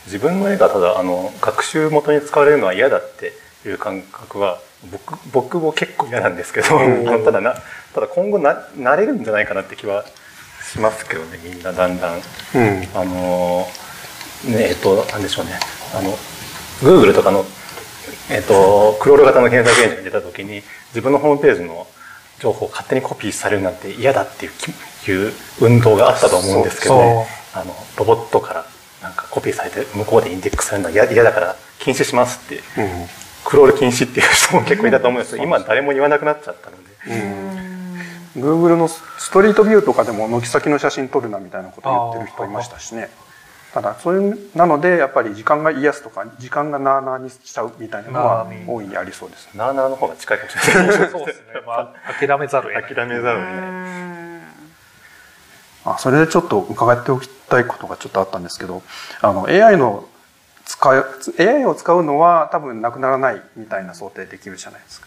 [0.07, 3.33] 自分の絵がただあの学習元に使われるのは嫌だって
[3.69, 4.59] いう感覚は
[4.91, 6.69] 僕僕も結構嫌なんですけど、
[7.25, 7.55] ただな
[7.95, 10.05] ただ今後な慣れるんじゃないかなって気は
[10.62, 12.16] しますけどねみんなだんだん。
[12.16, 12.23] うん。
[12.95, 13.66] あの
[14.47, 15.53] ねえっとなんでしょうね
[15.95, 16.11] あの
[16.81, 17.45] Google とかの
[18.31, 21.87] えっとクロール型の検索エンジンが出た時に自分のホームページの
[22.40, 27.05] 情報を勝手にコピーされるなんて嫌だっていうきいう運動があったと思うんですけど、そう
[27.55, 28.66] あのロボットから
[29.02, 32.56] なんかコピーされて向こうでインデックスされるのは嫌嫌だから禁止しますって。
[32.81, 33.06] うん。
[33.44, 37.69] クロール禁止っていう人も結構いたと思うんですけど今誰も言わなくなっちゃったので。
[38.36, 39.02] Google のス
[39.32, 43.09] トリートビューとかでも軒先の写真撮るなみたいなことを言ってる人いましたしね。
[43.78, 49.52] ただそういうなのでやっぱり時間が癒すとか時間がなあなあにしちゃうみたいなのは大いにありそうですね。
[49.55, 51.44] なあなあの方が近いかもしれないですそうですね。
[51.64, 52.94] まあ、諦めざるを得ない。
[52.96, 54.42] 諦めざるを得ない。
[55.84, 58.82] あそれでちょっと伺っておきたいことがちょっとあったんですけど
[59.20, 60.09] あの AI の
[60.64, 61.05] 使い
[61.38, 65.06] AI を使うのは多分なくならないみたいな想定できるじゃないですか。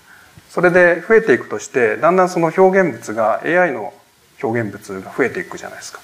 [0.49, 3.93] それで増えていくとしてだんだんその表現物が AI の
[4.41, 5.99] 表現物が増えていくじゃないですか。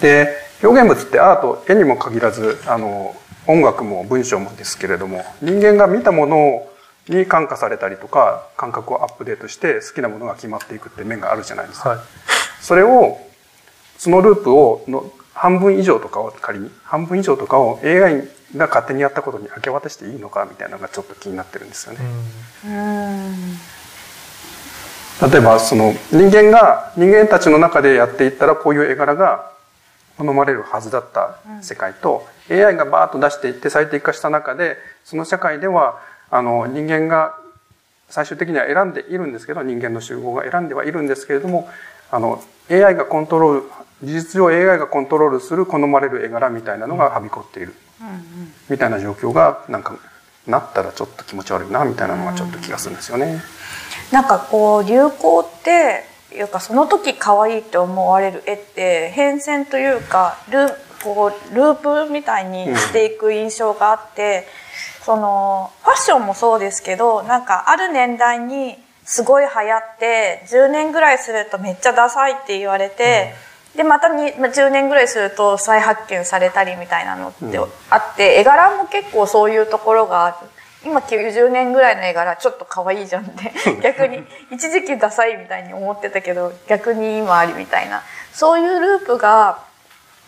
[0.00, 3.14] で表現物ってアート絵にも限らずあの
[3.46, 6.66] 音楽も文章もですけれども人間が見たもの
[7.08, 11.90] に感化されたりとか感覚をアップデートして好きなものが決まっていくって面があるじゃないですか。
[11.90, 11.98] はい。
[12.60, 13.18] それを
[13.98, 22.00] そのループをの半分以上とかを仮に半分以上とかを AI が勝手にやったことに明け渡していいのかみたいなのがちょっと気になってるんですよね。
[25.30, 29.50] 例えばその人間が人間たちの中でやっていったらこういう絵柄が
[30.20, 35.98] 好まれるはずだった世界と、AI がバーッと出していって最適化した中でその社会では
[36.30, 37.38] あの人間が
[38.10, 41.68] 最終的には選んでいるんですけど人間の集合が選んではいるんですけれども
[42.10, 43.62] あの AI がコントロール
[44.02, 47.74] 事実上 AI がコントロールする好まれる絵柄みたいなのがはびこっている、
[48.70, 49.98] みたいな状況がなんか
[50.46, 53.42] なったらちょっと気持ち悪いなみたいなのがちょっと気がするんですよね。
[54.10, 60.68] なんかこう流行っていうかその時可愛いって思われる絵って変遷というかル
[61.02, 64.46] こうループみたいにしていく印象があって、
[65.02, 73.34] そのファッションもそうですけどなんかある年代にすごい流行って10年ぐらいするとめっちゃダサいって言われて、
[73.76, 77.58] でまたにまあ10年ぐらいすると再発見されたりみたいなのって
[77.88, 80.36] あって、絵柄も結構そういうところがある。
[80.84, 83.52] 今90年ぐらいの絵柄ちょっと可愛いじゃんって。
[83.82, 88.02] 逆に一時期ダサいみたいに思ってたけど逆に今ありみたいな。
[88.32, 89.58] そういうループが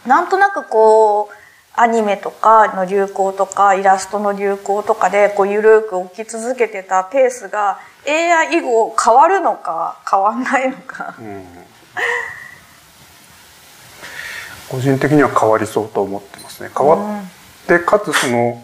[0.07, 1.35] なんとなくこう
[1.75, 11.15] アニメとかの流行とかイラストの流行とかでこう緩く起き続けてたペースが AI 以後変わるのか変わんないのか。
[14.69, 16.71] 個人的には変わりそうと思ってますね。
[16.77, 18.63] 変わってかつその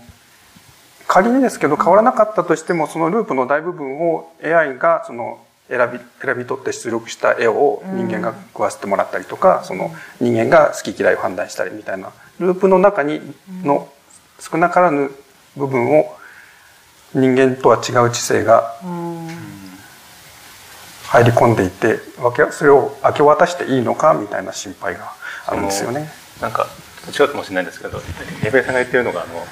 [1.08, 13.20] 仮にですけど変わらなかったとしてもそのループの大部分を AI がその選び選び取って出力した絵を人間が食わせてもらったりとか、その人間が好き嫌いを判断したりみたいなループの中に
[13.62, 13.88] の
[14.38, 15.10] 少なからぬ
[15.56, 16.16] 部分を
[17.14, 18.74] 人間とは違う知性が
[21.04, 21.98] 入り込んでいて
[22.50, 25.12] それを明け渡していいのかみたいな心配が
[25.46, 26.08] あるんですよね。
[26.40, 26.66] なんか
[27.18, 28.00] 違うかもしれないんですけど
[28.44, 29.44] レベさんが言ってるのがあの、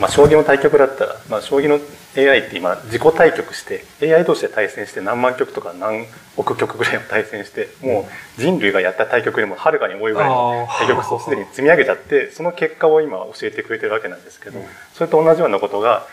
[0.00, 1.78] まあ、将棋の対局だったら、まあ、将棋の
[2.16, 6.06] AI って今自己対局して AI 同士で対戦して何万局とか何
[6.36, 8.08] 億局ぐらいを対戦しても
[8.38, 14.58] う人類がやった対局よりもはるかに多いぐらいの対局数をすでに積み上げちゃってその結果を今教えてくれてるわけなんですけど、
[14.94, 16.06] それと同じようなことが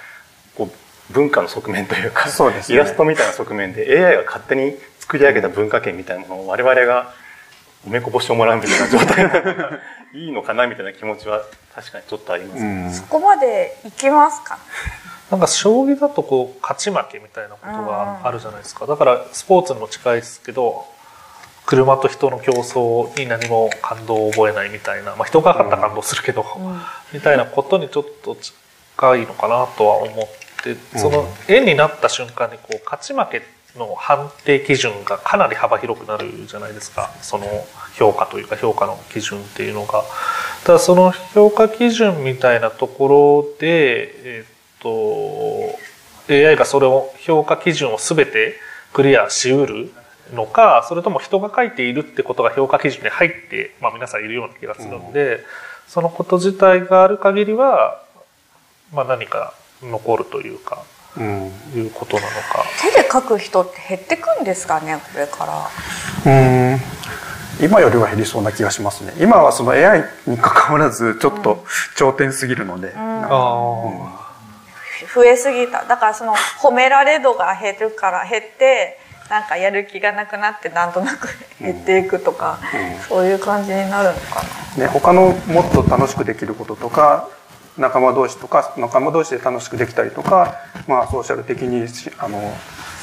[0.55, 2.29] こう文化の側面というか
[2.73, 7.13] イラストみたいな側面で AI が勝手に作り上げた文化圏みたいなものを我々が
[7.85, 9.29] おめこぼしをもらうみたいな状態
[10.13, 11.41] いいのかなみたいな気持ちは
[11.73, 12.03] 確かに。
[12.07, 12.91] ちょっとあります、うん。
[12.91, 14.59] そこまでいきますか？
[15.31, 18.85] なんか将棋だとこう勝ち負けみたいなことがあるじゃないですか。
[18.85, 20.85] だからスポーツにも近いですけど
[21.65, 26.45] 車と人の競争に何も感動を覚えないみたいな、まあ、人が勝ったら感動するけど、
[27.13, 30.27] みたいなことにちょっと近いのかなとは思っ
[30.61, 33.41] てその絵になった瞬間にこう勝ち負け
[33.77, 37.45] の判定基準がかなり幅広くなるじゃないですかその
[37.97, 40.03] 評価というか評価の基準っていうのが。
[40.63, 45.77] ただその評価基準みたいなところで、えっと
[46.29, 48.55] AI がそれを評価基準を全て
[48.93, 49.91] クリアしうる
[50.33, 55.41] のかそれとも人が書いているってことが評価基準に入って、まあ、皆さんいるような気がするんで、
[55.87, 58.01] そのこと自体がある限りは、
[58.93, 60.83] まあ、何か残るというか
[61.17, 62.65] うんいうことなのか。
[62.81, 65.45] 手で描く人って減ってくんですかねこれか
[66.25, 66.31] ら。
[66.31, 66.81] うん。
[67.61, 69.13] 今よりは減りそうな気がしますね。
[69.19, 71.63] 今はその AI に関わらずちょっと
[71.95, 73.29] 頂点すぎるので、なんか
[75.13, 75.85] 増えすぎた。
[75.85, 78.97] だからその褒められ度が減るから減って
[79.29, 81.27] なんかやる気がなくなってなんとなく
[81.59, 82.59] 減っていくとか、
[83.07, 84.43] そういう感じになるのか
[84.77, 84.85] な。
[84.85, 87.29] ね、他のもっと楽しくできることとか
[87.77, 90.55] 仲間同士とか仲間同士で楽しくできたりとか、
[90.87, 92.39] まあ、ソーシャル的にしあの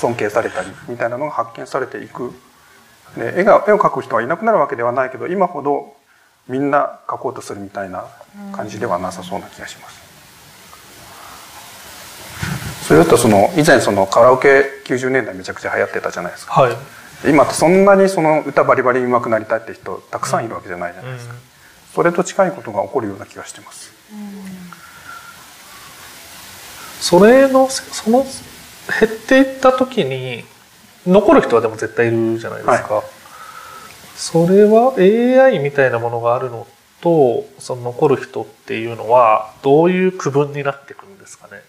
[0.00, 2.32] 尊敬されたりみたいなのが発見されていく
[3.16, 5.94] で絵が絵を描く人はいなくなるわけではないけど今ほど
[6.48, 8.06] みんな描こうとするみたいな
[8.52, 10.10] 感じではなさそうな気がします。
[12.86, 16.60] それだとその以前そのカラオケ90年代めちゃくちゃ流行ってたじゃないですか。
[16.60, 16.76] はい
[17.28, 21.34] 今ってそんなにその歌バリバリ上手くなりたいって人たくさんいるわけじゃないじゃないですか。
[21.94, 23.92] それと近いことが起こるような気がしてます。
[27.00, 28.24] それのその
[29.00, 30.44] 減っていった時に
[31.06, 33.02] 残る人はでも絶対いるじゃないですか、
[34.14, 36.66] それは AI みたいなものがあるの
[37.00, 41.62] とその残る人っていうのはどういう区分になってくるんですかね、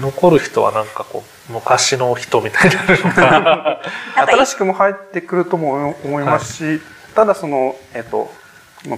[0.00, 3.82] 残る人はなんかこう昔の人みたいになるのか。
[4.16, 6.80] 新しくも入ってくるとも思いますし、
[7.14, 8.32] ただその、えっと、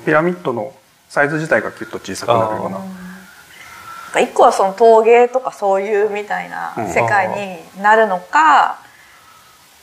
[0.05, 0.73] ピラミッドの
[1.13, 4.23] サイズ自体がキュッと小さくなるような。
[4.23, 7.29] 一個はその陶芸とかそういうみたいな世界
[7.77, 8.79] になるのか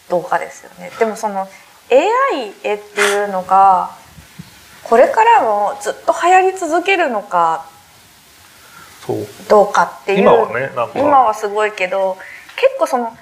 [0.09, 0.91] どうかですよね。
[0.97, 1.47] でもその
[1.91, 3.91] AI 絵っていうのが
[4.83, 7.63] これからもずっと流行り続けるのか
[9.47, 12.17] どうかっていう今はね今はすごいけど
[12.55, 13.15] 結構その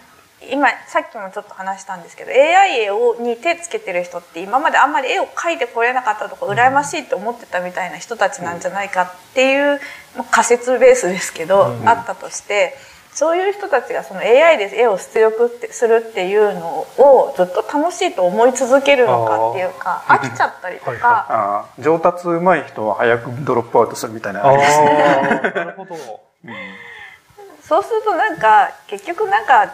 [0.51, 9.80] 今さっきもちょっと話したんですけど AI 絵をに手つけてる人って今まであんまり絵を描いてこれなかったとか羨ましいって思ってたみたいな人たちなんじゃないかっていう、
[10.15, 12.76] まあ仮説ベースですけど、あったとして
[13.18, 21.26] そういう人たちがその AI で絵を出力ってするっていうのをずっと楽しいと思い続けるのかっていうか飽きちゃったりとはいか。
[21.27, 21.84] あー。
[21.84, 24.41] 上達うまい人は早くドロップアウトするみたいな。
[24.41, 25.03] のあありますね。
[25.47, 25.95] あなるほど。
[27.68, 29.73] そうするとなんか結局なんか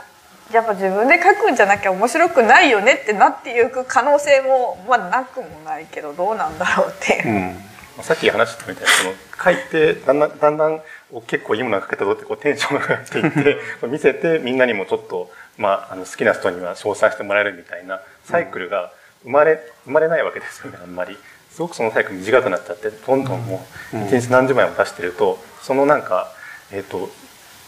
[0.53, 7.57] やっぱ自分で書くんじゃなきゃ面白くないよねってなっていく可能性もまあなくもないけどどうなんだろうっていう。
[7.57, 9.13] うんさっき話したみたいにその
[9.43, 10.81] 書いてだんだんだんだん
[11.27, 18.91] 結構いいものが書けたぞってこうテンションが上がっていって 見せてみんなにもちょっと、まあ、あの好きな人には称賛してもらえるみたいなサイクルが
[19.23, 21.17] 生まれ生まれないわけですよねあんまり。
[21.51, 23.63] すごくそのサイクル短くなっちゃってどんどんも
[23.93, 26.31] う一日何十枚も出してるとそのなんか
[26.71, 27.11] えっ、と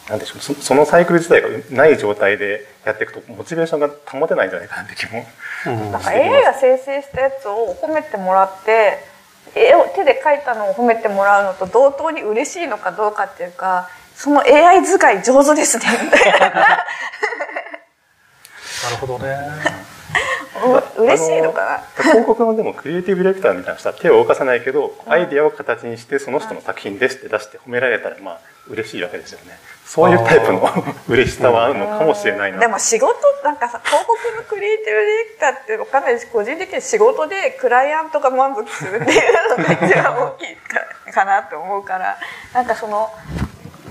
[0.09, 5.25] なんでしょうそそのサイクル自体がない状態でやっていくとモチベーションが保てないんじゃないかなって気も。
[5.91, 8.99] なんか AI が生成したやつを褒めてもらって
[9.55, 16.85] 絵を手で描いたのを褒めてもらうのと同等に嬉しいのかどうかっていうかその AI 使い上手ですねみたいな。
[18.83, 19.94] なるほどね。
[20.97, 22.03] 嬉しいのかな？
[22.03, 29.57] 広告のでもクリエイティブディレクターみたいな人は手を動かさないけどアイディアを形にしてその人の作品ですって出して褒められたらまあ嬉しいわけですよね。
[29.85, 30.67] そういうタイプの
[31.07, 32.59] 嬉しさはあるのかもしれないな。
[32.59, 33.13] でも仕事
[33.43, 42.17] なんかさ広告のクリエイティブディレクターって分かんないし個人的に仕事でクライアントが満足するっていうのが一番大きいかかなと思うから
[42.53, 43.09] なんかその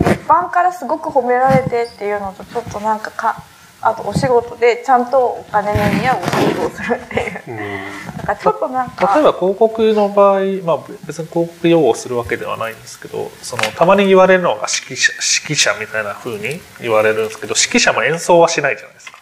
[0.01, 3.43] 一般からすごく褒められてっていうのとちょっとなんかか
[3.86, 8.05] あとお仕事でちゃんとお金の見合うお仕事をするっていう。
[8.16, 19.19] なんかちょっとなんか例えば広告の場合、まあ、別に広告用をするわけではないんですけどそのたまに言われるのが指揮者指揮者みたいな風に言われるんですけど指揮者も演奏はしないじゃないですか。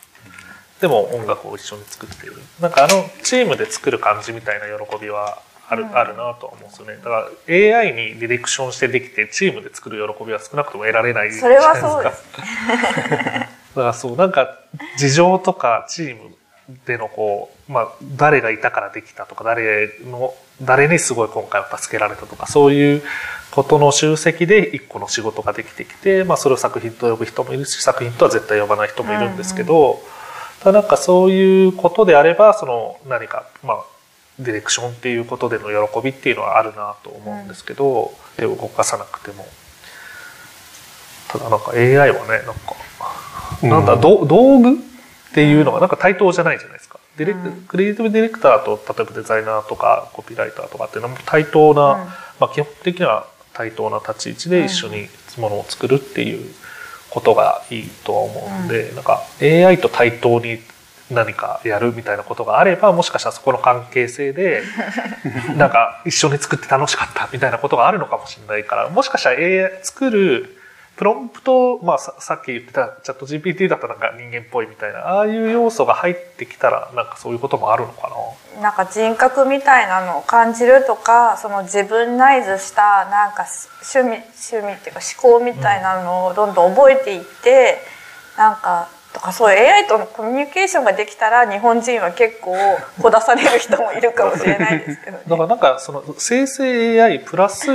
[0.80, 2.36] でも音楽を一緒に作っている。
[2.60, 6.96] なんかあのチームで作る感じみたいな喜びはある,、あるなとは思うんですよね。
[6.96, 11.88] だから AI にディレクションしてできてチームで作る喜びは少なくとも得られないそれないですか。
[11.88, 12.12] はそうで
[13.46, 14.58] す だからそう、なんか、
[14.98, 16.34] 事情とかチーム
[16.86, 23.02] でのこう、まあ、誰がいたからできたとか、誰の、誰にすごい今回は助けられたとか、そういう
[23.50, 30.00] ことの集積で一個の仕事ができてきて、まあ、それを作品と呼ぶ人もいるし、作品とは絶対呼ばない人もいるんですけど、
[30.60, 33.84] ただなんかそういうことであれば、その何か、まあ、
[34.38, 39.46] ディレクションっていうことでの喜びっていうのはあるなと思うんですけど、手を動かさなくても。
[41.28, 42.74] ただなんか AI はね、なんか、
[43.62, 44.74] なんだ、ど道具っ
[45.34, 46.98] ていうのがなんか対等じゃないじゃないですか。
[47.16, 51.98] ディレククリエイティブディレクターと例えばデザイナーとかコピーライターとかっていうのも対等な、うん。
[52.40, 55.08] まあ基本的には対等な立ち位置で一緒に
[55.38, 56.54] ものを作るっていう
[57.10, 60.58] ことがいいとは思うんで、なんか AI と対等に
[61.10, 64.62] 何かやるみたいなことがあればもしかしたらそこの関係性で
[65.56, 70.56] なんか一緒に作って楽しかったみたいなことがあるのかもしれないからもしかしたら AI 作る
[70.96, 78.08] プロンプト、まあささっき言ってたチャット GPT だったなんか人間っぽいみたいなああいう要素が入ってきたらなんかそういうこともあるのか
[78.56, 78.62] な。
[78.62, 83.46] なんか人格みたいなのを感じるとかその自分ナイズしたなんか
[83.94, 87.78] 趣味趣味っていうか思考みたいなのをどんどん覚えていって、
[88.36, 92.56] なんかとかそういう AI とのコミュニケーションができたら日本人は結構
[93.00, 97.66] ほだされる人もいるかもしれないですけど、ね、 だからなんかその生成 AI プラス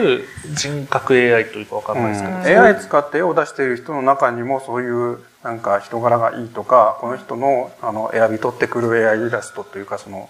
[0.53, 2.65] 人格 AI というかわかんないですけど、うん。
[2.65, 10.29] AI 使って絵を出している人の中にもそういうなんか人柄がいいとかこの人のあの選び取ってくる AI イラストというかその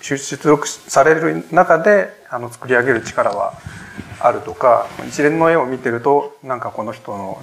[0.00, 3.54] 出出力される中であの作り上げる力は
[4.20, 7.42] あるとか一連の絵を見てるとなんかこの人の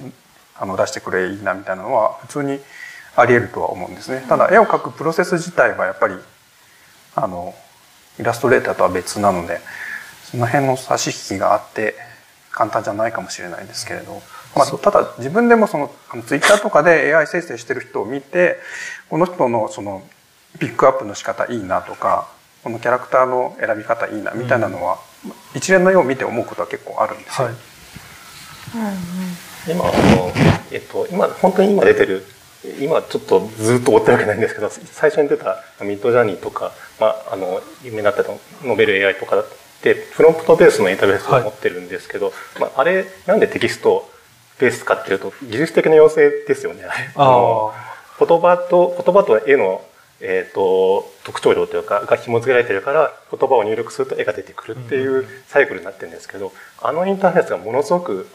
[0.58, 2.60] あの出してくれいいなみたいなのは普通に
[3.16, 4.24] あり得るとは思うんですね。
[4.28, 6.14] ただ絵を描くプロセス自体はやっぱり
[7.14, 7.54] あの
[8.18, 9.60] イラストレーターとは別なので
[10.30, 11.94] その辺の差し引きがあって
[12.50, 14.22] 簡単じゃないかもしれないですけれど、
[14.54, 18.56] まあ、ただ自分でもそのあのツイッターとかで AI 生成してる人を見て
[19.08, 20.02] この人のその
[20.58, 22.28] ピックアップの仕方いいなとか
[22.66, 24.98] このキャラクターの選び方いいなみたいなのは、
[25.54, 27.46] 一連の絵を見て思うことは結構あるんですよ。
[27.46, 27.54] はい。
[29.70, 30.32] 今あの、
[30.72, 32.24] えっと、今本当に今出てる
[32.80, 38.24] 今ちょっとずっと追ってるわけないんですけど最初に出たミッドジャーニーとか、まあ、あの有名になった
[38.64, 39.44] ノベル AI とかっ
[39.82, 44.08] てプロンプトベースのインターフェースを持ってるんですけど、まあ、あれなんでテキスト
[44.58, 46.84] ベースかっていうと技術的な要請ですよね。
[47.14, 47.72] あの
[48.18, 49.82] 言葉と言葉と絵の
[50.20, 56.52] えーと、特徴量というかが紐付けられてるから言葉を入力すると絵が出てくるっていうサイクルになってるんですけど、
[56.82, 58.26] あのインターフェースがものすごく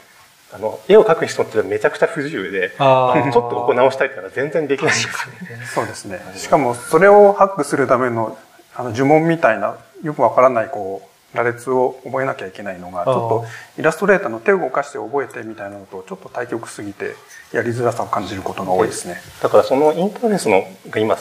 [0.54, 5.10] あの絵を描く人ってめちゃくちゃ不自由でああのちょっとここ直したいってのは全然できないんですよ
[5.58, 5.66] ね。
[5.74, 6.20] そうですね。
[6.36, 8.36] しかもそれをハックするための
[8.74, 11.02] あの呪文みたいなよくわからないこ
[11.34, 17.14] う羅列を覚えなきゃいけないのがちょっとイラストレーターの手を動かして覚えてみたいなのとちょっと対極すぎて
[17.52, 19.20] やりづらさを感じることが多いですね。
[19.42, 21.16] だからそのインターフェースのが今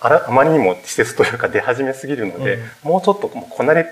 [0.00, 3.90] あらあまりにも施設というか出始めすぎるので、もうちょっともうこなれこ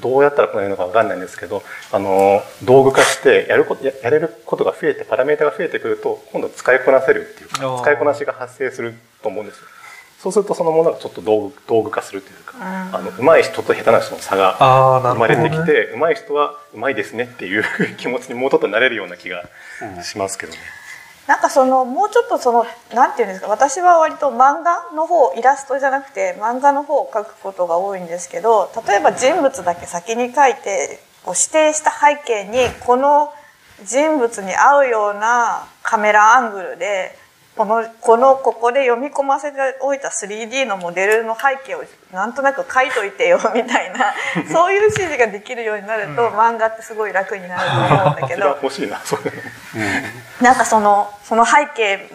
[0.00, 1.62] どうやったらこのようのかわかんないんですけど、
[1.92, 9.64] あの、道具化してやること、ややれることが増えて、パラメータが増えてくると、今度使いこなせるっていうか、使いこなしが発生すると思うんですよ。
[10.20, 14.56] そうするとそのものがちょっと道具道具化するというか、あの上手い人と下手な人の差が
[15.12, 15.50] 生まれね。
[15.50, 17.64] てきて、上手い人は上手いですねっていう
[17.98, 19.44] 気持ちにもうちょっとなれるような気が
[20.02, 20.58] しますけどね。
[21.26, 33.32] なんかそのもうちょっとそのなんていうんですか私は割と漫画の方イラストじゃなくて漫画の方を描くことが多いんですけど例えば人物だけ先に描いてこう指定した背景にこの
[33.84, 37.16] 人物に合うようなカメラアングルで
[37.56, 44.12] このこのここで読み込ませておいた 3D のモデルの背景をなんとなく書いといてよみたいな
[44.52, 48.58] そういう指示ができるようになると、漫画ってすごい楽になると思うんだけど。
[48.60, 49.42] 欲しいな、そういうの。
[50.40, 52.10] なんかそのその背景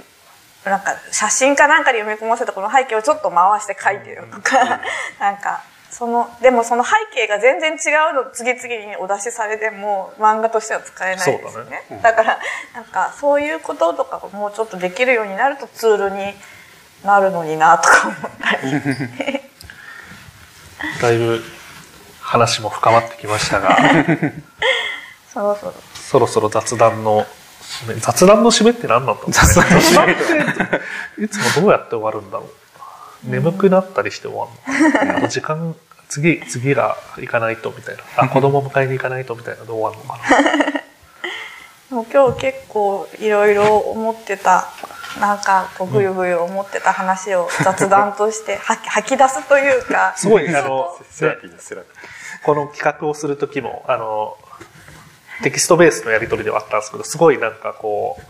[0.65, 4.81] なんか写真かなんかで読み込ませたこの背景をちょっと回して描いてるとか、
[5.19, 5.61] なんか
[5.99, 7.75] そのでもその背景が全然違
[8.11, 11.81] うの次々にお出しされても漫画としては使えないですよね。
[12.01, 12.39] だから
[12.73, 16.33] なんかそういうこととかがもうちょっとできるようになるとツールに
[17.03, 19.41] なるのになとか思ったり。
[21.01, 21.43] だいぶ
[22.21, 23.75] 話も深まってきましたが、
[25.33, 27.25] そろそろそろそろ雑談の
[27.59, 29.33] 締め、雑談の締めって何なんだろうね。
[29.33, 30.15] 雑談っ
[31.17, 33.29] て、 いつもどうやって終わるんだろう。
[33.29, 35.17] 眠くなったりして終わるのかな。
[35.17, 35.75] あと時間、
[36.09, 38.03] 次、次が行かないとみたいな。
[38.17, 40.19] あ、子供迎えに行かないとみたいなので終わるのか
[41.91, 41.95] な？
[41.97, 44.67] もう今日結構いろいろ思ってた
[45.19, 52.45] なんかこうぐゆぐゆ思ってた話を雑談として 吐き吐き出すというかすごい、あの、セラピーです、セラピー。
[52.45, 54.37] この企画をする時も、あの、
[55.41, 58.23] テキストベースのやり取りではあったんですけど、すごいなんかこう、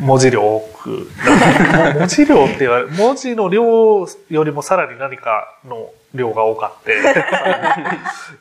[0.00, 1.10] 文字量多く、
[1.98, 3.62] 文字量って言われる、文字の量
[4.30, 6.98] よりもさらに何かの量が多かって、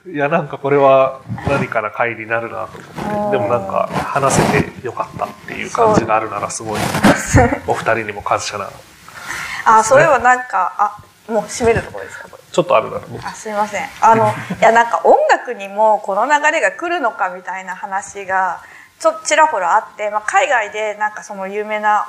[0.11, 2.80] いやなんかこれは何かな回になるなと
[3.11, 6.80] 思って、でもなんか話せてよかったっていう感じがあるならすごい、
[7.68, 8.70] お二人にも感謝な、
[9.65, 10.98] あそういえばなんかあ
[11.32, 12.28] もう締めるところですか？
[12.30, 13.90] これちょっとあるなら、あすいません。
[14.02, 14.28] あの
[14.60, 18.60] いやなんか音楽にもこの流れが来るのかみたいな話が
[19.04, 22.06] ちょっとちらほらあって、まあ、海外でなんかその有名な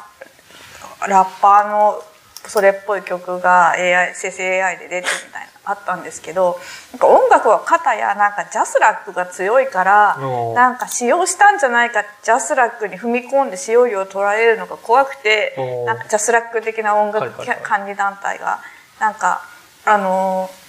[1.09, 2.01] ラッパーの
[2.47, 6.57] それっぽい曲が AI 生成 AI で出てみたいなあったんですけど
[6.93, 10.19] なんか音楽はかたやなんか JASRACが強いから
[10.55, 15.57] なんか使用したんじゃないか JASRACに踏み込んで使用料を取られるのが怖くて
[15.87, 18.61] なんかジャスラック的な音楽管理団体が
[19.01, 19.43] なんか
[19.85, 20.64] あのー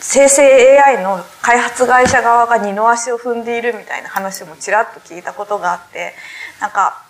[0.00, 6.14] 生成 AI の開発会社側が二の足を踏んでいるみたいな話もちらっと聞いたことがあって
[6.60, 7.04] なんか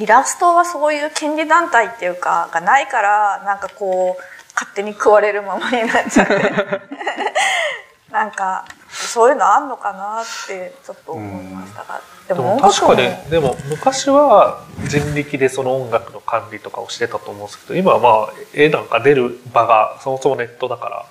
[0.00, 4.22] イラストはそういう権利団体っていうかがないからなんかこう
[4.54, 6.34] 勝手に食われるままになっちゃって。
[8.10, 12.00] なんかそういうのあんのかなってちょっと思いましたが。
[12.28, 21.06] ででも確かにでも昔は人力でその音楽の管理とかをしてたと思うんですけど今はまあ絵なんか出る場がそもそもネットだから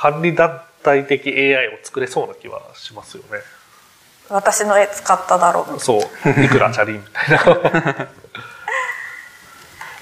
[0.00, 3.40] 管理団体的 AI を作れそうな気はしますよね。
[4.30, 5.80] 私の絵使っただろう。
[5.80, 6.00] そう。
[6.44, 8.06] いくらチャリンみたいな。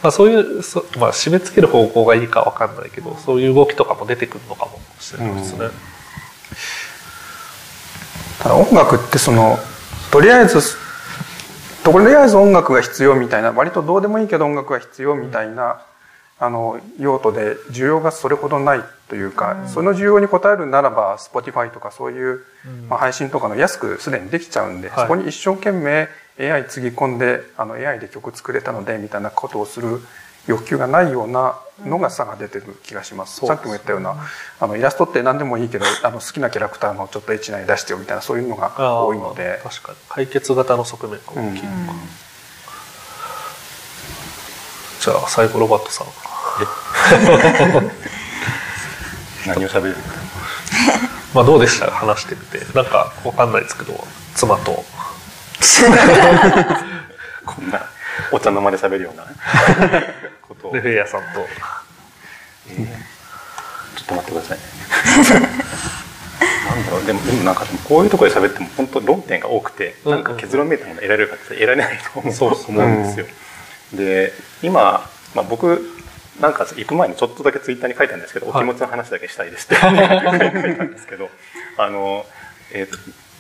[0.03, 5.71] まあそういうそ、まあ、締め付ける方向がいいかわかんないけどそういう動きとかも出てくるのかもしれないですね、
[8.43, 9.59] ただ音楽ってその
[10.11, 10.61] とりあえず
[11.83, 15.81] とりあえず音楽が必要みたいな割とどうでもいいけど音楽が必要みたいな、
[16.39, 22.41] あの用途で需要がそれほどないというか、その需要に応えるならば Spotify とかそういう、
[22.89, 25.07] まあ、配信とかの安くすでにできちゃうんで、はい。
[25.07, 26.09] そこに一生懸命
[26.39, 30.01] AI つぎ込んであの AI で曲作れたのでみたいなことをする
[30.47, 33.37] 欲求がないようなのが差が出てる気がします。
[33.37, 34.17] そうですさっきも言ったような
[34.61, 39.61] あのイラストって何でもいいけどあの好きなキャラクターのちょっとエッチな絵出してよみたいなそういうのが多いので。
[39.63, 39.99] 確かに。
[40.09, 41.95] 解決型の側面が大きいのか、
[45.07, 46.07] じゃあ最後ロバートさん。
[49.47, 49.97] 何を喋る？
[51.33, 51.89] まあどうでした？
[51.93, 52.59] 話してみて。
[52.75, 54.05] なんかわかんないですけど
[54.35, 54.73] 妻と。
[57.47, 57.87] こんな
[58.33, 59.23] お茶の間で喋るような
[60.49, 60.75] ことを。
[60.75, 61.37] レフェアさんと。
[61.37, 64.59] ちょっと待ってください。
[64.59, 64.65] ね。
[66.69, 67.05] なんだろう。
[67.05, 72.83] でもでもなんかこういうところで喋っても本当論点が多くてなんか結論めいたもの得られるかって得られないと思う,、そうですね。
[72.83, 73.27] 思うんですよ。
[73.95, 74.33] で
[74.63, 75.89] 今、まあ、僕
[76.41, 78.57] なんか行く前にちょっとだけツイッターに書いたんですけど、はい。
[78.57, 79.77] お気持ちの話だけしたいですって。
[79.81, 81.31] 書いたんですけど
[81.79, 82.27] あの、
[82.73, 82.99] えーと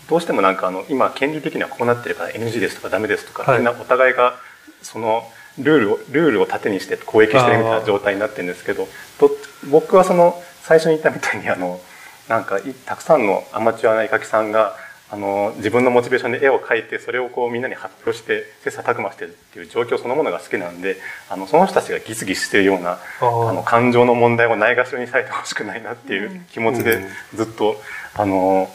[0.09, 3.59] どうしてもなんかあの今権利的にはこうなってるから NG ですとかダメですとか、はい。
[3.59, 4.37] みんなお互いが
[4.81, 5.29] その
[5.59, 8.87] ルールをルールを盾にして攻撃してるみたいな状態になってるんですけど
[9.19, 9.31] ど
[9.69, 11.81] 僕はその最初に言ったみたいにあの
[12.29, 14.77] なんかいたくさんのアマチュアな絵描きさんが
[15.09, 20.97] あの自分のモチベーションで絵を描いてそれをこうみんなに発表して切磋琢磨してるっていう状況そのものが好きなんで
[21.31, 27.77] あのその人たちがギスギスしてるようなあの感情の問題をないがしろにされてほしくないなっていう気持ちでずっと
[28.15, 28.69] あの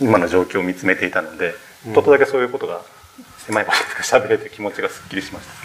[0.00, 1.54] 今の状況を見つめていたので
[1.84, 2.80] ちょっとだけそういうことが
[3.38, 5.62] 狭い場所で喋れて気持ちがすっきりしました。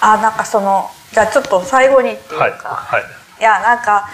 [0.00, 2.52] あなんかそのじゃあちょっと最後にっていうか、はい。
[2.52, 3.02] はい、
[3.40, 4.08] いやなんか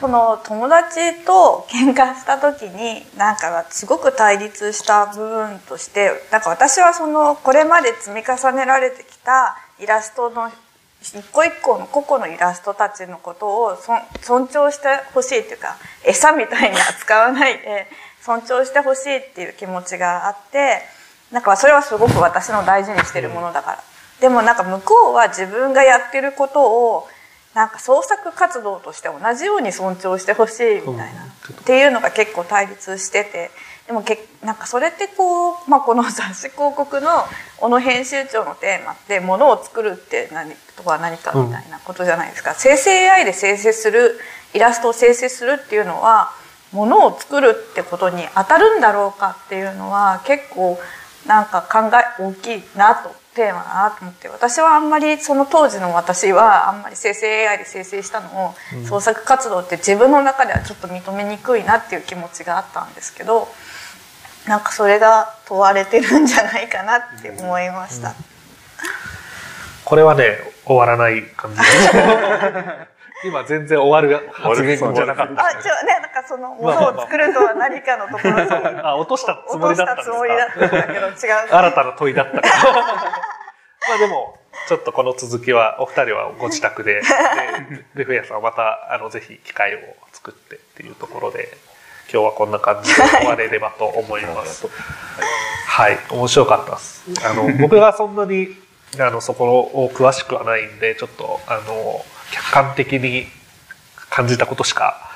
[0.00, 10.50] その友達と喧嘩した時になんかすごく対立した部分としてなんか私はそのこれまで積み重ねられてきたイラストの
[11.00, 13.76] 一個一個の個々のイラストたちのことを
[14.22, 17.86] 尊重してほしいっていうか餌みたいに扱わないで
[18.20, 20.82] 尊重してほしいっていう気持ちがあって
[21.30, 23.78] なんかそれはすごく私の大事にしてるものだから。
[24.20, 27.08] でもなんか向こうは自分がやってることを
[27.56, 33.50] なんか創作活動として同じように尊重してほしいみたいな、っていうのが結構対立してて。
[33.86, 37.08] でもけなんかそれってこう、まあ、この 雑誌広告の
[37.58, 44.18] 小野編集長のテーマってものを作るって何とは何かみたいなことじゃないですか、うん、生成 AI で生成する
[44.54, 46.32] イラストを生成するっていうのは
[46.72, 50.80] ものを作るってことに当たるんだろうかっていうのは結構
[51.24, 58.54] なんか考え大きいなとテーマだなと思って私はあんまりその当時の私はあんまり生成 AI で生成したのを
[58.86, 63.46] 創作活動って自分の中ではちょっと認めにくいなっていう気持ちがあったんですけど
[64.48, 68.14] なんかそれが問われてるんじゃないかなって思いました。
[69.84, 71.60] これはね終わらない感じ
[73.24, 75.46] 今全然終わる発言じゃなかった。
[75.46, 78.50] あ、違うね、なんかそのものを作るとは何かのところに。
[78.82, 80.16] あ、落としたつもりだったんですか？
[80.16, 81.14] 落としたつもりだったんだけど違う、
[81.50, 82.32] 新たな問いだった。
[83.88, 84.38] まあでも
[84.68, 87.00] ちょっとこの続きはお二人はご自宅で、
[87.94, 89.78] でレフェアさんはまたあのぜひ機会を
[90.12, 91.56] 作ってっていうところで。
[92.08, 94.68] 今日はこんな感じで終われればと思います。
[95.66, 97.02] はい、面白かったです。
[97.26, 98.56] あの僕がそんなに
[99.00, 103.26] あのそこを詳しくはないんでちょっとあの客観的に
[104.10, 105.06] 感じたことしか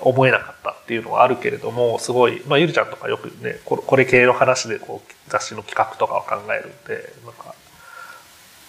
[0.00, 7.54] 思えなかったっていうのはあるけれどもすごい、まあ、ゆりちゃんとかよくねこれ系の話でこう雑誌の企画とかを考えるんでなんか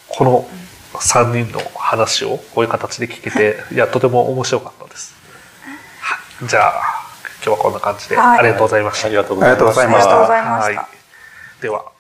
[0.08, 0.48] この
[0.94, 5.14] 3人の話をこういう形で聞けていやとても面白かったです。
[6.00, 6.72] はい、じゃあ
[7.46, 9.08] 今日はこんな感じで、ありがとうございました。
[9.08, 10.16] ありがとうございました。
[10.16, 11.92] はい、では